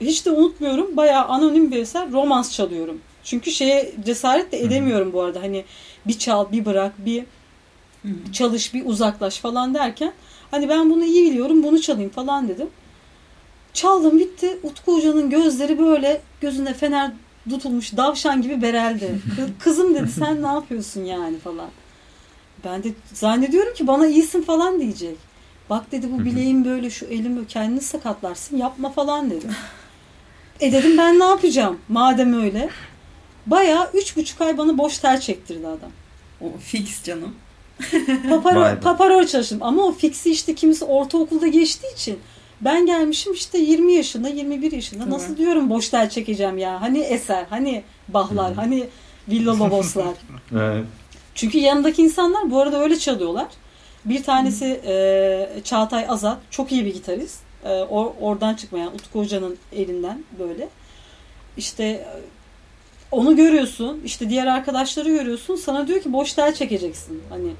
Hiç 0.00 0.26
de 0.26 0.30
unutmuyorum. 0.30 0.96
Bayağı 0.96 1.24
anonim 1.24 1.70
bir 1.70 1.76
eser 1.76 2.12
romans 2.12 2.52
çalıyorum. 2.52 3.00
Çünkü 3.24 3.50
şeye 3.50 3.92
cesaret 4.04 4.52
de 4.52 4.60
edemiyorum 4.60 5.12
bu 5.12 5.22
arada. 5.22 5.42
Hani 5.42 5.64
bir 6.06 6.18
çal, 6.18 6.52
bir 6.52 6.64
bırak, 6.64 6.92
bir 6.98 7.24
çalış, 8.32 8.74
bir 8.74 8.86
uzaklaş 8.86 9.38
falan 9.38 9.74
derken 9.74 10.12
hani 10.50 10.68
ben 10.68 10.90
bunu 10.90 11.04
iyi 11.04 11.30
biliyorum, 11.30 11.62
bunu 11.62 11.80
çalayım 11.80 12.10
falan 12.10 12.48
dedim. 12.48 12.68
Çaldım 13.72 14.18
bitti. 14.18 14.58
Utku 14.62 14.96
Hoca'nın 14.96 15.30
gözleri 15.30 15.78
böyle 15.78 16.20
gözünde 16.40 16.74
fener 16.74 17.10
tutulmuş 17.50 17.96
davşan 17.96 18.42
gibi 18.42 18.62
bereldi. 18.62 19.18
Kızım 19.58 19.94
dedi 19.94 20.10
sen 20.12 20.42
ne 20.42 20.46
yapıyorsun 20.46 21.04
yani 21.04 21.38
falan. 21.38 21.68
Ben 22.64 22.82
de 22.82 22.88
zannediyorum 23.12 23.74
ki 23.74 23.86
bana 23.86 24.06
iyisin 24.06 24.42
falan 24.42 24.80
diyecek. 24.80 25.16
Bak 25.70 25.92
dedi 25.92 26.12
bu 26.12 26.24
bileğim 26.24 26.64
böyle 26.64 26.90
şu 26.90 27.06
elim 27.06 27.36
böyle 27.36 27.46
kendini 27.46 27.80
sakatlarsın 27.80 28.56
yapma 28.56 28.90
falan 28.90 29.30
dedi. 29.30 29.46
E 30.60 30.72
dedim 30.72 30.98
ben 30.98 31.18
ne 31.18 31.24
yapacağım 31.24 31.78
madem 31.88 32.42
öyle. 32.42 32.68
Baya 33.46 33.90
üç 33.94 34.16
buçuk 34.16 34.40
ay 34.40 34.58
bana 34.58 34.78
boş 34.78 34.98
ter 34.98 35.20
çektirdi 35.20 35.66
adam. 35.66 35.90
O 36.40 36.58
fix 36.58 37.04
canım. 37.04 37.34
Paparo, 38.30 38.80
paparo 38.80 39.26
çalıştım 39.26 39.58
ama 39.60 39.82
o 39.84 39.92
fixi 39.92 40.30
işte 40.30 40.54
kimisi 40.54 40.84
ortaokulda 40.84 41.46
geçtiği 41.46 41.94
için 41.94 42.18
ben 42.60 42.86
gelmişim 42.86 43.32
işte 43.32 43.58
20 43.58 43.92
yaşında 43.92 44.28
21 44.28 44.72
yaşında 44.72 45.04
Tabii. 45.04 45.14
nasıl 45.14 45.36
diyorum 45.36 45.70
boş 45.70 45.88
ter 45.88 46.10
çekeceğim 46.10 46.58
ya 46.58 46.80
hani 46.80 46.98
eser 46.98 47.46
hani 47.50 47.82
bahlar 48.08 48.54
hani 48.54 48.86
villa 49.28 49.58
loboslar. 49.58 50.14
evet. 50.52 50.84
Çünkü 51.34 51.58
yanındaki 51.58 52.02
insanlar 52.02 52.50
bu 52.50 52.60
arada 52.60 52.82
öyle 52.82 52.98
çalıyorlar. 52.98 53.46
Bir 54.04 54.22
tanesi 54.22 54.80
e, 54.86 55.62
Çağatay 55.64 56.06
Azat 56.08 56.38
çok 56.50 56.72
iyi 56.72 56.84
bir 56.84 56.94
gitarist. 56.94 57.38
E, 57.64 57.68
or, 57.68 58.12
oradan 58.20 58.54
çıkmayan 58.54 58.94
Utku 58.94 59.18
Hoca'nın 59.18 59.58
elinden 59.72 60.24
böyle. 60.38 60.68
İşte 61.56 62.06
onu 63.10 63.36
görüyorsun. 63.36 64.00
işte 64.04 64.30
diğer 64.30 64.46
arkadaşları 64.46 65.08
görüyorsun. 65.08 65.56
Sana 65.56 65.86
diyor 65.86 66.00
ki 66.00 66.12
boş 66.12 66.32
tel 66.32 66.54
çekeceksin. 66.54 67.22
Hani 67.30 67.50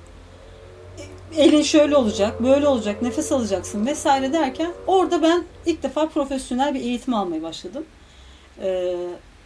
elin 1.37 1.63
şöyle 1.63 1.97
olacak, 1.97 2.43
böyle 2.43 2.69
olacak, 2.69 3.03
nefes 3.03 3.33
alacaksın 3.33 3.87
vesaire 3.87 4.33
derken 4.33 4.73
orada 4.87 5.23
ben 5.23 5.45
ilk 5.67 5.83
defa 5.83 6.09
profesyonel 6.09 6.75
bir 6.75 6.81
eğitim 6.81 7.15
almaya 7.15 7.43
başladım. 7.43 7.85
Ee, 8.63 8.97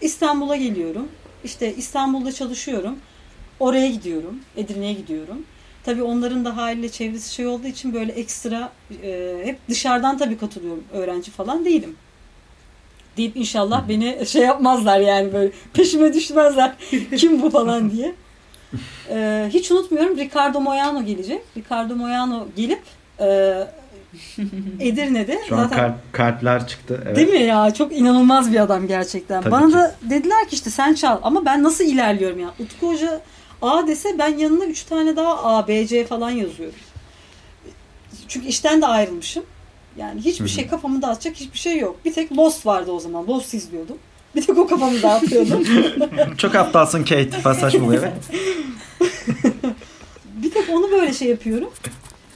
İstanbul'a 0.01 0.57
geliyorum. 0.57 1.09
İşte 1.45 1.75
İstanbul'da 1.75 2.33
çalışıyorum. 2.33 2.99
Oraya 3.61 3.89
gidiyorum. 3.89 4.41
Edirne'ye 4.57 4.93
gidiyorum. 4.93 5.45
Tabii 5.85 6.03
onların 6.03 6.45
da 6.45 6.57
haliyle 6.57 6.89
çevresi 6.89 7.35
şey 7.35 7.47
olduğu 7.47 7.67
için 7.67 7.95
böyle 7.95 8.13
ekstra 8.13 8.73
e, 9.03 9.37
hep 9.45 9.59
dışarıdan 9.69 10.19
tabii 10.19 10.39
katılıyorum. 10.39 10.85
Öğrenci 10.93 11.31
falan 11.31 11.65
değilim. 11.65 11.97
Deyip 13.17 13.37
inşallah 13.37 13.89
beni 13.89 14.27
şey 14.27 14.43
yapmazlar 14.43 15.01
yani 15.01 15.33
böyle 15.33 15.53
peşime 15.73 16.15
düşmezler. 16.15 16.73
Kim 17.17 17.43
bu 17.43 17.51
falan 17.51 17.91
diye. 17.91 18.15
Ee, 19.11 19.49
hiç 19.53 19.71
unutmuyorum 19.71 20.17
Ricardo 20.17 20.61
Moyano 20.61 21.03
gelecek. 21.05 21.43
Ricardo 21.57 21.97
Moyano 21.97 22.47
gelip 22.57 22.83
e, 23.21 23.27
Edirne'de 24.81 25.39
Şu 25.49 25.57
an 25.57 25.63
zaten 25.63 25.97
kalpler 26.13 26.67
çıktı. 26.67 27.03
Evet. 27.07 27.17
Değil 27.17 27.29
mi 27.29 27.43
ya? 27.43 27.75
Çok 27.75 27.97
inanılmaz 27.99 28.53
bir 28.53 28.61
adam 28.61 28.87
gerçekten. 28.87 29.43
Tabii 29.43 29.53
Bana 29.53 29.67
ki. 29.67 29.73
da 29.75 29.95
dediler 30.03 30.49
ki 30.49 30.55
işte 30.55 30.71
sen 30.71 30.95
çal 30.95 31.19
ama 31.23 31.45
ben 31.45 31.63
nasıl 31.63 31.85
ilerliyorum 31.85 32.39
ya? 32.41 32.49
Utku 32.61 32.93
Hoca 32.93 33.21
A 33.71 33.87
dese 33.87 34.19
ben 34.19 34.39
yanına 34.39 34.65
üç 34.65 34.83
tane 34.83 35.17
daha 35.17 35.45
A, 35.45 35.69
B, 35.69 35.87
C 35.87 36.05
falan 36.05 36.31
yazıyorum. 36.31 36.79
Çünkü 38.29 38.47
işten 38.47 38.83
de 38.83 38.87
ayrılmışım. 38.87 39.45
Yani 39.97 40.21
hiçbir 40.21 40.41
Hı-hı. 40.41 40.49
şey 40.49 40.67
kafamı 40.67 41.03
dağıtacak 41.03 41.37
hiçbir 41.37 41.59
şey 41.59 41.79
yok. 41.79 41.97
Bir 42.05 42.13
tek 42.13 42.37
Lost 42.37 42.67
vardı 42.67 42.93
o 42.93 43.01
zaman. 43.01 43.27
Lost 43.27 43.55
izliyordum. 43.55 43.99
Bir 44.37 44.47
tek 44.47 44.59
o 44.59 44.67
kafamı 44.67 45.03
dağıtıyordu. 45.03 45.63
Çok 46.39 46.55
aptalsın 46.55 47.05
Kate. 47.05 47.43
Pasaj 47.43 47.75
bu 47.81 47.95
evet. 47.95 48.13
bir 50.27 50.51
tek 50.51 50.71
onu 50.71 50.91
böyle 50.91 51.13
şey 51.13 51.29
yapıyorum. 51.29 51.71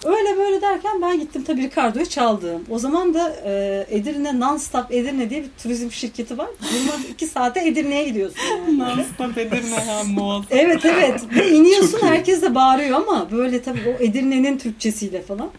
Öyle 0.04 0.36
böyle 0.38 0.62
derken 0.62 1.02
ben 1.02 1.20
gittim 1.20 1.44
tabii 1.44 1.62
Ricardo'yu 1.62 2.06
çaldım. 2.06 2.64
O 2.70 2.78
zaman 2.78 3.14
da 3.14 3.36
e, 3.44 3.86
Edirne 3.90 4.40
Non-Stop 4.40 4.92
Edirne 4.92 5.30
diye 5.30 5.42
bir 5.42 5.48
turizm 5.62 5.90
şirketi 5.90 6.38
var. 6.38 6.48
Durmaz 6.62 7.00
iki 7.10 7.26
saate 7.26 7.68
Edirne'ye 7.68 8.04
gidiyorsun. 8.04 8.38
Yani. 8.66 8.78
Non-Stop 8.78 9.38
Edirne 9.38 9.74
ha 9.74 10.04
muazzam. 10.04 10.46
Evet 10.50 10.84
evet. 10.84 11.20
Ve 11.36 11.50
iniyorsun 11.50 11.98
herkes 12.02 12.42
de 12.42 12.54
bağırıyor 12.54 12.96
ama 12.96 13.30
böyle 13.30 13.62
tabii 13.62 13.96
o 13.98 14.02
Edirne'nin 14.02 14.58
Türkçesiyle 14.58 15.22
falan. 15.22 15.50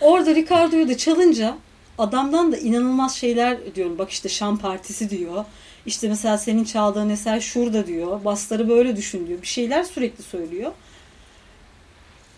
Orada 0.00 0.34
Ricardo'yu 0.34 0.88
da 0.88 0.96
çalınca 0.96 1.56
adamdan 1.98 2.52
da 2.52 2.56
inanılmaz 2.56 3.16
şeyler 3.16 3.74
diyorum. 3.74 3.98
Bak 3.98 4.10
işte 4.10 4.28
Şam 4.28 4.58
Partisi 4.58 5.10
diyor. 5.10 5.44
İşte 5.86 6.08
mesela 6.08 6.38
senin 6.38 6.64
çaldığın 6.64 7.08
eser 7.08 7.40
şurada 7.40 7.86
diyor. 7.86 8.24
Basları 8.24 8.68
böyle 8.68 8.96
düşün 8.96 9.26
diyor. 9.26 9.42
Bir 9.42 9.46
şeyler 9.46 9.82
sürekli 9.82 10.22
söylüyor. 10.24 10.72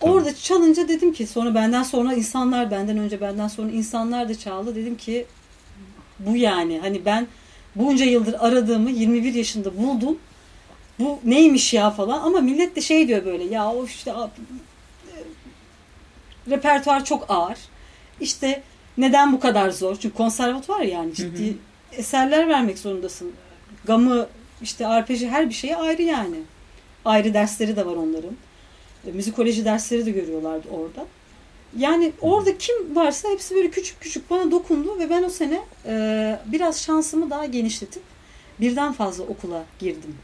Tabii. 0.03 0.12
Orada 0.12 0.34
çalınca 0.34 0.88
dedim 0.88 1.12
ki 1.12 1.26
sonra 1.26 1.55
benden 1.55 1.82
sonra 1.82 2.14
insanlar 2.14 2.70
benden 2.70 2.98
önce 2.98 3.20
benden 3.20 3.48
sonra 3.48 3.70
insanlar 3.70 4.28
da 4.28 4.34
çaldı. 4.34 4.74
Dedim 4.74 4.96
ki 4.96 5.26
bu 6.18 6.36
yani 6.36 6.78
hani 6.80 7.05
ben 7.05 7.26
bunca 7.76 8.05
yıldır 8.05 8.34
aradığımı 8.38 8.90
21 8.90 9.34
yaşında 9.34 9.78
buldum. 9.78 10.18
Bu 10.98 11.20
neymiş 11.24 11.74
ya 11.74 11.90
falan 11.90 12.20
ama 12.20 12.40
millet 12.40 12.76
de 12.76 12.80
şey 12.80 13.09
diyor 13.09 13.24
böyle 13.24 13.44
ya 13.44 13.72
o 13.72 13.84
işte 13.86 14.12
repertuar 16.50 17.05
çok 17.05 17.30
ağır. 17.30 17.59
İşte 18.20 18.62
neden 18.98 19.32
bu 19.32 19.40
kadar 19.40 19.70
zor? 19.70 19.96
Çünkü 20.00 20.16
konservatuvar 20.16 20.80
yani 20.80 21.14
ciddi 21.14 21.48
hı 21.48 21.50
hı. 21.50 21.57
eserler 21.92 22.48
vermek 22.48 22.78
zorundasın. 22.78 23.32
Gamı, 23.84 24.26
işte 24.62 24.86
arpeji 24.86 25.28
her 25.28 25.48
bir 25.48 25.55
şeye 25.55 25.76
ayrı 25.76 26.03
yani. 26.03 26.36
Ayrı 27.05 27.34
dersleri 27.34 27.76
de 27.76 27.86
var 27.86 27.96
onların. 27.96 28.36
Müzikoloji 29.05 29.64
dersleri 29.64 30.07
de 30.07 30.11
görüyorlardı 30.11 30.68
orada. 30.70 31.07
Yani 31.78 32.12
orada 32.20 32.59
kim 32.59 32.96
varsa 32.96 33.28
hepsi 33.28 33.55
böyle 33.55 33.70
küçük 33.70 34.00
küçük 34.00 34.30
bana 34.30 34.50
dokundu 34.50 34.98
ve 34.98 35.11
ben 35.11 35.22
o 35.22 35.28
sene 35.28 35.61
e, 35.86 36.38
biraz 36.46 36.82
şansımı 36.82 37.30
daha 37.30 37.46
genişletip 37.46 38.03
birden 38.61 38.92
fazla 38.92 39.24
okula 39.24 39.64
girdim. 39.78 40.16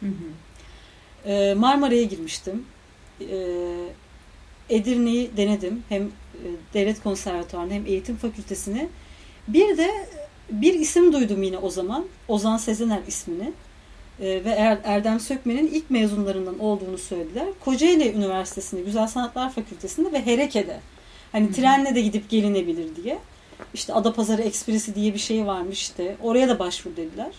Hı 0.00 0.06
hı. 0.06 1.30
E, 1.30 1.54
Marmara'ya 1.54 2.02
girmiştim. 2.02 2.64
E, 3.20 3.36
Edirne'yi 4.70 5.36
denedim. 5.36 5.82
Hem 5.88 6.02
e, 6.02 6.46
devlet 6.74 7.02
konservatuarını 7.02 7.72
hem 7.72 7.86
eğitim 7.86 8.16
fakültesini. 8.16 8.88
Bir 9.48 9.76
de 9.76 9.90
bir 10.50 10.74
isim 10.74 11.12
duydum 11.12 11.42
yine 11.42 11.58
o 11.58 11.70
zaman. 11.70 12.06
Ozan 12.28 12.56
Sezener 12.56 13.00
ismini. 13.06 13.52
E, 14.20 14.44
ve 14.44 14.50
er, 14.50 14.78
Erdem 14.84 15.20
Sökmen'in 15.20 15.66
ilk 15.66 15.90
mezunlarından 15.90 16.58
olduğunu 16.58 16.98
söylediler. 16.98 17.46
Kocaeli 17.64 18.12
Üniversitesi'nde 18.12 18.82
Güzel 18.82 19.06
Sanatlar 19.06 19.52
Fakültesi'nde 19.52 20.12
ve 20.12 20.26
Hereke'de. 20.26 20.80
Hani 21.32 21.52
trenle 21.52 21.94
de 21.94 22.00
gidip 22.00 22.30
gelinebilir 22.30 22.96
diye. 22.96 23.18
İşte 23.74 23.94
Adapazarı 23.94 24.42
Ekspresi 24.42 24.94
diye 24.94 25.14
bir 25.14 25.18
şey 25.18 25.46
varmış 25.46 25.80
işte. 25.80 26.16
Oraya 26.22 26.48
da 26.48 26.58
başvur 26.58 26.96
dediler. 26.96 27.34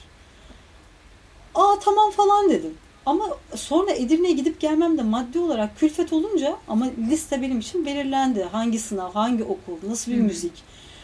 Aa 1.56 1.80
tamam 1.80 2.12
falan 2.12 2.50
dedim. 2.50 2.74
Ama 3.06 3.30
sonra 3.56 3.92
Edirne'ye 3.92 4.34
gidip 4.34 4.60
gelmem 4.60 4.98
de 4.98 5.04
maddi 5.04 5.40
olarak 5.40 5.80
külfet 5.80 6.14
olunca 6.14 6.58
ama 6.68 6.88
liste 7.10 7.42
benim 7.42 7.60
için 7.60 7.86
belirlendi. 7.86 8.44
Hangi 8.44 8.80
sınav, 8.80 9.14
hangi 9.14 9.44
okul, 9.44 9.90
nasıl 9.90 10.12
bir 10.12 10.18
hmm. 10.18 10.26
müzik. 10.26 10.52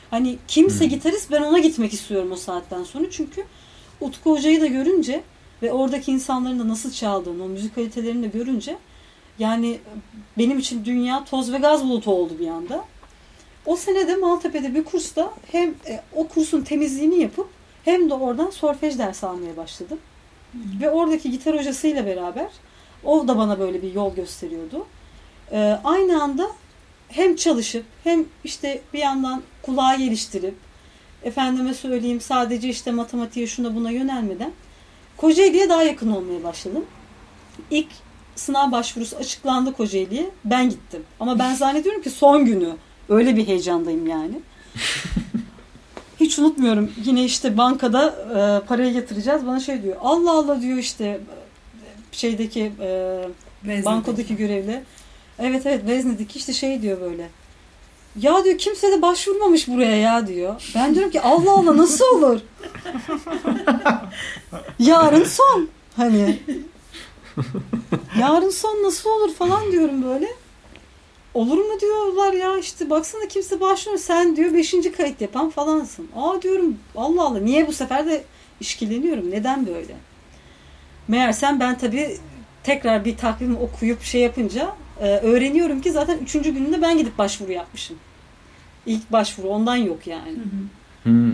Hani 0.10 0.38
kimse 0.48 0.84
hmm. 0.84 0.90
gitarist 0.90 1.32
ben 1.32 1.42
ona 1.42 1.60
gitmek 1.60 1.94
istiyorum 1.94 2.32
o 2.32 2.36
saatten 2.36 2.84
sonra. 2.84 3.12
Çünkü 3.12 3.44
Utku 4.02 4.32
Hoca'yı 4.32 4.62
da 4.62 4.66
görünce 4.66 5.24
ve 5.64 5.72
oradaki 5.72 6.12
insanların 6.12 6.60
da 6.60 6.68
nasıl 6.68 6.92
çaldığını, 6.92 7.44
o 7.44 7.48
müzik 7.48 7.76
kalitelerini 7.76 8.24
de 8.24 8.28
görünce 8.28 8.78
yani 9.40 9.80
benim 10.38 10.60
için 10.60 10.86
dünya 10.86 11.26
toz 11.26 11.54
ve 11.54 11.58
gaz 11.58 11.84
bulutu 11.84 12.12
oldu 12.12 12.34
bir 12.40 12.48
anda. 12.48 12.86
O 13.66 13.76
sene 13.76 14.08
de 14.08 14.16
Maltepe'de 14.16 14.76
bir 14.76 14.84
kursta 14.84 15.34
hem 15.52 15.70
e, 15.70 16.02
o 16.16 16.28
kursun 16.28 16.62
temizliğini 16.62 17.22
yapıp 17.22 17.50
hem 17.86 18.10
de 18.10 18.14
oradan 18.14 18.50
solfej 18.50 18.98
ders 18.98 19.24
almaya 19.24 19.58
başladım. 19.58 20.00
Ve 20.82 20.90
oradaki 20.90 21.32
gitar 21.32 21.58
hocasıyla 21.60 22.06
beraber 22.06 22.48
o 23.04 23.28
da 23.28 23.38
bana 23.38 23.60
böyle 23.60 23.82
bir 23.82 23.94
yol 23.94 24.16
gösteriyordu. 24.16 24.86
Ee, 25.52 25.80
aynı 25.84 26.24
anda 26.24 26.48
hem 27.10 27.36
çalışıp 27.36 27.86
hem 28.04 28.26
işte 28.44 28.82
bir 28.94 29.00
yandan 29.00 29.42
kulağı 29.62 29.98
geliştirip 29.98 30.56
efendime 31.24 31.74
söyleyeyim 31.74 32.22
sadece 32.22 32.70
işte 32.70 32.92
matematiğe 32.92 33.48
şuna 33.48 33.76
buna 33.76 33.92
yönelmeden 33.92 34.52
Kocaeli'ye 35.24 35.70
daha 35.70 35.84
yakın 35.84 36.12
olmaya 36.12 36.44
başladım. 36.44 36.86
İlk 37.72 37.88
sınav 38.36 38.72
başvurusu 38.72 39.18
açıklandı 39.18 39.74
Kocaeli'ye. 39.74 40.30
Ben 40.46 40.70
gittim. 40.70 41.04
Ama 41.20 41.40
ben 41.40 41.54
zannediyorum 41.54 42.02
ki 42.02 42.10
son 42.10 42.46
günü. 42.46 42.70
Öyle 43.10 43.36
bir 43.36 43.48
heyecandayım 43.48 44.08
yani. 44.08 44.40
Hiç 46.20 46.40
unutmuyorum. 46.40 46.92
Yine 47.06 47.24
işte 47.24 47.58
bankada 47.58 48.08
e, 48.10 48.68
parayı 48.68 48.94
yatıracağız. 48.94 49.48
Bana 49.48 49.60
şey 49.60 49.84
diyor. 49.84 49.96
Allah 50.02 50.32
Allah 50.32 50.62
diyor 50.62 50.78
işte 50.78 51.22
şeydeki 52.12 52.72
e, 52.80 53.86
bankodaki 53.86 54.36
görevli. 54.36 54.84
Evet 55.40 55.66
evet 55.66 55.88
Vezne'deki 55.88 56.40
işte 56.40 56.54
şey 56.54 56.82
diyor 56.82 57.02
böyle. 57.02 57.30
Ya 58.20 58.44
diyor 58.44 58.58
kimse 58.58 58.92
de 58.92 59.02
başvurmamış 59.02 59.68
buraya 59.68 59.98
ya 59.98 60.28
diyor. 60.28 60.72
Ben 60.76 60.96
diyorum 60.96 61.12
ki 61.12 61.22
Allah 61.22 61.52
Allah 61.52 61.78
nasıl 61.78 62.06
olur? 62.06 62.40
Yarın 64.80 65.24
son. 65.24 65.70
Hani 65.96 66.40
yarın 68.20 68.50
son 68.50 68.84
nasıl 68.84 69.10
olur 69.10 69.34
falan 69.34 69.72
diyorum 69.72 70.04
böyle. 70.04 70.28
olur 71.34 71.58
mu 71.58 71.80
diyorlar 71.82 72.34
ya 72.34 72.58
işte 72.58 72.90
baksana 72.90 73.28
kimse 73.28 73.62
başlıyor 73.62 73.98
sen 73.98 74.36
diyor 74.36 74.54
5. 74.54 74.76
kayıt 74.98 75.22
yapan 75.22 75.50
falansın. 75.50 76.08
Aa 76.16 76.42
diyorum 76.42 76.78
Allah 76.96 77.24
Allah 77.24 77.40
niye 77.40 77.68
bu 77.68 77.74
sefer 77.74 78.06
de 78.06 78.24
işkileniyorum 78.60 79.32
neden 79.32 79.68
böyle? 79.68 79.96
Meğersem 81.08 81.60
ben 81.60 81.78
tabii 81.78 82.18
tekrar 82.64 83.06
bir 83.06 83.18
takvimi 83.18 83.58
okuyup 83.58 84.02
şey 84.04 84.22
yapınca 84.22 84.76
e, 85.02 85.08
öğreniyorum 85.08 85.82
ki 85.82 85.92
zaten 85.92 86.18
3. 86.18 86.32
gününde 86.34 86.82
ben 86.82 86.98
gidip 86.98 87.18
başvuru 87.18 87.52
yapmışım. 87.52 87.98
İlk 88.86 89.12
başvuru 89.12 89.48
ondan 89.48 89.76
yok 89.76 90.08
yani. 90.08 90.38
Hmm. 91.04 91.34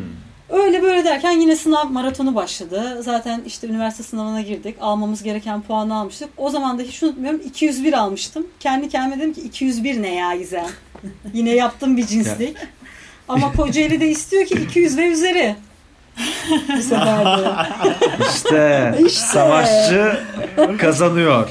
Öyle 0.50 0.82
böyle 0.82 1.04
derken 1.04 1.32
yine 1.32 1.56
sınav 1.56 1.90
maratonu 1.90 2.36
başladı. 2.36 2.98
Zaten 3.04 3.42
işte 3.46 3.68
üniversite 3.68 4.04
sınavına 4.04 4.42
girdik. 4.42 4.76
Almamız 4.82 5.24
gereken 5.24 5.62
puanı 5.62 5.96
almıştık. 5.96 6.30
O 6.38 6.50
zaman 6.50 6.80
da 6.80 6.84
hiç 6.84 7.04
unutmuyorum 7.04 7.42
201 7.46 7.94
almıştım. 7.94 8.48
Kendi 8.60 8.90
kendime 8.90 9.18
dedim 9.18 9.34
ki 9.34 9.42
201 9.42 10.02
ne 10.02 10.16
ya 10.16 10.36
Gizem? 10.36 10.68
Yine 11.34 11.50
yaptım 11.50 11.98
bir 11.98 12.08
cinslik. 12.08 12.58
Ama 13.28 13.52
Kocaeli 13.52 14.00
de 14.02 14.08
istiyor 14.10 14.46
ki 14.46 14.56
200 14.56 14.98
ve 14.98 15.08
üzeri. 15.08 15.56
Bu 16.78 16.82
sefer 16.82 17.26
de. 17.26 17.50
İşte, 18.30 18.96
İşte. 19.06 19.10
savaşçı 19.10 20.20
kazanıyor. 20.78 21.50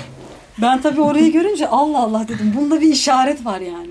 Ben 0.62 0.80
tabii 0.82 1.00
orayı 1.00 1.32
görünce 1.32 1.68
Allah 1.68 1.98
Allah 1.98 2.28
dedim. 2.28 2.52
Bunda 2.56 2.80
bir 2.80 2.92
işaret 2.92 3.44
var 3.44 3.60
yani. 3.60 3.88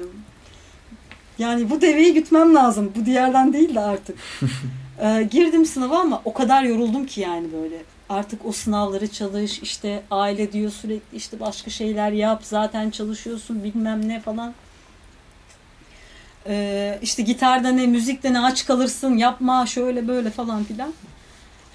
Yani 1.39 1.70
bu 1.70 1.82
deveyi 1.82 2.13
gütmem 2.13 2.55
lazım. 2.55 2.91
Bu 2.95 3.05
diğerden 3.05 3.53
değil 3.53 3.76
de 3.76 3.80
artık. 3.80 4.18
Ee, 5.01 5.28
girdim 5.32 5.65
sınava 5.65 5.99
ama 5.99 6.22
o 6.26 6.34
kadar 6.34 6.63
yoruldum 6.63 7.05
ki 7.05 7.22
yani 7.22 7.47
böyle. 7.53 7.84
Artık 8.09 8.45
o 8.45 8.51
sınavları 8.51 9.07
çalış, 9.07 9.59
işte 9.59 10.03
aile 10.11 10.51
diyor 10.51 10.72
sürekli 10.72 11.18
işte 11.18 11.39
başka 11.39 11.72
şeyler 11.72 12.11
yap, 12.11 12.41
zaten 12.43 12.89
çalışıyorsun 12.89 13.63
bilmem 13.63 14.07
ne 14.07 14.20
falan. 14.20 14.53
Ee, 16.47 16.99
işte 17.01 17.24
gitarda 17.24 17.70
ne, 17.70 17.88
müzikte 17.88 18.34
ne 18.34 18.39
aç 18.39 18.65
kalırsın, 18.65 19.18
yapma 19.18 19.65
şöyle 19.65 20.07
böyle 20.07 20.30
falan 20.30 20.63
filan. 20.63 20.93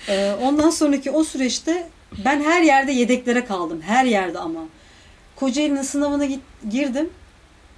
Ee, 0.08 0.32
ondan 0.42 0.70
sonraki 0.70 1.10
o 1.10 1.24
süreçte 1.24 1.88
ben 2.24 2.42
her 2.42 2.62
yerde 2.62 2.92
yedeklere 2.92 3.44
kaldım. 3.44 3.80
Her 3.80 4.04
yerde 4.04 4.38
ama. 4.38 4.60
Kocaeli'nin 5.42 5.82
sınavına 5.82 6.24
git, 6.24 6.40
girdim. 6.70 7.10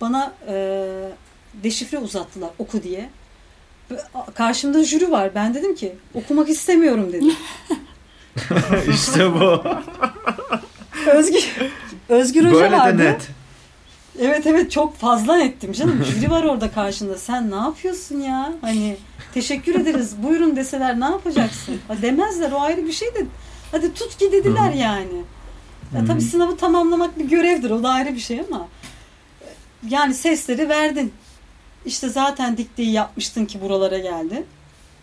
Bana 0.00 0.32
e, 0.48 0.54
deşifre 1.62 1.98
uzattılar 1.98 2.50
oku 2.58 2.82
diye. 2.82 3.10
Karşımda 4.34 4.84
jüri 4.84 5.10
var. 5.10 5.30
Ben 5.34 5.54
dedim 5.54 5.74
ki 5.74 5.94
okumak 6.14 6.48
istemiyorum 6.48 7.12
dedim. 7.12 7.32
işte 8.94 9.34
bu. 9.34 9.62
Özgür, 11.10 11.56
Özgür 12.08 12.44
Hoca 12.44 12.54
Böyle 12.54 12.70
de 12.70 12.78
vardı. 12.78 12.98
net. 12.98 13.28
Evet 14.20 14.46
evet 14.46 14.70
çok 14.70 14.96
fazla 14.96 15.38
ettim 15.38 15.72
canım. 15.72 16.04
Jüri 16.14 16.30
var 16.30 16.44
orada 16.44 16.70
karşında. 16.70 17.18
Sen 17.18 17.50
ne 17.50 17.56
yapıyorsun 17.56 18.20
ya? 18.20 18.52
Hani 18.60 18.96
teşekkür 19.34 19.74
ederiz 19.74 20.22
buyurun 20.22 20.56
deseler 20.56 21.00
ne 21.00 21.04
yapacaksın? 21.04 21.80
Ha, 21.88 21.94
demezler 22.02 22.52
o 22.52 22.60
ayrı 22.60 22.86
bir 22.86 22.92
şey 22.92 23.08
de. 23.14 23.26
Hadi 23.72 23.94
tut 23.94 24.18
ki 24.18 24.32
dediler 24.32 24.72
yani. 24.72 25.24
Ya, 25.94 26.04
tabii 26.04 26.20
sınavı 26.20 26.56
tamamlamak 26.56 27.18
bir 27.18 27.24
görevdir. 27.24 27.70
O 27.70 27.82
da 27.82 27.88
ayrı 27.88 28.14
bir 28.14 28.20
şey 28.20 28.40
ama. 28.40 28.68
Yani 29.88 30.14
sesleri 30.14 30.68
verdin. 30.68 31.12
İşte 31.86 32.08
zaten 32.08 32.56
dikteyi 32.56 32.90
yapmıştın 32.92 33.44
ki 33.44 33.60
buralara 33.60 33.98
geldin. 33.98 34.46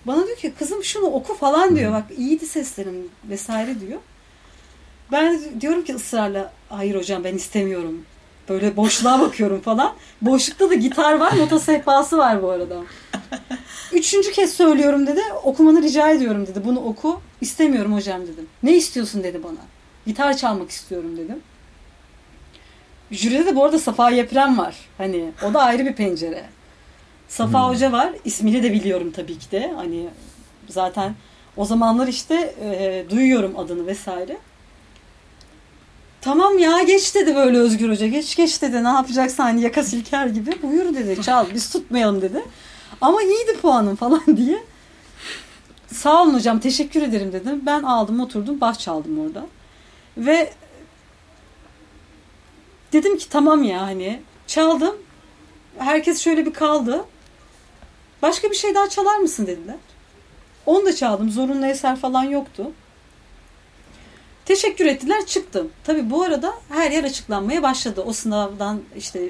Bana 0.07 0.27
diyor 0.27 0.37
ki 0.37 0.53
kızım 0.59 0.83
şunu 0.83 1.05
oku 1.05 1.35
falan 1.35 1.75
diyor. 1.75 1.93
Bak 1.93 2.03
iyiydi 2.17 2.45
seslerim 2.45 3.09
vesaire 3.29 3.79
diyor. 3.79 3.99
Ben 5.11 5.39
diyorum 5.61 5.83
ki 5.83 5.95
ısrarla 5.95 6.51
hayır 6.69 6.95
hocam 6.95 7.23
ben 7.23 7.35
istemiyorum. 7.35 8.05
Böyle 8.49 8.77
boşluğa 8.77 9.19
bakıyorum 9.21 9.61
falan. 9.65 9.93
Boşlukta 10.21 10.69
da 10.69 10.73
gitar 10.73 11.19
var, 11.19 11.37
nota 11.37 11.59
sehpası 11.59 12.17
var 12.17 12.43
bu 12.43 12.49
arada. 12.49 12.77
Üçüncü 13.93 14.31
kez 14.31 14.53
söylüyorum 14.53 15.07
dedi. 15.07 15.21
Okumanı 15.43 15.81
rica 15.81 16.09
ediyorum 16.09 16.47
dedi. 16.47 16.61
Bunu 16.65 16.79
oku. 16.79 17.21
İstemiyorum 17.41 17.93
hocam 17.93 18.21
dedim. 18.21 18.47
Ne 18.63 18.75
istiyorsun 18.77 19.23
dedi 19.23 19.43
bana. 19.43 19.59
Gitar 20.05 20.37
çalmak 20.37 20.69
istiyorum 20.69 21.17
dedim. 21.17 21.39
Jüride 23.11 23.45
de 23.45 23.55
bu 23.55 23.65
arada 23.65 23.79
Safa 23.79 24.09
Yepren 24.09 24.57
var. 24.57 24.75
Hani 24.97 25.31
o 25.49 25.53
da 25.53 25.61
ayrı 25.61 25.85
bir 25.85 25.93
pencere. 25.93 26.45
Safa 27.27 27.69
Hoca 27.69 27.91
var. 27.91 28.13
İsmini 28.25 28.63
de 28.63 28.73
biliyorum 28.73 29.11
tabii 29.15 29.39
ki 29.39 29.51
de. 29.51 29.73
Hani 29.75 30.09
zaten 30.69 31.15
o 31.57 31.65
zamanlar 31.65 32.07
işte 32.07 32.55
e, 32.61 33.05
duyuyorum 33.09 33.59
adını 33.59 33.87
vesaire. 33.87 34.37
Tamam 36.21 36.59
ya 36.59 36.81
geç 36.81 37.15
dedi 37.15 37.35
böyle 37.35 37.57
Özgür 37.57 37.89
Hoca. 37.89 38.07
Geç 38.07 38.35
geç 38.35 38.61
dedi 38.61 38.83
ne 38.83 38.87
yapacaksın 38.87 39.43
hani 39.43 39.61
yaka 39.61 39.83
silker 39.83 40.27
gibi. 40.27 40.61
Buyur 40.61 40.95
dedi 40.95 41.21
çal 41.21 41.45
biz 41.53 41.69
tutmayalım 41.69 42.21
dedi. 42.21 42.41
Ama 43.01 43.21
iyiydi 43.21 43.57
puanım 43.61 43.95
falan 43.95 44.23
diye. 44.37 44.63
Sağ 45.87 46.21
olun 46.23 46.33
hocam 46.33 46.59
teşekkür 46.59 47.01
ederim 47.01 47.33
dedim. 47.33 47.61
Ben 47.65 47.83
aldım 47.83 48.19
oturdum 48.19 48.61
baş 48.61 48.79
çaldım 48.79 49.19
orada. 49.19 49.45
Ve 50.17 50.53
dedim 52.93 53.17
ki 53.17 53.29
tamam 53.29 53.63
ya 53.63 53.81
hani 53.81 54.21
çaldım. 54.47 54.95
Herkes 55.77 56.21
şöyle 56.21 56.45
bir 56.45 56.53
kaldı. 56.53 57.05
Başka 58.21 58.49
bir 58.49 58.55
şey 58.55 58.75
daha 58.75 58.89
çalar 58.89 59.17
mısın 59.17 59.47
dediler. 59.47 59.75
Onu 60.65 60.85
da 60.85 60.95
çaldım. 60.95 61.31
Zorunlu 61.31 61.65
eser 61.65 61.95
falan 61.95 62.23
yoktu. 62.23 62.71
Teşekkür 64.45 64.85
ettiler 64.85 65.25
çıktım. 65.25 65.71
Tabii 65.83 66.09
bu 66.09 66.23
arada 66.23 66.53
her 66.69 66.91
yer 66.91 67.03
açıklanmaya 67.03 67.63
başladı. 67.63 68.01
O 68.01 68.13
sınavdan 68.13 68.81
işte 68.97 69.29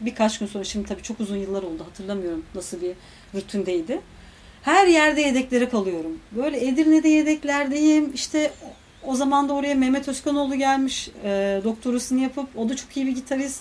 birkaç 0.00 0.38
gün 0.38 0.46
sonra 0.46 0.64
şimdi 0.64 0.88
tabii 0.88 1.02
çok 1.02 1.20
uzun 1.20 1.36
yıllar 1.36 1.62
oldu 1.62 1.84
hatırlamıyorum 1.84 2.44
nasıl 2.54 2.80
bir 2.82 2.92
rutindeydi. 3.34 4.00
Her 4.62 4.86
yerde 4.86 5.20
yedeklere 5.20 5.68
kalıyorum. 5.68 6.18
Böyle 6.32 6.66
Edirne'de 6.68 7.08
yedeklerdeyim. 7.08 8.14
İşte 8.14 8.52
o 9.06 9.14
zaman 9.14 9.48
da 9.48 9.52
oraya 9.52 9.74
Mehmet 9.74 10.08
Özkanoğlu 10.08 10.54
gelmiş. 10.54 11.10
E, 11.24 11.60
doktorasını 11.64 12.20
yapıp 12.20 12.46
o 12.56 12.68
da 12.68 12.76
çok 12.76 12.96
iyi 12.96 13.06
bir 13.06 13.14
gitarist. 13.14 13.60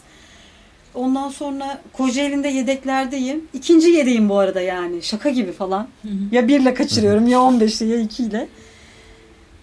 Ondan 0.95 1.29
sonra 1.29 1.81
Kocaeli'nde 1.93 2.47
yedeklerdeyim. 2.47 3.47
İkinci 3.53 3.89
yedeğim 3.89 4.29
bu 4.29 4.39
arada 4.39 4.61
yani. 4.61 5.03
Şaka 5.03 5.29
gibi 5.29 5.51
falan. 5.51 5.87
Ya 6.31 6.47
birle 6.47 6.73
kaçırıyorum 6.73 7.27
ya 7.33 7.37
15'le 7.37 7.85
ya 7.85 7.99
2 7.99 8.23
ile. 8.23 8.47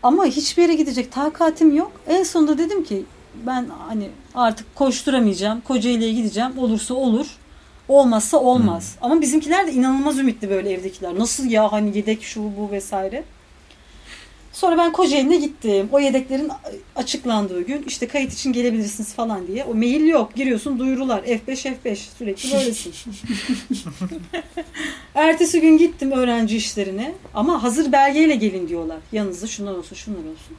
Ama 0.02 0.24
hiçbir 0.26 0.62
yere 0.62 0.74
gidecek 0.74 1.12
takatim 1.12 1.76
yok. 1.76 1.92
En 2.06 2.22
sonunda 2.22 2.58
dedim 2.58 2.84
ki 2.84 3.04
ben 3.46 3.66
hani 3.88 4.08
artık 4.34 4.74
koşturamayacağım. 4.74 5.60
Kocaeli'ye 5.60 6.12
gideceğim. 6.12 6.58
Olursa 6.58 6.94
olur. 6.94 7.26
Olmazsa 7.88 8.36
olmaz. 8.36 8.96
Ama 9.00 9.20
bizimkiler 9.20 9.66
de 9.66 9.72
inanılmaz 9.72 10.18
ümitli 10.18 10.50
böyle 10.50 10.70
evdekiler. 10.72 11.18
Nasıl 11.18 11.44
ya 11.44 11.72
hani 11.72 11.96
yedek 11.96 12.22
şu 12.22 12.42
bu 12.42 12.70
vesaire. 12.70 13.24
Sonra 14.54 14.78
ben 14.78 14.92
Kocaeli'ne 14.92 15.36
gittim. 15.36 15.88
O 15.92 16.00
yedeklerin 16.00 16.50
açıklandığı 16.96 17.60
gün 17.62 17.84
işte 17.86 18.08
kayıt 18.08 18.32
için 18.32 18.52
gelebilirsiniz 18.52 19.14
falan 19.14 19.46
diye. 19.46 19.64
O 19.64 19.74
mail 19.74 20.06
yok. 20.06 20.34
Giriyorsun 20.34 20.78
duyurular. 20.78 21.22
F5 21.22 21.74
F5 21.84 21.96
sürekli 22.18 22.52
böylesin. 22.52 22.92
Ertesi 25.14 25.60
gün 25.60 25.78
gittim 25.78 26.10
öğrenci 26.10 26.56
işlerine. 26.56 27.14
Ama 27.34 27.62
hazır 27.62 27.92
belgeyle 27.92 28.34
gelin 28.34 28.68
diyorlar. 28.68 28.98
Yanınızda 29.12 29.46
şunlar 29.46 29.74
olsun 29.74 29.96
şunlar 29.96 30.18
olsun. 30.18 30.56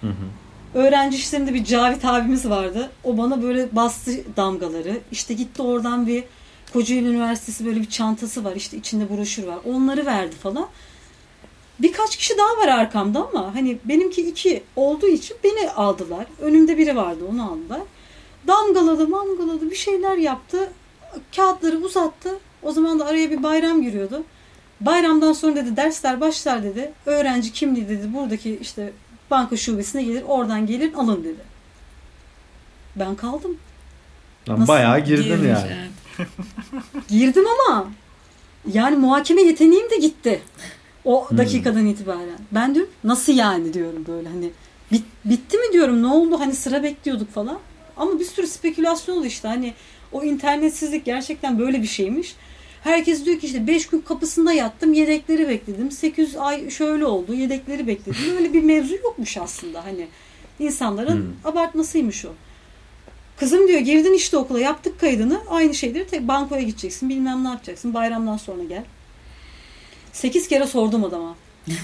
Hı 0.00 0.06
hı. 0.06 0.78
Öğrenci 0.78 1.16
işlerinde 1.16 1.54
bir 1.54 1.64
Cavit 1.64 2.04
abimiz 2.04 2.48
vardı. 2.48 2.90
O 3.04 3.18
bana 3.18 3.42
böyle 3.42 3.76
bastı 3.76 4.36
damgaları. 4.36 4.98
İşte 5.12 5.34
gitti 5.34 5.62
oradan 5.62 6.06
bir 6.06 6.24
Kocaeli 6.72 7.08
Üniversitesi 7.08 7.66
böyle 7.66 7.80
bir 7.80 7.88
çantası 7.90 8.44
var. 8.44 8.56
İşte 8.56 8.76
içinde 8.76 9.16
broşür 9.16 9.44
var. 9.46 9.58
Onları 9.64 10.06
verdi 10.06 10.36
falan. 10.36 10.68
Birkaç 11.78 12.16
kişi 12.16 12.38
daha 12.38 12.56
var 12.64 12.68
arkamda 12.78 13.28
ama 13.28 13.54
hani 13.54 13.78
benimki 13.84 14.28
iki 14.28 14.62
olduğu 14.76 15.06
için 15.08 15.36
beni 15.44 15.70
aldılar. 15.70 16.26
Önümde 16.40 16.78
biri 16.78 16.96
vardı 16.96 17.24
onu 17.32 17.50
aldılar. 17.52 17.80
Damgaladı 18.46 19.08
mamgaladı 19.08 19.70
bir 19.70 19.76
şeyler 19.76 20.16
yaptı. 20.16 20.70
Kağıtları 21.36 21.76
uzattı. 21.78 22.38
O 22.62 22.72
zaman 22.72 22.98
da 22.98 23.06
araya 23.06 23.30
bir 23.30 23.42
bayram 23.42 23.82
giriyordu. 23.82 24.22
Bayramdan 24.80 25.32
sonra 25.32 25.56
dedi 25.56 25.76
dersler 25.76 26.20
başlar 26.20 26.62
dedi. 26.62 26.92
Öğrenci 27.06 27.52
kimliği 27.52 27.88
dedi 27.88 28.14
buradaki 28.14 28.58
işte 28.62 28.92
banka 29.30 29.56
şubesine 29.56 30.02
gelir 30.02 30.22
oradan 30.28 30.66
gelir 30.66 30.94
alın 30.94 31.24
dedi. 31.24 31.40
Ben 32.96 33.14
kaldım. 33.14 33.56
Lan 34.48 34.60
Nasıl 34.60 34.68
bayağı 34.68 35.00
girdin 35.00 35.22
Girmiş, 35.24 35.46
yani. 35.48 35.72
evet. 36.18 36.28
Girdim 37.08 37.44
ama 37.68 37.88
yani 38.72 38.96
muhakeme 38.96 39.42
yeteneğim 39.42 39.90
de 39.90 39.96
gitti. 39.96 40.42
O 41.04 41.28
dakikadan 41.36 41.86
itibaren. 41.86 42.38
Ben 42.52 42.74
diyorum 42.74 42.92
nasıl 43.04 43.32
yani 43.32 43.74
diyorum 43.74 44.04
böyle 44.08 44.28
hani 44.28 44.50
bit, 44.92 45.04
bitti 45.24 45.58
mi 45.58 45.72
diyorum 45.72 46.02
ne 46.02 46.06
oldu 46.06 46.40
hani 46.40 46.54
sıra 46.54 46.82
bekliyorduk 46.82 47.30
falan. 47.32 47.58
Ama 47.96 48.20
bir 48.20 48.24
sürü 48.24 48.46
spekülasyon 48.46 49.16
oldu 49.16 49.26
işte 49.26 49.48
hani 49.48 49.74
o 50.12 50.24
internetsizlik 50.24 51.04
gerçekten 51.04 51.58
böyle 51.58 51.82
bir 51.82 51.86
şeymiş. 51.86 52.36
Herkes 52.82 53.24
diyor 53.24 53.38
ki 53.40 53.46
işte 53.46 53.66
5 53.66 53.86
gün 53.86 54.00
kapısında 54.00 54.52
yattım 54.52 54.92
yedekleri 54.92 55.48
bekledim. 55.48 55.90
800 55.90 56.36
ay 56.36 56.70
şöyle 56.70 57.06
oldu 57.06 57.34
yedekleri 57.34 57.86
bekledim. 57.86 58.36
Öyle 58.36 58.52
bir 58.52 58.62
mevzu 58.62 58.94
yokmuş 58.94 59.36
aslında 59.36 59.84
hani 59.84 60.06
insanların 60.58 61.16
Hmm. 61.16 61.52
abartmasıymış 61.52 62.24
o. 62.24 62.28
Kızım 63.36 63.68
diyor 63.68 63.80
girdin 63.80 64.12
işte 64.12 64.36
okula 64.36 64.60
yaptık 64.60 65.00
kaydını 65.00 65.40
aynı 65.50 65.74
şeyleri 65.74 66.06
tek 66.06 66.28
bankoya 66.28 66.62
gideceksin 66.62 67.08
bilmem 67.08 67.44
ne 67.44 67.48
yapacaksın 67.48 67.94
bayramdan 67.94 68.36
sonra 68.36 68.64
gel. 68.64 68.84
Sekiz 70.20 70.48
kere 70.48 70.66
sordum 70.66 71.04
adama. 71.04 71.34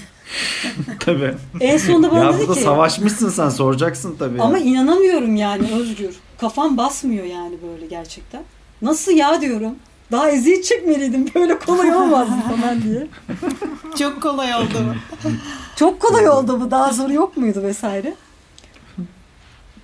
Tabii. 0.99 1.33
En 1.59 1.77
sonunda 1.77 2.11
bana 2.11 2.23
ya 2.23 2.33
dedi 2.33 2.39
burada 2.39 2.53
ki 2.53 2.59
savaşmışsın 2.59 3.29
sen 3.29 3.49
soracaksın 3.49 4.15
tabii. 4.19 4.41
ama 4.41 4.57
ya. 4.57 4.63
inanamıyorum 4.63 5.35
yani 5.35 5.67
Özgür. 5.73 6.15
Kafam 6.39 6.77
basmıyor 6.77 7.25
yani 7.25 7.55
böyle 7.69 7.85
gerçekten. 7.85 8.43
Nasıl 8.81 9.11
ya 9.11 9.41
diyorum. 9.41 9.75
Daha 10.11 10.31
eziyet 10.31 10.63
çekmeliydim 10.63 11.29
böyle 11.35 11.59
kolay 11.59 11.95
olmazdı 11.95 12.33
falan 12.49 12.83
diye. 12.83 13.07
Çok 13.99 14.21
kolay 14.21 14.55
oldu. 14.55 14.95
Çok 15.75 15.99
kolay 15.99 16.29
oldu 16.29 16.61
bu 16.61 16.71
daha 16.71 16.93
zor 16.93 17.09
yok 17.09 17.37
muydu 17.37 17.63
vesaire. 17.63 18.13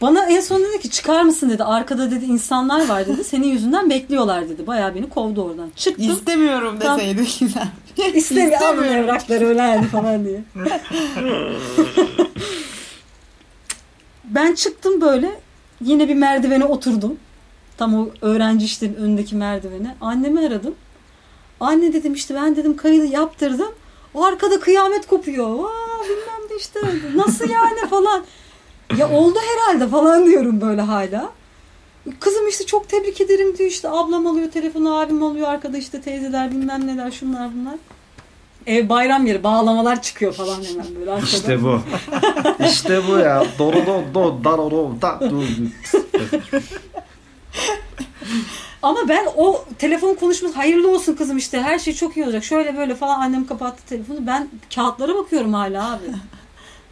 Bana 0.02 0.26
en 0.26 0.42
son 0.42 0.64
dedi 0.64 0.80
ki 0.80 0.90
çıkar 0.90 1.22
mısın 1.22 1.50
dedi. 1.50 1.64
Arkada 1.64 2.12
dedi 2.12 2.26
insanlar 2.26 2.88
var 2.88 3.08
dedi. 3.08 3.24
Senin 3.24 3.48
yüzünden 3.48 3.90
bekliyorlar 3.90 4.50
dedi. 4.50 4.68
Bayağı 4.68 4.96
beni 4.96 5.10
kovdu 5.10 5.44
oradan. 5.44 5.72
Çıktım. 5.76 6.12
İstemiyorum 6.12 6.82
deseydi 6.82 7.26
güzel. 7.40 7.68
İstemiyorum 8.14 8.80
alın 8.80 8.84
evrakları 8.84 9.48
öyle 9.48 9.88
falan 9.92 10.26
diye. 10.26 10.44
ben 14.24 14.56
çıktım 14.56 15.02
böyle. 15.02 15.42
Yine 15.82 16.10
bir 16.10 16.16
merdivene 16.16 16.66
oturdum. 16.66 17.18
Tam 17.78 17.96
o 17.96 18.10
öğrenci 18.22 18.66
işlerin 18.66 18.94
önündeki 18.94 19.36
merdivene. 19.36 19.96
Annemi 20.02 20.48
aradım. 20.48 20.76
Anne 21.60 21.94
dedim 21.94 22.14
işte 22.14 22.36
ben 22.36 22.56
dedim 22.56 22.78
kaydı 22.78 23.06
yaptırdım. 23.06 23.72
O 24.14 24.24
arkada 24.24 24.60
kıyamet 24.60 25.08
kopuyor. 25.08 25.48
Aa, 25.48 26.04
bilmem 26.04 26.50
de 26.50 26.58
işte 26.60 26.80
nasıl 27.16 27.50
yani 27.50 27.90
falan. 27.90 28.24
Ya 28.98 29.12
oldu 29.12 29.40
herhalde 29.40 29.88
falan 29.88 30.26
diyorum 30.26 30.62
böyle 30.62 30.82
hala. 30.82 31.32
Kızım 32.20 32.48
işte 32.48 32.66
çok 32.66 32.90
tebrik 32.90 33.22
ederim 33.22 33.58
diyor 33.58 33.70
işte 33.70 33.90
ablam 33.90 34.28
alıyor 34.28 34.52
telefonu 34.52 35.00
abim 35.00 35.24
alıyor 35.24 35.48
arkada 35.48 35.78
işte 35.78 36.02
teyzeler 36.02 36.52
bilmem 36.52 36.88
neler 36.88 37.12
şunlar 37.12 37.50
bunlar. 37.56 37.76
Ev 38.68 38.90
bayram 38.90 39.26
yeri 39.26 39.44
bağlamalar 39.44 40.02
çıkıyor 40.02 40.34
falan 40.34 40.64
hemen 40.64 40.86
böyle 41.00 41.12
arkada. 41.12 41.26
İşte 41.26 41.64
bu. 41.64 41.82
İşte 42.66 43.02
bu 43.08 43.18
ya. 43.18 43.46
Doro 43.60 43.86
do 43.86 44.04
do 44.14 44.44
da 44.44 44.58
do 44.58 44.72
do 44.72 45.02
da 45.02 45.20
do. 45.32 45.42
Ama 48.82 49.10
ben 49.10 49.26
o 49.36 49.66
telefon 49.78 50.16
konuşması 50.16 50.56
hayırlı 50.56 50.92
olsun 50.92 51.16
kızım 51.16 51.38
işte 51.38 51.62
her 51.62 51.80
şey 51.80 51.94
çok 51.94 52.18
iyi 52.18 52.26
olacak. 52.26 52.44
Şöyle 52.44 52.78
böyle 52.78 52.96
falan 52.96 53.20
annem 53.20 53.48
kapattı 53.48 53.84
telefonu. 53.90 54.28
Ben 54.28 54.50
kağıtlara 54.76 55.16
bakıyorum 55.16 55.54
hala 55.54 55.94
abi. 55.94 56.06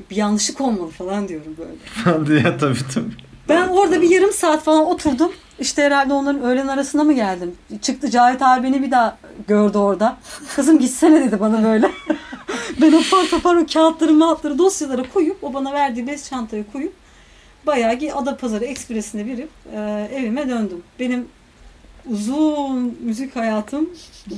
Bir 0.10 0.16
yanlışlık 0.16 0.62
olmalı 0.62 0.90
falan 0.90 1.28
diyorum 1.28 1.56
böyle. 1.58 1.72
Falan 2.04 2.28
diye 2.28 2.58
tabii 2.58 2.80
tabii. 2.94 3.14
Ben 3.50 3.68
orada 3.68 4.02
bir 4.02 4.10
yarım 4.10 4.32
saat 4.32 4.64
falan 4.64 4.86
oturdum. 4.86 5.32
İşte 5.60 5.84
herhalde 5.84 6.14
onların 6.14 6.42
öğlen 6.42 6.68
arasına 6.68 7.04
mı 7.04 7.14
geldim? 7.14 7.56
Çıktı 7.82 8.10
Cavit 8.10 8.42
abi 8.42 8.64
beni 8.64 8.84
bir 8.84 8.92
daha 8.92 9.18
gördü 9.48 9.78
orada. 9.78 10.18
Kızım 10.56 10.80
gitsene 10.80 11.22
dedi 11.22 11.40
bana 11.40 11.64
böyle. 11.64 11.92
ben 12.82 12.94
o 12.94 13.02
par 13.12 13.30
topar 13.30 13.56
o 13.56 13.66
kağıtları 13.74 14.14
mağıtları 14.14 14.58
dosyalara 14.58 15.04
koyup 15.14 15.44
o 15.44 15.54
bana 15.54 15.74
verdiği 15.74 16.08
bez 16.08 16.30
çantaya 16.30 16.64
koyup 16.72 16.94
bayağı 17.68 17.98
ki 18.00 18.14
Adapazarı 18.14 18.66
Ekspresi'ne 18.66 19.26
binip 19.26 19.50
e, 19.76 20.10
evime 20.14 20.50
döndüm. 20.50 20.84
Benim 21.00 21.28
uzun 22.06 22.98
müzik 23.04 23.36
hayatım 23.36 23.90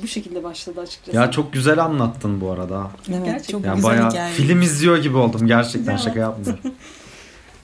bu 0.03 0.07
şekilde 0.07 0.43
başladı 0.43 0.81
açıkçası. 0.81 1.17
Ya 1.17 1.31
çok 1.31 1.53
güzel 1.53 1.83
anlattın 1.83 2.41
bu 2.41 2.51
arada. 2.51 2.87
Evet 3.09 3.25
Gerçekten. 3.25 3.51
çok 3.51 3.65
Yani 3.65 3.75
güzel 3.75 3.91
bayağı 3.91 4.09
hikaye. 4.09 4.33
film 4.33 4.61
izliyor 4.61 4.97
gibi 4.97 5.17
oldum 5.17 5.47
gerçekten 5.47 5.91
Ya. 5.91 5.97
şaka 5.97 6.19
yapmıyorum. 6.19 6.59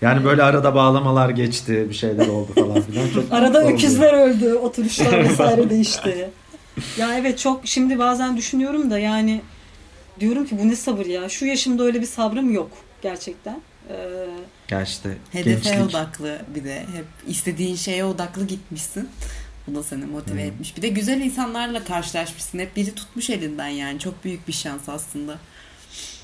Yani 0.02 0.26
böyle 0.26 0.44
arada 0.44 0.76
bağlamalar 0.76 1.30
geçti, 1.30 1.86
bir 1.90 1.94
şeyler 1.94 2.28
oldu 2.28 2.52
falan 2.56 2.82
filan. 2.82 3.10
Çok 3.14 3.24
Arada 3.34 3.60
oldum. 3.64 3.74
öküzler 3.74 4.14
öldü, 4.14 4.54
oturuşlar 4.54 5.24
vesaire 5.24 5.70
değişti. 5.70 6.30
Ya 6.98 7.18
evet 7.18 7.40
çok 7.40 7.68
şimdi 7.68 8.00
bazen 8.00 8.38
düşünüyorum 8.38 8.92
da 8.92 9.00
yani 9.00 9.42
diyorum 10.20 10.46
ki 10.46 10.58
bu 10.64 10.68
ne 10.70 10.76
sabır 10.76 11.06
ya. 11.06 11.30
Şu 11.30 11.46
yaşımda 11.46 11.84
öyle 11.84 12.02
bir 12.02 12.06
sabrım 12.06 12.54
yok 12.54 12.70
gerçekten. 13.02 13.62
Ee, 13.90 14.28
Ya 14.72 14.82
işte 14.82 15.18
Hedefe 15.32 15.70
gençlik. 15.70 15.90
odaklı 15.90 16.38
bir 16.56 16.64
de 16.64 16.80
hep 16.80 17.06
istediğin 17.28 17.76
şeye 17.76 18.06
odaklı 18.06 18.48
gitmişsin. 18.48 19.10
Bu 19.68 19.76
da 19.76 19.84
seni 19.84 20.06
motive 20.06 20.42
Hı. 20.44 20.46
etmiş. 20.48 20.78
Bir 20.78 20.82
de 20.82 20.88
güzel 20.88 21.22
insanlarla 21.22 21.84
karşılaşmışsın. 21.84 22.60
Hep 22.60 22.76
biri 22.76 22.96
tutmuş 22.96 23.30
elinden 23.30 23.68
yani. 23.68 24.00
Çok 24.00 24.24
büyük 24.24 24.48
bir 24.48 24.54
şans 24.54 24.90
aslında. 24.90 25.36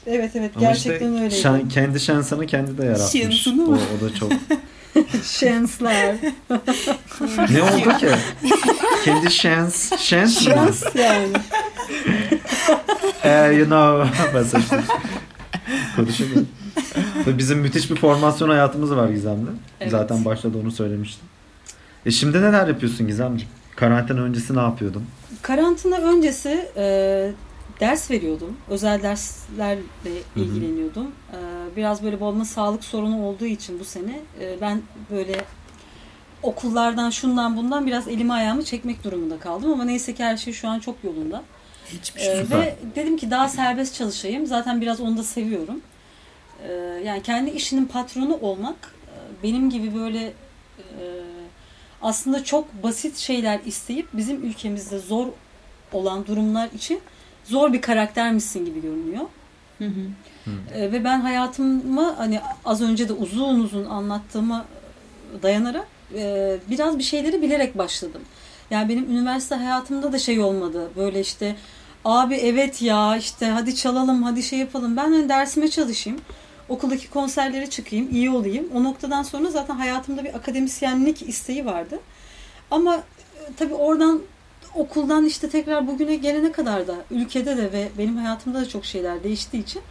evet 0.08 0.36
evet 0.36 0.52
Ama 0.56 0.66
gerçekten 0.66 0.94
işte 1.14 1.24
öyleydi. 1.24 1.36
şan- 1.36 1.70
kendi 1.70 2.00
şansını 2.00 2.48
kendi 2.48 2.78
de 2.78 2.86
yaratmış. 2.86 3.22
Şansını 3.24 3.64
o, 3.66 3.68
mı? 3.72 3.80
o 3.98 4.06
da 4.06 4.14
çok. 4.16 4.32
Şanslar. 5.24 6.16
ne 7.50 7.64
oldu 7.64 7.98
ki? 8.00 8.08
kendi 9.06 9.32
şans. 9.32 9.92
Şans 10.02 10.36
mı? 10.48 10.54
Şans 10.54 10.84
yani. 10.96 11.28
Eh, 13.24 13.58
you 13.58 13.66
know. 13.66 14.10
Mesela. 14.34 14.64
Konuşamıyorum. 15.96 16.48
Bizim 17.28 17.60
müthiş 17.60 17.92
bir 17.92 17.96
formasyon 17.96 18.50
hayatımız 18.50 18.96
var 18.96 19.10
Gizem'le. 19.10 19.48
Evet. 19.82 19.92
Zaten 19.92 20.26
başta 20.26 20.54
da 20.54 20.58
onu 20.58 20.72
söylemiştim. 20.72 21.28
E 22.06 22.12
şimdi 22.12 22.42
neler 22.42 22.68
yapıyorsun 22.68 23.08
Gizemciğim? 23.08 23.52
Karantina 23.76 24.22
öncesi 24.22 24.56
ne 24.56 24.60
yapıyordun? 24.60 25.06
Karantina 25.42 25.98
öncesi 25.98 26.70
e, 26.78 27.32
ders 27.80 28.12
veriyordum. 28.12 28.58
Özel 28.70 29.04
derslerle 29.04 29.82
hı. 30.34 30.40
ilgileniyordum. 30.40 31.08
E, 31.08 31.38
biraz 31.76 32.04
böyle 32.04 32.22
babamın 32.22 32.44
sağlık 32.44 32.84
sorunu 32.84 33.26
olduğu 33.26 33.46
için 33.46 33.80
bu 33.80 33.86
sene 33.86 34.20
e, 34.42 34.62
ben 34.62 34.82
böyle 35.12 35.42
okullardan 36.44 37.10
şundan 37.10 37.58
bundan 37.58 37.88
biraz 37.88 38.08
elimi 38.08 38.34
ayağımı 38.34 38.64
çekmek 38.64 39.04
durumunda 39.04 39.40
kaldım 39.40 39.74
ama 39.74 39.84
neyse 39.84 40.14
ki 40.14 40.24
her 40.24 40.38
şey 40.38 40.54
şu 40.54 40.68
an 40.68 40.80
çok 40.80 41.04
yolunda. 41.04 41.44
Hiçbir 41.88 42.22
Ee, 42.22 42.24
şey. 42.24 42.36
Süper. 42.44 42.60
ve 42.60 42.76
dedim 42.96 43.18
ki 43.18 43.32
daha 43.32 43.50
serbest 43.50 43.96
çalışayım. 43.96 44.46
Zaten 44.46 44.82
biraz 44.82 45.00
onu 45.00 45.18
da 45.18 45.24
seviyorum. 45.24 45.82
Ee, 46.68 46.72
yani 47.06 47.24
kendi 47.24 47.50
işinin 47.50 47.86
patronu 47.86 48.36
olmak 48.42 48.76
e, 49.08 49.44
benim 49.44 49.70
gibi 49.70 49.96
böyle 49.96 50.24
e, 50.78 51.04
aslında 52.04 52.44
çok 52.44 52.84
basit 52.84 53.18
şeyler 53.18 53.60
isteyip 53.66 54.08
bizim 54.14 54.44
ülkemizde 54.44 55.00
zor 55.00 55.28
olan 55.94 56.28
durumlar 56.28 56.70
için 56.76 57.00
zor 57.46 57.74
bir 57.74 57.82
karaktermişsin 57.82 58.66
gibi 58.66 58.82
görünüyor. 58.82 59.26
Hı 59.78 59.86
hı. 59.86 60.52
Ee, 60.76 60.92
ve 60.92 61.04
ben 61.04 61.22
hayatımı 61.22 62.12
hani 62.12 62.40
az 62.66 62.82
önce 62.82 63.10
de 63.10 63.14
uzun 63.14 63.60
uzun 63.60 63.86
anlattığıma 63.86 64.66
dayanarak 65.44 65.88
e, 66.16 66.58
biraz 66.70 66.98
bir 66.98 67.04
şeyleri 67.04 67.42
bilerek 67.42 67.78
başladım. 67.78 68.22
Yani 68.72 68.90
benim 68.90 69.12
üniversite 69.12 69.56
hayatımda 69.56 70.14
da 70.14 70.20
şey 70.20 70.40
olmadı. 70.40 70.90
Böyle 70.96 71.20
işte 71.20 71.56
abi 72.06 72.36
evet 72.36 72.82
ya 72.82 73.18
işte 73.18 73.46
hadi 73.46 73.76
çalalım 73.76 74.24
hadi 74.24 74.44
şey 74.44 74.60
yapalım. 74.60 74.98
Ben 74.98 75.12
hani 75.12 75.30
dersime 75.30 75.68
çalışayım. 75.68 76.20
Okuldaki 76.70 77.10
konserlere 77.10 77.70
çıkayım, 77.70 78.08
iyi 78.12 78.30
olayım. 78.30 78.66
O 78.76 78.84
noktadan 78.84 79.24
sonra 79.24 79.50
zaten 79.50 79.76
hayatımda 79.76 80.24
bir 80.24 80.34
akademisyenlik 80.34 81.30
isteği 81.30 81.66
vardı. 81.66 82.00
Ama 82.72 82.96
e, 82.96 83.02
tabii 83.58 83.74
oradan 83.74 84.22
okuldan 84.76 85.26
işte 85.26 85.50
tekrar 85.50 85.88
bugüne 85.88 86.16
gelene 86.16 86.52
kadar 86.52 86.88
da 86.88 86.96
ülkede 87.12 87.58
de 87.58 87.72
ve 87.72 87.88
benim 87.98 88.18
hayatımda 88.18 88.62
da 88.62 88.70
çok 88.70 88.86
şeyler 88.86 89.24
değiştiği 89.24 89.64
için 89.64 89.82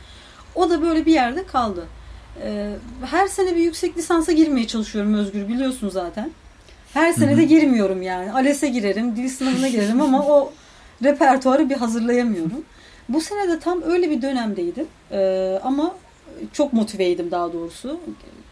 o 0.54 0.70
da 0.70 0.82
böyle 0.82 1.06
bir 1.06 1.12
yerde 1.12 1.46
kaldı. 1.46 1.86
Ee, 2.42 2.72
her 3.10 3.26
sene 3.26 3.56
bir 3.56 3.60
yüksek 3.60 3.96
lisansa 3.96 4.32
girmeye 4.32 4.66
çalışıyorum 4.66 5.14
Özgür 5.14 5.48
biliyorsun 5.48 5.88
zaten. 5.88 6.30
Her 6.92 7.12
sene 7.12 7.36
de 7.36 7.44
girmiyorum 7.44 8.02
yani. 8.02 8.32
ALES'e 8.32 8.68
girerim, 8.68 9.16
dil 9.16 9.28
sınavına 9.28 9.68
girerim 9.68 10.00
ama 10.00 10.26
o 10.26 10.52
repertuarı 11.02 11.70
bir 11.70 11.76
hazırlayamıyorum. 11.76 12.64
Bu 13.08 13.20
sene 13.20 13.48
de 13.48 13.58
tam 13.58 13.82
öyle 13.82 14.10
bir 14.10 14.22
dönemdeydim. 14.22 14.86
Ee, 15.10 15.60
ama 15.64 15.94
çok 16.52 16.72
motiveydim 16.72 17.30
daha 17.30 17.52
doğrusu. 17.52 18.00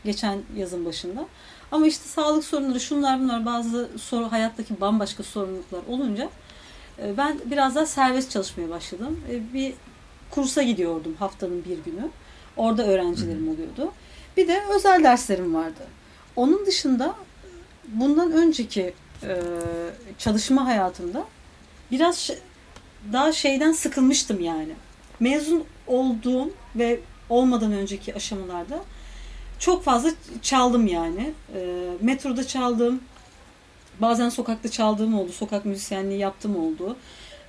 Geçen 0.04 0.38
yazın 0.56 0.84
başında. 0.84 1.26
Ama 1.72 1.86
işte 1.86 2.08
sağlık 2.08 2.44
sorunları, 2.44 2.80
şunlar 2.80 3.20
bunlar 3.20 3.46
bazı 3.46 3.88
soru, 3.98 4.32
hayattaki 4.32 4.80
bambaşka 4.80 5.22
sorumluluklar 5.22 5.80
olunca 5.88 6.28
e, 7.02 7.16
ben 7.16 7.38
biraz 7.44 7.74
daha 7.74 7.86
serbest 7.86 8.30
çalışmaya 8.30 8.70
başladım. 8.70 9.20
E, 9.30 9.54
Bir 9.54 9.74
kursa 10.30 10.62
gidiyordum 10.62 11.16
haftanın 11.18 11.64
bir 11.64 11.78
günü. 11.92 12.08
Orada 12.56 12.86
öğrencilerim 12.86 13.48
oluyordu. 13.48 13.92
Bir 14.36 14.48
de 14.48 14.62
özel 14.74 15.04
derslerim 15.04 15.54
vardı. 15.54 15.86
Onun 16.36 16.66
dışında 16.66 17.14
bundan 17.88 18.32
önceki 18.32 18.94
e, 19.22 19.42
çalışma 20.18 20.66
hayatımda 20.66 21.24
biraz 21.90 22.30
daha 23.12 23.32
şeyden 23.32 23.72
sıkılmıştım 23.72 24.40
yani. 24.40 24.72
Mezun 25.20 25.64
olduğum 25.86 26.50
ve 26.76 27.00
olmadan 27.30 27.72
önceki 27.72 28.14
aşamalarda 28.14 28.80
çok 29.58 29.84
fazla 29.84 30.10
çaldım 30.42 30.86
yani. 30.86 31.32
E, 31.54 31.90
metroda 32.00 32.46
çaldım. 32.46 33.00
Bazen 34.00 34.28
sokakta 34.28 34.68
çaldığım 34.68 35.14
oldu. 35.18 35.32
Sokak 35.32 35.64
müzisyenliği 35.64 36.20
yaptım 36.20 36.56
oldu. 36.56 36.96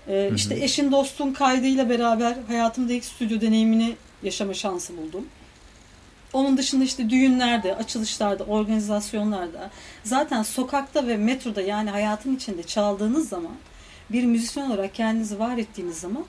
E, 0.08 0.30
hı. 0.30 0.36
işte 0.36 0.64
eşin 0.64 0.92
dostun 0.92 1.34
kaydıyla 1.34 1.90
beraber 1.90 2.38
hayatımda 2.48 2.94
ilk 2.94 3.06
stüdyo 3.06 3.42
deneyimini 3.42 3.96
yaşama 4.24 4.54
şansı 4.54 4.98
buldum. 4.98 5.26
Onun 6.34 6.58
dışında 6.58 6.84
işte 6.84 7.10
düğünlerde, 7.10 7.76
açılışlarda, 7.76 8.44
organizasyonlarda 8.44 9.70
zaten 10.04 10.44
sokakta 10.44 11.08
ve 11.08 11.18
metroda 11.18 11.62
yani 11.62 11.90
hayatın 11.90 12.36
içinde 12.36 12.64
çaldığınız 12.64 13.30
zaman 13.30 13.56
bir 14.10 14.24
müzisyen 14.24 14.70
olarak 14.70 14.96
kendinizi 14.96 15.40
var 15.40 15.58
ettiğiniz 15.58 16.00
zaman 16.00 16.26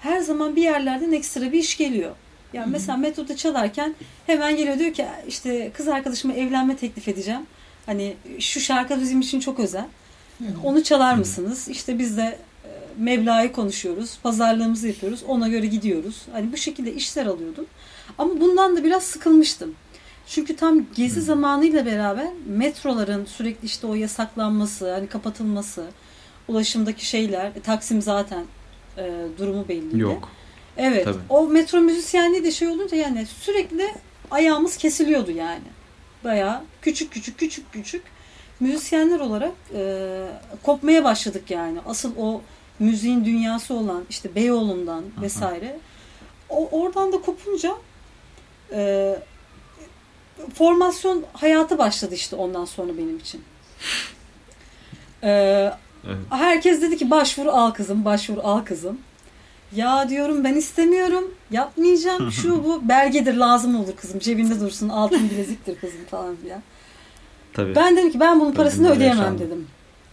her 0.00 0.20
zaman 0.20 0.56
bir 0.56 0.62
yerlerden 0.62 1.12
ekstra 1.12 1.52
bir 1.52 1.58
iş 1.58 1.76
geliyor. 1.76 2.14
Yani 2.52 2.70
mesela 2.70 2.96
metroda 2.96 3.36
çalarken 3.36 3.94
hemen 4.26 4.56
geliyor 4.56 4.78
diyor 4.78 4.92
ki 4.92 5.06
işte 5.28 5.70
kız 5.74 5.88
arkadaşıma 5.88 6.34
evlenme 6.34 6.76
teklif 6.76 7.08
edeceğim. 7.08 7.40
Hani 7.86 8.16
şu 8.38 8.60
şarkı 8.60 9.00
bizim 9.00 9.20
için 9.20 9.40
çok 9.40 9.60
özel. 9.60 9.86
Onu 10.64 10.82
çalar 10.82 11.14
mısınız? 11.14 11.68
İşte 11.68 11.98
biz 11.98 12.16
de 12.16 12.38
e, 12.64 12.68
meblağı 12.98 13.52
konuşuyoruz. 13.52 14.18
Pazarlığımızı 14.22 14.88
yapıyoruz. 14.88 15.22
Ona 15.28 15.48
göre 15.48 15.66
gidiyoruz. 15.66 16.22
Hani 16.32 16.52
bu 16.52 16.56
şekilde 16.56 16.94
işler 16.94 17.26
alıyordum. 17.26 17.66
Ama 18.18 18.40
bundan 18.40 18.76
da 18.76 18.84
biraz 18.84 19.02
sıkılmıştım. 19.02 19.74
Çünkü 20.26 20.56
tam 20.56 20.86
gezi 20.94 21.20
zamanıyla 21.20 21.86
beraber 21.86 22.28
metroların 22.46 23.24
sürekli 23.24 23.66
işte 23.66 23.86
o 23.86 23.94
yasaklanması, 23.94 24.92
hani 24.92 25.06
kapatılması, 25.06 25.84
ulaşımdaki 26.48 27.06
şeyler, 27.06 27.46
e, 27.46 27.60
Taksim 27.60 28.02
zaten 28.02 28.44
e, 28.98 29.12
durumu 29.38 29.68
belli. 29.68 30.00
Yok. 30.00 30.28
Evet. 30.78 31.04
Tabii. 31.04 31.18
O 31.28 31.46
metro 31.46 31.80
müzisyenliği 31.80 32.44
de 32.44 32.50
şey 32.50 32.68
olunca 32.68 32.96
yani 32.96 33.26
sürekli 33.26 33.94
ayağımız 34.30 34.76
kesiliyordu 34.76 35.30
yani. 35.30 35.64
Bayağı 36.24 36.62
küçük 36.82 37.12
küçük 37.12 37.38
küçük 37.38 37.72
küçük 37.72 38.02
müzisyenler 38.60 39.20
olarak 39.20 39.52
e, 39.74 40.24
kopmaya 40.62 41.04
başladık 41.04 41.50
yani. 41.50 41.78
Asıl 41.86 42.12
o 42.16 42.40
müziğin 42.78 43.24
dünyası 43.24 43.74
olan 43.74 44.04
işte 44.10 44.34
Beyoğlu'ndan 44.34 45.04
vesaire. 45.22 45.78
O 46.48 46.68
oradan 46.68 47.12
da 47.12 47.20
kopunca 47.20 47.74
e, 48.72 49.14
formasyon 50.54 51.24
hayatı 51.32 51.78
başladı 51.78 52.14
işte 52.14 52.36
ondan 52.36 52.64
sonra 52.64 52.96
benim 52.96 53.18
için. 53.18 53.42
E, 55.22 55.72
Evet. 56.06 56.16
Herkes 56.30 56.82
dedi 56.82 56.96
ki 56.96 57.10
başvuru 57.10 57.50
al 57.50 57.70
kızım, 57.70 58.04
başvuru 58.04 58.40
al 58.44 58.60
kızım. 58.64 58.98
Ya 59.76 60.08
diyorum 60.08 60.44
ben 60.44 60.54
istemiyorum, 60.54 61.34
yapmayacağım. 61.50 62.32
Şu 62.42 62.64
bu 62.64 62.88
belgedir 62.88 63.34
lazım 63.34 63.76
olur 63.80 63.96
kızım. 63.96 64.18
Cebinde 64.18 64.60
dursun, 64.60 64.88
altın 64.88 65.30
bileziktir 65.30 65.76
kızım 65.80 66.04
falan 66.10 66.36
filan. 66.36 66.62
Tabii. 67.52 67.74
Ben 67.74 67.96
dedim 67.96 68.10
ki 68.12 68.20
ben 68.20 68.40
bunun 68.40 68.52
parasını 68.52 68.84
bunlar 68.86 68.96
ödeyemem 68.96 69.18
yaşandı. 69.18 69.46
dedim. 69.46 69.66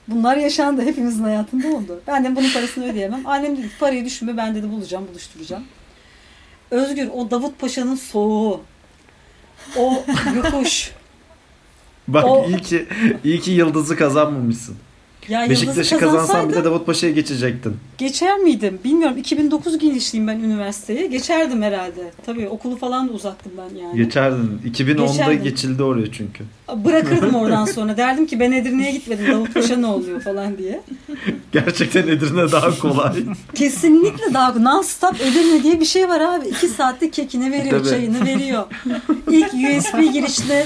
Bunlar 0.07 0.37
yaşandı. 0.37 0.81
Hepimizin 0.81 1.23
hayatında 1.23 1.67
oldu. 1.67 2.01
Ben 2.07 2.23
de 2.25 2.35
bunun 2.35 2.49
parasını 2.53 2.91
ödeyemem. 2.91 3.21
Annem 3.25 3.57
dedi 3.57 3.69
parayı 3.79 4.05
düşünme 4.05 4.37
ben 4.37 4.55
dedi 4.55 4.71
bulacağım, 4.71 5.07
buluşturacağım. 5.11 5.63
Özgür 6.71 7.09
o 7.13 7.31
Davut 7.31 7.59
Paşa'nın 7.59 7.95
soğuğu. 7.95 8.61
O 9.77 10.03
yokuş. 10.35 10.91
Bak 12.07 12.25
O- 12.25 12.45
iyi 12.47 12.61
ki 12.61 12.87
iyi 13.23 13.39
ki 13.41 13.51
yıldızı 13.51 13.95
kazanmamışsın. 13.95 14.75
Ya 15.29 15.49
Beşiktaş'ı 15.49 15.97
kazansan 15.97 16.49
bir 16.49 16.53
de 16.53 16.57
kazansaydım- 16.57 16.65
Davutpaşa'ya 16.65 17.13
geçecektin. 17.13 17.77
Geçer 17.97 18.37
miydim? 18.37 18.79
Bilmiyorum. 18.83 19.17
2009 19.17 19.79
girişliyim 19.79 20.27
ben 20.27 20.39
üniversiteye. 20.39 21.07
Geçerdim 21.07 21.61
herhalde. 21.61 22.11
Tabii 22.25 22.47
okulu 22.49 22.75
falan 22.77 23.07
da 23.09 23.11
uzattım 23.11 23.51
ben 23.57 23.79
yani. 23.81 23.95
Geçerdin. 23.97 24.61
2010'da 24.65 25.05
Geçerdim. 25.11 25.43
geçildi 25.43 25.83
oraya 25.83 26.11
çünkü. 26.11 26.43
Bırakırdım 26.85 27.35
oradan 27.35 27.65
sonra. 27.65 27.97
Derdim 27.97 28.25
ki 28.27 28.39
ben 28.39 28.51
Edirne'ye 28.51 28.91
gitmedim. 28.91 29.25
Davutpaşa 29.31 29.75
ne 29.77 29.85
oluyor 29.87 30.21
falan 30.21 30.57
diye. 30.57 30.81
Gerçekten 31.51 32.01
Edirne 32.07 32.51
daha 32.51 32.79
kolay. 32.79 33.13
Kesinlikle 33.55 34.33
daha 34.33 34.49
non-stop 34.51 35.15
Edirne 35.21 35.63
diye 35.63 35.79
bir 35.79 35.85
şey 35.85 36.09
var 36.09 36.21
abi. 36.21 36.47
İki 36.47 36.67
saatte 36.67 37.11
kekini 37.11 37.51
veriyor, 37.51 37.79
Tabii. 37.79 37.89
çayını 37.89 38.25
veriyor. 38.25 38.63
İlk 39.31 39.53
USB 39.53 40.13
girişte 40.13 40.65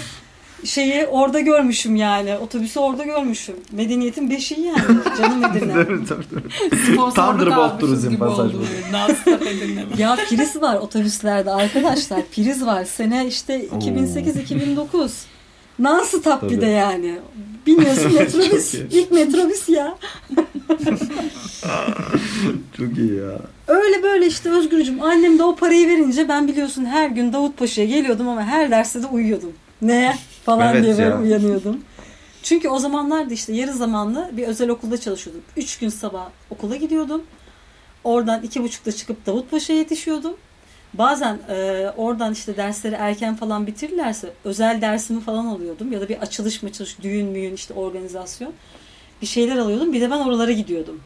şeyi 0.65 1.05
orada 1.05 1.39
görmüşüm 1.39 1.95
yani. 1.95 2.37
Otobüsü 2.37 2.79
orada 2.79 3.03
görmüşüm. 3.03 3.55
Medeniyetin 3.71 4.29
beşiği 4.29 4.67
yani. 4.67 4.79
Canım 5.17 5.45
Edirne. 5.51 5.73
Tabii, 5.73 6.05
tabii. 6.05 6.95
Thunderbolt 7.15 7.79
Turizm 7.79 8.09
gibi 8.09 8.19
pasaj 8.19 8.51
bu. 8.53 8.57
Ya 9.97 10.17
priz 10.29 10.61
var 10.61 10.75
otobüslerde 10.75 11.51
arkadaşlar. 11.51 12.21
Priz 12.35 12.65
var. 12.65 12.85
Sene 12.85 13.27
işte 13.27 13.65
2008-2009. 13.65 15.09
Non-stop 15.79 16.49
bir 16.49 16.61
de 16.61 16.65
yani. 16.65 17.19
Biniyorsun 17.67 18.13
metrobüs. 18.19 18.73
İlk 18.73 19.11
metrobüs 19.11 19.69
ya. 19.69 19.95
Çok 22.77 22.97
iyi 22.97 23.15
ya. 23.15 23.39
Öyle 23.67 24.03
böyle 24.03 24.27
işte 24.27 24.49
Özgürcüm. 24.49 25.01
Annem 25.03 25.39
de 25.39 25.43
o 25.43 25.55
parayı 25.55 25.87
verince 25.87 26.29
ben 26.29 26.47
biliyorsun 26.47 26.85
her 26.85 27.07
gün 27.07 27.33
Davutpaşa'ya 27.33 27.87
geliyordum 27.87 28.27
ama 28.27 28.43
her 28.43 28.71
derste 28.71 29.03
de 29.03 29.07
uyuyordum. 29.07 29.51
Ne? 29.81 30.17
Falan 30.45 30.75
Evet 30.75 30.83
diye 30.83 30.97
böyle 30.97 31.09
ya. 31.09 31.19
uyanıyordum. 31.21 31.83
Çünkü 32.43 32.69
o 32.69 32.79
zamanlarda 32.79 33.33
işte 33.33 33.53
yarı 33.53 33.73
zamanlı 33.73 34.29
bir 34.33 34.47
özel 34.47 34.69
okulda 34.69 34.97
çalışıyordum. 34.97 35.43
Üç 35.57 35.79
gün 35.79 35.89
sabah 35.89 36.29
okula 36.49 36.75
gidiyordum. 36.75 37.23
Oradan 38.03 38.43
iki 38.43 38.63
buçukta 38.63 38.91
çıkıp 38.91 39.25
Davutpaşa'ya 39.25 39.79
yetişiyordum. 39.79 40.33
Bazen 40.93 41.39
e, 41.49 41.89
oradan 41.97 42.33
işte 42.33 42.57
dersleri 42.57 42.95
erken 42.95 43.35
falan 43.35 43.67
bitirirlerse 43.67 44.33
özel 44.43 44.81
dersimi 44.81 45.21
falan 45.21 45.45
alıyordum. 45.45 45.91
Ya 45.91 46.01
da 46.01 46.09
bir 46.09 46.17
açılış 46.17 46.63
mı 46.63 46.69
açılış, 46.69 47.01
düğün 47.01 47.25
müyün 47.25 47.53
işte 47.53 47.73
organizasyon. 47.73 48.53
Bir 49.21 49.27
şeyler 49.27 49.57
alıyordum. 49.57 49.93
Bir 49.93 50.01
de 50.01 50.11
ben 50.11 50.19
oralara 50.19 50.51
gidiyordum. 50.51 51.01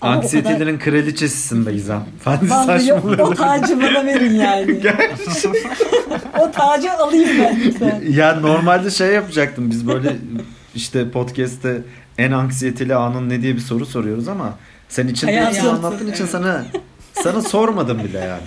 Ama 0.00 0.10
o 0.12 0.14
kadar- 0.14 0.22
Anksiyetelerin 0.24 0.78
kraliçesisin 0.78 1.66
be 1.66 1.72
Gizem. 1.72 2.04
De 2.26 2.50
Vallahi 2.50 2.92
o 3.22 3.34
tacı 3.34 3.82
bana 3.82 4.06
verin 4.06 4.34
yani. 4.34 4.80
o 6.40 6.50
tacı 6.50 6.92
alayım 6.92 7.30
ben 7.40 7.60
lütfen. 7.64 8.02
ya 8.10 8.40
normalde 8.40 8.90
şey 8.90 9.08
yapacaktım 9.08 9.70
biz 9.70 9.88
böyle 9.88 10.16
işte 10.74 11.10
podcast'te 11.10 11.82
en 12.18 12.32
anksiyeteli 12.32 12.94
anın 12.94 13.28
ne 13.28 13.42
diye 13.42 13.54
bir 13.54 13.60
soru 13.60 13.86
soruyoruz 13.86 14.28
ama 14.28 14.58
sen 14.88 15.14
Hayatım. 15.22 15.46
hepsini 15.54 15.68
anlattığın 15.70 16.12
için 16.12 16.26
sana 16.26 16.64
sana 17.12 17.42
sormadım 17.42 17.98
bile 18.04 18.18
yani. 18.18 18.42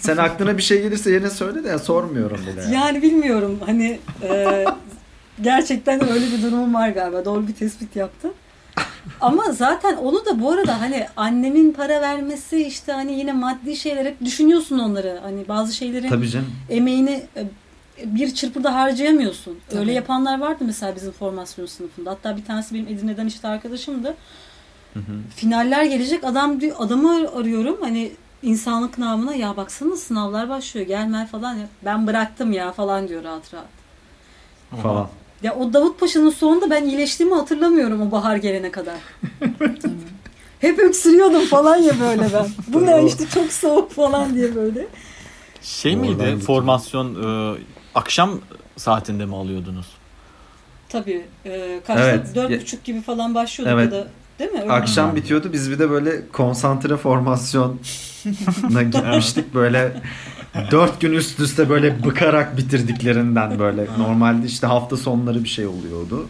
Sen 0.00 0.16
aklına 0.16 0.56
bir 0.56 0.62
şey 0.62 0.82
gelirse 0.82 1.10
yine 1.10 1.30
söyle 1.30 1.64
de 1.64 1.68
ya 1.68 1.78
sormuyorum 1.78 2.40
bile. 2.52 2.60
Yani. 2.62 2.74
Yani 2.74 3.02
bilmiyorum 3.02 3.58
hani 3.66 3.98
e, 4.22 4.64
gerçekten 5.42 6.08
öyle 6.12 6.26
bir 6.26 6.42
durumum 6.42 6.74
var 6.74 6.88
galiba. 6.88 7.24
Doğru 7.24 7.48
bir 7.48 7.54
tespit 7.54 7.96
yaptın. 7.96 8.32
Ama 9.20 9.52
zaten 9.52 9.96
onu 9.96 10.26
da 10.26 10.40
bu 10.40 10.50
arada 10.50 10.80
hani 10.80 11.06
annemin 11.16 11.72
para 11.72 12.00
vermesi 12.00 12.62
işte 12.66 12.92
hani 12.92 13.12
yine 13.18 13.32
maddi 13.32 13.76
şeyler 13.76 14.06
hep 14.06 14.20
düşünüyorsun 14.20 14.78
onları. 14.78 15.18
Hani 15.22 15.48
bazı 15.48 15.72
şeylerin 15.72 16.08
Tabii 16.08 16.28
canım. 16.28 16.52
emeğini 16.70 17.22
e, 17.36 17.44
bir 18.04 18.34
çırpıda 18.34 18.74
harcayamıyorsun. 18.74 19.58
Tabii. 19.68 19.80
Öyle 19.80 19.92
yapanlar 19.92 20.40
vardı 20.40 20.64
mesela 20.66 20.96
bizim 20.96 21.12
formasyon 21.12 21.66
sınıfında. 21.66 22.10
Hatta 22.10 22.36
bir 22.36 22.44
tanesi 22.44 22.74
benim 22.74 22.86
Edirne'den 22.86 23.26
işte 23.26 23.48
arkadaşımdı. 23.48 24.14
Finaller 25.36 25.84
gelecek 25.84 26.24
adam 26.24 26.58
adamı 26.78 27.10
ar- 27.16 27.40
arıyorum 27.40 27.76
hani 27.80 28.12
insanlık 28.42 28.98
namına 28.98 29.34
ya 29.34 29.56
baksana 29.56 29.96
sınavlar 29.96 30.48
başlıyor 30.48 30.86
gelmel 30.86 31.26
falan 31.26 31.54
ya. 31.54 31.66
Ben 31.84 32.06
bıraktım 32.06 32.52
ya 32.52 32.72
falan 32.72 33.08
diyor 33.08 33.24
rahat 33.24 33.54
rahat. 33.54 33.66
Falan. 34.82 35.08
Ya 35.42 35.54
o 35.54 35.72
Davut 35.72 36.00
Paşa'nın 36.00 36.30
sonunda 36.30 36.70
ben 36.70 36.84
iyileştiğimi 36.84 37.34
hatırlamıyorum 37.34 38.02
o 38.02 38.10
bahar 38.10 38.36
gelene 38.36 38.70
kadar. 38.70 38.94
Hep 40.60 40.78
öksürüyordum 40.78 41.46
falan 41.46 41.76
ya 41.76 42.00
böyle 42.00 42.22
ben. 42.34 42.46
Bu 42.68 42.86
ne 42.86 43.06
işte 43.06 43.24
çok 43.34 43.52
soğuk 43.52 43.92
falan 43.92 44.34
diye 44.34 44.54
böyle. 44.54 44.86
Şey 45.62 45.92
Oradan 45.92 46.06
miydi 46.06 46.24
gittim. 46.24 46.40
formasyon 46.40 47.14
e, 47.54 47.58
akşam 47.94 48.40
saatinde 48.76 49.26
mi 49.26 49.36
alıyorduz? 49.36 49.86
Tabii 50.88 51.24
e, 51.44 51.80
kaçta 51.86 52.04
Evet. 52.08 52.34
dört 52.34 52.60
buçuk 52.62 52.84
gibi 52.84 53.00
falan 53.02 53.34
başlıyorduk 53.34 53.80
Evet. 53.80 53.92
ya 53.92 53.98
da 54.00 54.08
değil 54.38 54.52
mi? 54.52 54.60
Öyle 54.62 54.72
Akşam 54.72 55.16
bitiyordu 55.16 55.50
biz 55.52 55.70
bir 55.70 55.78
de 55.78 55.90
böyle 55.90 56.28
konsantre 56.32 56.96
formasyona 56.96 57.72
gitmiştik 58.92 59.54
böyle 59.54 59.92
dört 60.70 61.00
gün 61.00 61.12
üst 61.12 61.40
üste 61.40 61.68
böyle 61.68 62.04
bıkarak 62.04 62.56
bitirdiklerinden 62.56 63.58
böyle 63.58 63.86
normalde 63.98 64.46
işte 64.46 64.66
hafta 64.66 64.96
sonları 64.96 65.44
bir 65.44 65.48
şey 65.48 65.66
oluyordu. 65.66 66.26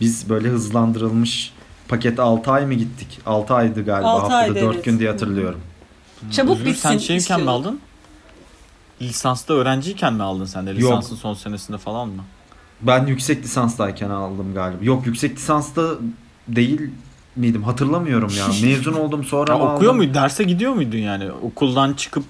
Biz 0.00 0.28
böyle 0.28 0.48
hızlandırılmış 0.48 1.52
paket 1.88 2.20
6 2.20 2.50
ay 2.52 2.66
mı 2.66 2.74
gittik? 2.74 3.18
6 3.26 3.54
aydı 3.54 3.84
galiba 3.84 4.08
Altı 4.08 4.20
haftada 4.20 4.36
aydı, 4.36 4.54
4 4.60 4.74
evet. 4.74 4.84
gün 4.84 4.98
diye 4.98 5.10
hatırlıyorum. 5.10 5.60
Çabuk 6.30 6.52
Özgür, 6.56 6.66
bitsin 6.66 6.88
Sen 6.88 6.98
şeyken 6.98 7.16
istiyordum. 7.16 7.44
mi 7.44 7.50
aldın? 7.50 7.80
Lisansta 9.02 9.54
öğrenciyken 9.54 10.14
mi 10.14 10.22
aldın 10.22 10.44
sen 10.44 10.66
de? 10.66 10.70
Yok. 10.70 10.78
Lisansın 10.80 11.16
son 11.16 11.34
senesinde 11.34 11.78
falan 11.78 12.08
mı? 12.08 12.24
Ben 12.82 13.06
yüksek 13.06 13.44
lisanstayken 13.44 14.10
aldım 14.10 14.54
galiba. 14.54 14.84
Yok 14.84 15.06
yüksek 15.06 15.36
lisansta 15.36 15.82
değil 16.48 16.80
miydim 17.36 17.62
hatırlamıyorum 17.62 18.32
ya. 18.38 18.46
Mezun 18.68 18.92
oldum 18.94 19.24
sonra 19.24 19.52
Ya 19.52 19.58
mı 19.58 19.64
okuyor 19.64 19.80
aldım? 19.82 19.96
muydun? 19.96 20.14
Derse 20.14 20.44
gidiyor 20.44 20.72
muydun 20.72 20.98
yani? 20.98 21.32
Okuldan 21.32 21.92
çıkıp 21.92 22.24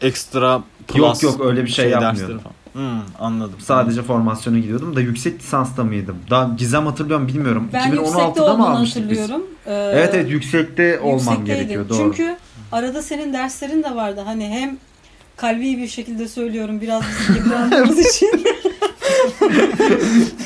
ekstra 0.00 0.62
plus 0.88 1.22
Yok, 1.22 1.32
yok, 1.38 1.46
öyle 1.46 1.64
bir 1.64 1.70
şey 1.70 1.90
yapmıyordum. 1.90 2.20
dersleri 2.20 2.38
falan. 2.38 2.54
Hmm, 2.72 3.02
anladım. 3.18 3.54
Sadece 3.58 4.02
formasyona 4.02 4.58
gidiyordum 4.58 4.96
da 4.96 5.00
yüksek 5.00 5.40
lisansta 5.40 5.84
mıydım? 5.84 6.16
Daha 6.30 6.50
Gizem 6.58 6.86
hatırlıyorum 6.86 7.28
bilmiyorum. 7.28 7.68
Ben 7.72 7.90
yüksekte 7.92 8.20
2016'da 8.22 8.56
mı 8.56 8.68
almıştık 8.70 9.10
biz? 9.10 9.18
hatırlıyorum. 9.20 9.46
Ee, 9.66 9.72
Evet 9.94 10.14
evet 10.14 10.30
yüksekte 10.30 11.00
olmam 11.00 11.44
gerekiyor 11.44 11.88
doğru. 11.88 11.98
Çünkü 11.98 12.36
arada 12.72 13.02
senin 13.02 13.32
derslerin 13.32 13.82
de 13.82 13.94
vardı. 13.94 14.20
Hani 14.24 14.48
hem 14.48 14.76
kalbi 15.42 15.78
bir 15.78 15.88
şekilde 15.88 16.28
söylüyorum 16.28 16.80
biraz 16.80 17.02
bizi 17.20 17.38
yıprandığımız 17.38 17.98
için. 18.14 18.30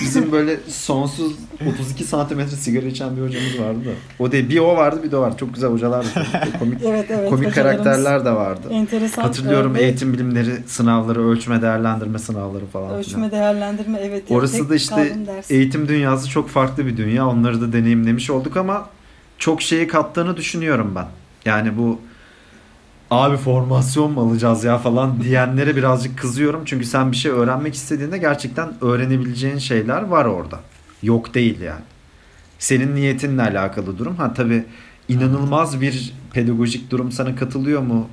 Bizim 0.00 0.32
böyle 0.32 0.56
sonsuz 0.68 1.32
32 1.72 2.04
santimetre 2.04 2.56
sigara 2.56 2.86
içen 2.86 3.16
bir 3.16 3.22
hocamız 3.22 3.60
vardı 3.60 3.78
da. 3.84 3.90
O 4.18 4.32
değil 4.32 4.48
bir 4.48 4.58
o 4.58 4.76
vardı 4.76 5.00
bir 5.02 5.10
de 5.10 5.16
o 5.16 5.20
vardı. 5.20 5.36
Çok 5.40 5.54
güzel 5.54 5.70
hocalardı. 5.70 6.08
komik 6.58 6.82
evet 6.84 7.06
evet. 7.10 7.30
komik 7.30 7.54
karakterler 7.54 8.24
de 8.24 8.30
vardı. 8.30 8.68
Enteresan. 8.70 9.22
Hatırlıyorum 9.22 9.76
e, 9.76 9.80
eğitim 9.80 10.12
bilimleri 10.12 10.62
sınavları, 10.66 11.28
ölçme 11.28 11.62
değerlendirme 11.62 12.18
sınavları 12.18 12.66
falan 12.66 12.94
Ölçme 12.94 13.30
değerlendirme 13.30 13.98
evet. 14.02 14.22
Orası 14.30 14.68
da 14.70 14.74
işte 14.74 15.16
eğitim 15.50 15.88
dünyası 15.88 16.28
çok 16.28 16.48
farklı 16.48 16.86
bir 16.86 16.96
dünya. 16.96 17.28
Onları 17.28 17.60
da 17.60 17.72
deneyimlemiş 17.72 18.30
olduk 18.30 18.56
ama 18.56 18.88
çok 19.38 19.62
şeyi 19.62 19.88
kattığını 19.88 20.36
düşünüyorum 20.36 20.92
ben. 20.94 21.06
Yani 21.44 21.78
bu 21.78 22.00
abi 23.10 23.36
formasyon 23.36 24.12
mu 24.12 24.20
alacağız 24.20 24.64
ya 24.64 24.78
falan 24.78 25.20
diyenlere 25.22 25.76
birazcık 25.76 26.18
kızıyorum. 26.18 26.62
Çünkü 26.64 26.86
sen 26.86 27.12
bir 27.12 27.16
şey 27.16 27.32
öğrenmek 27.32 27.74
istediğinde 27.74 28.18
gerçekten 28.18 28.72
öğrenebileceğin 28.80 29.58
şeyler 29.58 30.02
var 30.02 30.24
orada. 30.24 30.60
Yok 31.02 31.34
değil 31.34 31.60
yani. 31.60 31.82
Senin 32.58 32.94
niyetinle 32.94 33.42
alakalı 33.42 33.98
durum. 33.98 34.16
Ha 34.16 34.34
tabii 34.34 34.64
inanılmaz 35.08 35.80
bir 35.80 36.12
pedagojik 36.32 36.90
durum 36.90 37.12
sana 37.12 37.36
katılıyor 37.36 37.82
mu 37.82 38.08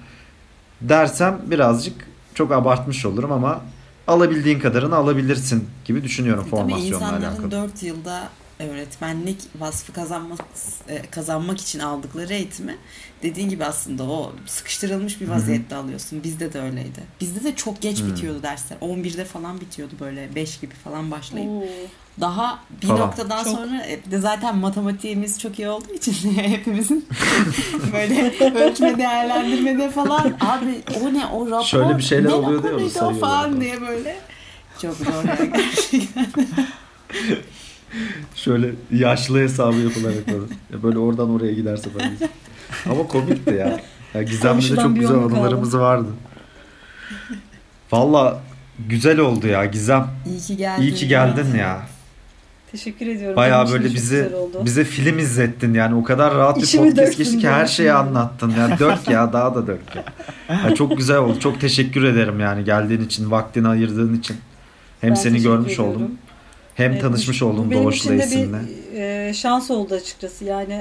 dersem 0.82 1.40
birazcık 1.46 2.08
çok 2.34 2.52
abartmış 2.52 3.06
olurum 3.06 3.32
ama 3.32 3.62
alabildiğin 4.08 4.60
kadarını 4.60 4.96
alabilirsin 4.96 5.68
gibi 5.86 6.04
düşünüyorum 6.04 6.44
Tabii 6.52 6.62
formasyonla 6.62 6.86
insanların 6.96 7.24
alakalı. 7.24 7.52
4 7.52 7.84
yılda 7.84 8.30
öğretmenlik 8.70 9.38
vasfı 9.60 9.94
kazanmak 9.94 10.40
e, 10.90 11.02
kazanmak 11.12 11.62
için 11.62 11.80
aldıkları 11.80 12.34
eğitimi 12.34 12.78
dediğin 13.24 13.50
gibi 13.50 13.66
aslında 13.66 14.04
o 14.04 14.34
sıkıştırılmış 14.46 15.22
bir 15.22 15.28
vaziyette 15.28 15.76
alıyorsun. 15.76 16.24
Bizde 16.24 16.54
de 16.54 16.62
öyleydi. 16.62 17.04
Bizde 17.22 17.44
de 17.44 17.56
çok 17.56 17.82
geç 17.82 18.00
Hı. 18.02 18.08
bitiyordu 18.08 18.44
dersler. 18.44 18.78
11'de 18.82 19.26
falan 19.26 19.62
bitiyordu 19.62 19.94
böyle 20.00 20.36
5 20.36 20.60
gibi 20.60 20.74
falan 20.74 21.12
başlayıp. 21.12 21.50
Oo. 21.50 21.64
Daha 22.22 22.60
bir 22.82 22.88
Falan. 22.88 23.00
noktadan 23.02 23.44
Çok. 23.44 23.54
sonra 23.54 23.86
e, 23.86 24.12
de 24.12 24.20
zaten 24.20 24.58
matematiğimiz 24.58 25.40
çok 25.40 25.60
iyi 25.60 25.70
olduğu 25.70 25.94
için 25.94 26.34
hepimizin 26.38 27.08
böyle 27.94 28.34
ölçme 28.56 28.98
değerlendirmede 28.98 29.90
falan 29.92 30.34
abi 30.40 30.82
o 31.04 31.14
ne 31.14 31.26
o 31.26 31.50
rapor 31.50 31.64
Şöyle 31.66 31.98
bir 31.98 32.04
şeyler 32.04 32.30
ne 32.30 32.34
oluyordu 32.34 32.68
ya, 32.68 32.74
onu 32.74 32.80
raporuydu 32.82 32.86
o 32.86 32.90
sayıyorlar 32.90 33.20
falan 33.20 33.42
falan. 33.50 33.62
diye 33.62 33.82
böyle 33.82 34.18
çok 34.82 34.96
zor 34.96 35.24
gerçekten. 35.54 36.26
Şöyle 38.36 38.70
yaşlı 38.92 39.40
hesabı 39.40 39.78
yapılarak 39.78 40.28
böyle. 40.28 40.46
Ya 40.74 40.84
böyle 40.84 40.98
oradan 40.98 41.30
oraya 41.30 41.54
giderse 41.54 41.90
falan. 41.90 42.12
Ama 42.90 43.08
komikti 43.08 43.54
ya. 43.54 43.80
ya 44.14 44.24
Gizem'le 44.24 44.62
de 44.62 44.76
çok 44.76 44.96
bir 44.96 45.00
güzel 45.00 45.16
anılarımız 45.16 45.78
vardı. 45.78 46.08
Valla 47.92 48.42
güzel 48.90 49.20
oldu 49.20 49.48
ya 49.48 49.66
Gizem. 49.66 50.08
İyi 50.26 50.40
ki 50.40 50.58
geldin. 50.58 50.82
İyi 50.82 50.94
ki 50.94 51.08
geldin 51.08 51.56
ya. 51.58 51.82
Teşekkür 52.72 53.08
ediyorum. 53.08 53.38
De 53.38 53.72
böyle 53.72 53.94
bizi 53.94 54.32
bize 54.66 54.84
film 54.84 55.20
izlettin 55.20 55.74
yani 55.74 55.96
o 55.96 56.04
kadar 56.04 56.36
rahat 56.36 56.58
bir 56.58 56.62
İçimi 56.62 56.90
podcast 56.90 57.18
geçti 57.18 57.38
ki 57.40 57.50
her 57.50 57.66
şeyi 57.66 57.94
anlattın. 57.94 58.50
Ya 58.50 58.80
dök 58.80 59.08
ya 59.10 59.34
daha 59.34 59.56
da 59.56 59.68
dök 59.68 59.82
ya. 59.96 60.04
Ya 60.50 60.76
çok 60.76 60.98
güzel 60.98 61.18
oldu. 61.18 61.40
Çok 61.40 61.62
teşekkür 61.62 62.04
ederim 62.04 62.40
yani 62.40 62.64
geldiğin 62.64 63.02
için, 63.02 63.32
vaktini 63.32 63.68
ayırdığın 63.68 64.20
için. 64.20 64.38
Hem 65.02 65.10
Ben 65.10 65.16
seni 65.16 65.42
görmüş 65.42 65.74
ediyorum. 65.74 65.96
oldum. 65.96 66.12
Hem 66.76 66.92
Evet, 66.92 67.02
tanışmış 67.02 67.42
benim 67.72 67.84
Doğuş'la 67.84 68.14
Esin'le. 68.14 68.54
bir 68.94 69.00
e, 69.02 69.34
şans 69.34 69.72
oldu 69.72 69.94
açıkçası. 69.96 70.46
Yani 70.46 70.74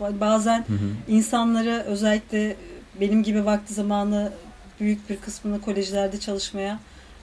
e, 0.00 0.20
bazen 0.20 0.58
Hı 0.58 0.72
hı. 0.72 1.12
insanlara 1.12 1.82
özellikle 1.82 2.56
benim 3.00 3.22
gibi 3.22 3.44
vakti 3.44 3.74
zamanı 3.74 4.32
büyük 4.80 5.10
bir 5.10 5.16
kısmını 5.16 5.60
kolejlerde 5.60 6.20
çalışmaya 6.20 6.78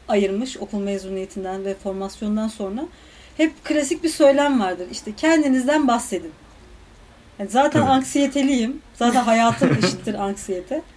ayırmış 0.07 0.57
okul 0.57 0.79
mezuniyetinden 0.79 1.65
ve 1.65 1.73
formasyondan 1.73 2.47
sonra 2.47 2.81
hep 3.37 3.65
klasik 3.65 4.03
bir 4.03 4.09
söylem 4.09 4.59
vardır. 4.59 4.87
İşte 4.91 5.11
kendinizden 5.17 5.87
bahsedin. 5.87 6.31
Yani 7.39 7.49
zaten 7.49 7.79
Tabii. 7.81 7.91
anksiyeteliyim. 7.91 8.81
Zaten 8.93 9.23
hayatım 9.23 9.69
eşittir 9.83 10.13
anksiyete. 10.13 10.81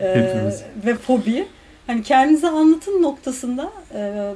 Ee, 0.00 0.50
ve 0.86 0.94
fobi. 0.94 1.46
Hani 1.86 2.02
kendinize 2.02 2.48
anlatın 2.48 3.02
noktasında 3.02 3.70
e, 3.94 4.32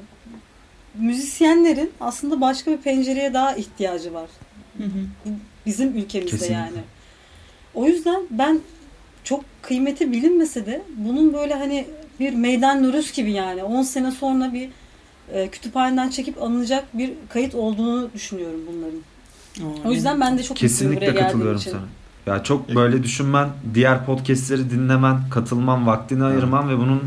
müzisyenlerin 1.01 1.91
aslında 2.01 2.41
başka 2.41 2.71
bir 2.71 2.77
pencereye 2.77 3.35
daha 3.35 3.55
ihtiyacı 3.55 4.15
var. 4.15 4.29
Hı 4.79 4.85
hı. 4.85 4.89
Bu 5.25 5.29
bizim 5.67 5.89
ülkemizde 5.89 6.31
Kesinlikle. 6.31 6.55
yani. 6.55 6.79
O 7.75 7.87
yüzden 7.87 8.23
ben 8.31 8.61
çok 9.25 9.45
kıymeti 9.63 10.13
bilinmese 10.13 10.67
de 10.67 10.83
bunun 10.97 11.35
böyle 11.35 11.55
hani 11.55 11.87
bir 12.21 12.35
meydan 12.35 12.83
nörüs 12.83 13.13
gibi 13.13 13.33
yani 13.33 13.63
10 13.65 13.83
sene 13.83 14.11
sonra 14.11 14.53
bir 14.53 14.69
e, 15.33 15.49
kütüphaneden 15.49 16.11
çekip 16.11 16.43
alınacak 16.43 16.85
bir 16.99 17.13
kayıt 17.29 17.55
olduğunu 17.55 18.11
düşünüyorum 18.15 18.61
bunların. 18.73 19.01
Oo, 19.71 19.89
O 19.89 19.93
yüzden 19.93 20.21
ben 20.21 20.39
de 20.39 20.43
çok 20.43 20.57
Kesinlikle 20.57 21.15
katılıyorum 21.15 21.57
için. 21.57 21.71
sana. 21.71 21.83
Ya 22.27 22.43
çok 22.43 22.75
böyle 22.75 23.03
düşünmen, 23.03 23.49
diğer 23.75 24.07
podcastleri 24.07 24.71
dinlemen, 24.71 25.19
katılman, 25.31 25.87
vaktini 25.87 26.25
ayırman 26.25 26.69
ve 26.69 26.79
bunun 26.79 27.03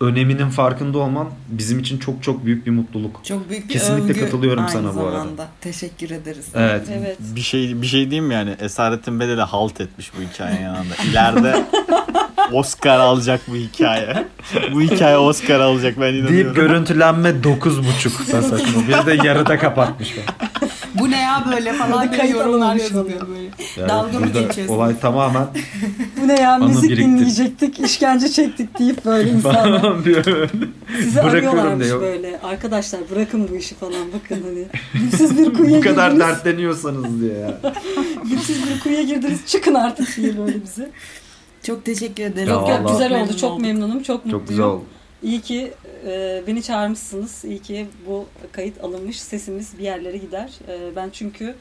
öneminin 0.00 0.50
farkında 0.50 0.98
olman 0.98 1.28
bizim 1.48 1.78
için 1.78 1.98
çok 1.98 2.22
çok 2.22 2.44
büyük 2.44 2.66
bir 2.66 2.70
mutluluk. 2.70 3.24
Çok 3.24 3.50
büyük 3.50 3.64
bir 3.68 3.72
Kesinlikle 3.72 4.12
övgü 4.12 4.20
katılıyorum 4.20 4.62
aynı 4.62 4.72
sana 4.72 4.94
bu 4.96 5.06
arada. 5.06 5.48
Teşekkür 5.60 6.10
ederiz. 6.10 6.46
Evet. 6.54 6.82
Evet. 6.98 7.16
Bir 7.20 7.40
şey 7.40 7.82
bir 7.82 7.86
şey 7.86 8.00
diyeyim 8.10 8.24
mi 8.24 8.34
yani 8.34 8.56
Esaretin 8.60 9.20
Bedeli 9.20 9.40
halt 9.42 9.80
etmiş 9.80 10.12
bu 10.18 10.22
hikayenin 10.32 10.62
yanında. 10.62 10.94
İleride 11.10 11.64
Oscar 12.52 12.98
alacak 12.98 13.40
bu 13.48 13.56
hikaye. 13.56 14.24
Bu 14.72 14.80
hikaye 14.82 15.16
Oscar 15.18 15.60
alacak 15.60 16.00
ben 16.00 16.12
Deyip 16.12 16.24
inanıyorum. 16.24 16.54
görüntülenme 16.54 17.28
9.5 17.28 18.32
da 18.32 18.42
saçma. 18.42 18.82
Bir 18.88 19.06
de 19.06 19.26
yarıda 19.26 19.58
kapatmışlar. 19.58 20.24
Bu 21.00 21.10
ne 21.10 21.20
ya 21.20 21.44
böyle 21.52 21.72
falan 21.72 22.08
diye 22.08 22.20
kayıt 22.20 22.36
yorumlar 22.36 22.74
yazılıyor 22.76 23.20
böyle. 23.28 23.48
Yani 23.76 23.88
Dalga 23.88 24.18
mı 24.20 24.26
geçiyorsun? 24.26 24.74
Olay 24.74 24.98
tamamen 25.00 25.46
Bu 26.22 26.28
ne 26.28 26.40
ya 26.40 26.58
müzik 26.58 26.82
biriktir. 26.82 27.04
dinleyecektik, 27.04 27.80
işkence 27.80 28.28
çektik 28.28 28.78
deyip 28.78 29.04
böyle 29.04 29.30
insanlar. 29.36 29.80
falan 29.80 30.04
diyor. 30.04 30.24
Sizi 30.24 31.16
Bırakıyorum 31.16 31.48
arıyorlarmış 31.48 31.86
diyor. 31.86 32.00
böyle. 32.00 32.40
Arkadaşlar 32.42 33.00
bırakın 33.10 33.48
bu 33.52 33.56
işi 33.56 33.74
falan 33.74 33.92
bakın 34.14 34.42
hani. 34.42 34.66
Dipsiz 35.04 35.38
bir 35.38 35.54
kuyuya 35.54 35.78
Bu 35.78 35.82
kadar 35.84 36.10
girdiniz. 36.10 36.28
dertleniyorsanız 36.28 37.20
diye 37.20 37.34
ya. 37.38 37.60
Dipsiz 38.30 38.56
bir 38.68 38.80
kuyuya 38.80 39.02
girdiniz. 39.02 39.46
Çıkın 39.46 39.74
artık 39.74 40.16
diye 40.16 40.38
böyle 40.38 40.62
bize. 40.62 40.90
Çok 41.62 41.84
teşekkür 41.84 42.22
ederim. 42.22 42.48
Ya 42.48 42.54
Yok 42.54 42.68
yok 42.68 42.88
güzel 42.88 43.10
oldu. 43.10 43.18
Memnun 43.18 43.36
Çok 43.36 43.60
memnunum. 43.60 44.02
Çok 44.02 44.16
mutluyum. 44.24 44.38
Çok 44.40 44.48
güzel 44.48 44.64
oldu. 44.64 44.84
İyi 45.22 45.40
ki 45.40 45.72
e, 46.06 46.42
beni 46.46 46.62
çağırmışsınız. 46.62 47.44
İyi 47.44 47.62
ki 47.62 47.86
bu 48.06 48.26
kayıt 48.52 48.84
alınmış. 48.84 49.20
Sesimiz 49.20 49.78
bir 49.78 49.84
yerlere 49.84 50.16
gider. 50.16 50.50
E, 50.68 50.96
ben 50.96 51.10
çünkü 51.12 51.54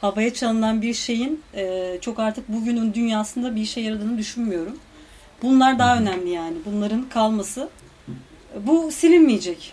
havaya 0.00 0.34
çalınan 0.34 0.82
bir 0.82 0.94
şeyin 0.94 1.42
e, 1.54 1.98
çok 2.00 2.18
artık 2.18 2.48
bugünün 2.48 2.94
dünyasında 2.94 3.56
bir 3.56 3.60
işe 3.60 3.80
yaradığını 3.80 4.18
düşünmüyorum. 4.18 4.78
Bunlar 5.42 5.78
daha 5.78 5.98
önemli 5.98 6.30
yani. 6.30 6.56
Bunların 6.64 7.08
kalması. 7.08 7.68
Bu 8.60 8.92
silinmeyecek. 8.92 9.72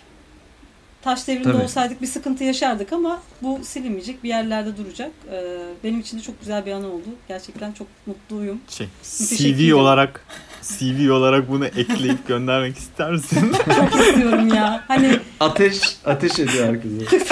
Taş 1.02 1.28
devrinde 1.28 1.52
Tabii. 1.52 1.62
olsaydık 1.62 2.02
bir 2.02 2.06
sıkıntı 2.06 2.44
yaşardık 2.44 2.92
ama 2.92 3.22
bu 3.42 3.60
silinmeyecek. 3.64 4.24
Bir 4.24 4.28
yerlerde 4.28 4.76
duracak. 4.76 5.10
E, 5.32 5.58
benim 5.84 6.00
için 6.00 6.18
de 6.18 6.22
çok 6.22 6.40
güzel 6.40 6.66
bir 6.66 6.72
an 6.72 6.84
oldu. 6.84 7.08
Gerçekten 7.28 7.72
çok 7.72 7.86
mutluyum. 8.06 8.60
Şey, 8.68 8.88
CV 9.02 9.74
olarak 9.74 10.26
CV 10.62 11.12
olarak 11.12 11.48
bunu 11.50 11.66
ekleyip 11.66 12.28
göndermek 12.28 12.78
ister 12.78 13.10
misin? 13.10 13.52
Çok 13.76 14.00
istiyorum 14.00 14.48
ya. 14.54 14.84
Hani 14.88 15.18
Ateş, 15.40 15.80
ateş 16.04 16.38
ediyor 16.38 16.68
herkese. 16.68 17.26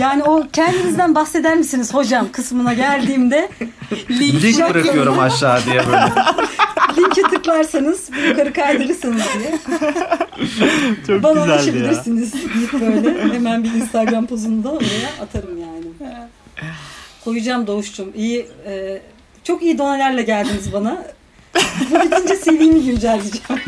Yani 0.00 0.24
o 0.24 0.46
kendinizden 0.52 1.14
bahseder 1.14 1.56
misiniz 1.56 1.94
hocam 1.94 2.32
kısmına 2.32 2.74
geldiğimde 2.74 3.48
Link 4.10 4.70
bırakıyorum 4.70 5.18
aşağı 5.18 5.64
diye 5.64 5.86
böyle. 5.86 6.12
linke 6.98 7.22
tıklarsanız 7.22 8.12
bir 8.12 8.22
yukarı 8.22 8.52
kaydırırsınız 8.52 9.22
diye 9.38 9.58
Çok 11.06 11.22
bana 11.22 11.32
güzeldi 11.32 11.50
ya. 11.50 11.54
ulaşabilirsiniz 11.54 12.32
deyip 12.32 12.72
böyle 12.72 13.34
hemen 13.34 13.64
bir 13.64 13.72
Instagram 13.72 14.26
pozunu 14.26 14.64
da 14.64 14.70
oraya 14.72 15.22
atarım 15.22 15.58
yani. 15.58 15.86
Koyacağım 17.24 17.66
Doğuş'cum. 17.66 18.12
İyi, 18.16 18.46
e, 18.66 19.02
çok 19.44 19.62
iyi 19.62 19.78
donelerle 19.78 20.22
geldiniz 20.22 20.72
bana. 20.72 21.04
Bu 21.90 22.00
bitince 22.02 22.40
CV'mi 22.44 22.84
güncelleyeceğim. 22.84 23.62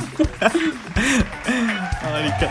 Harika. 2.03 2.51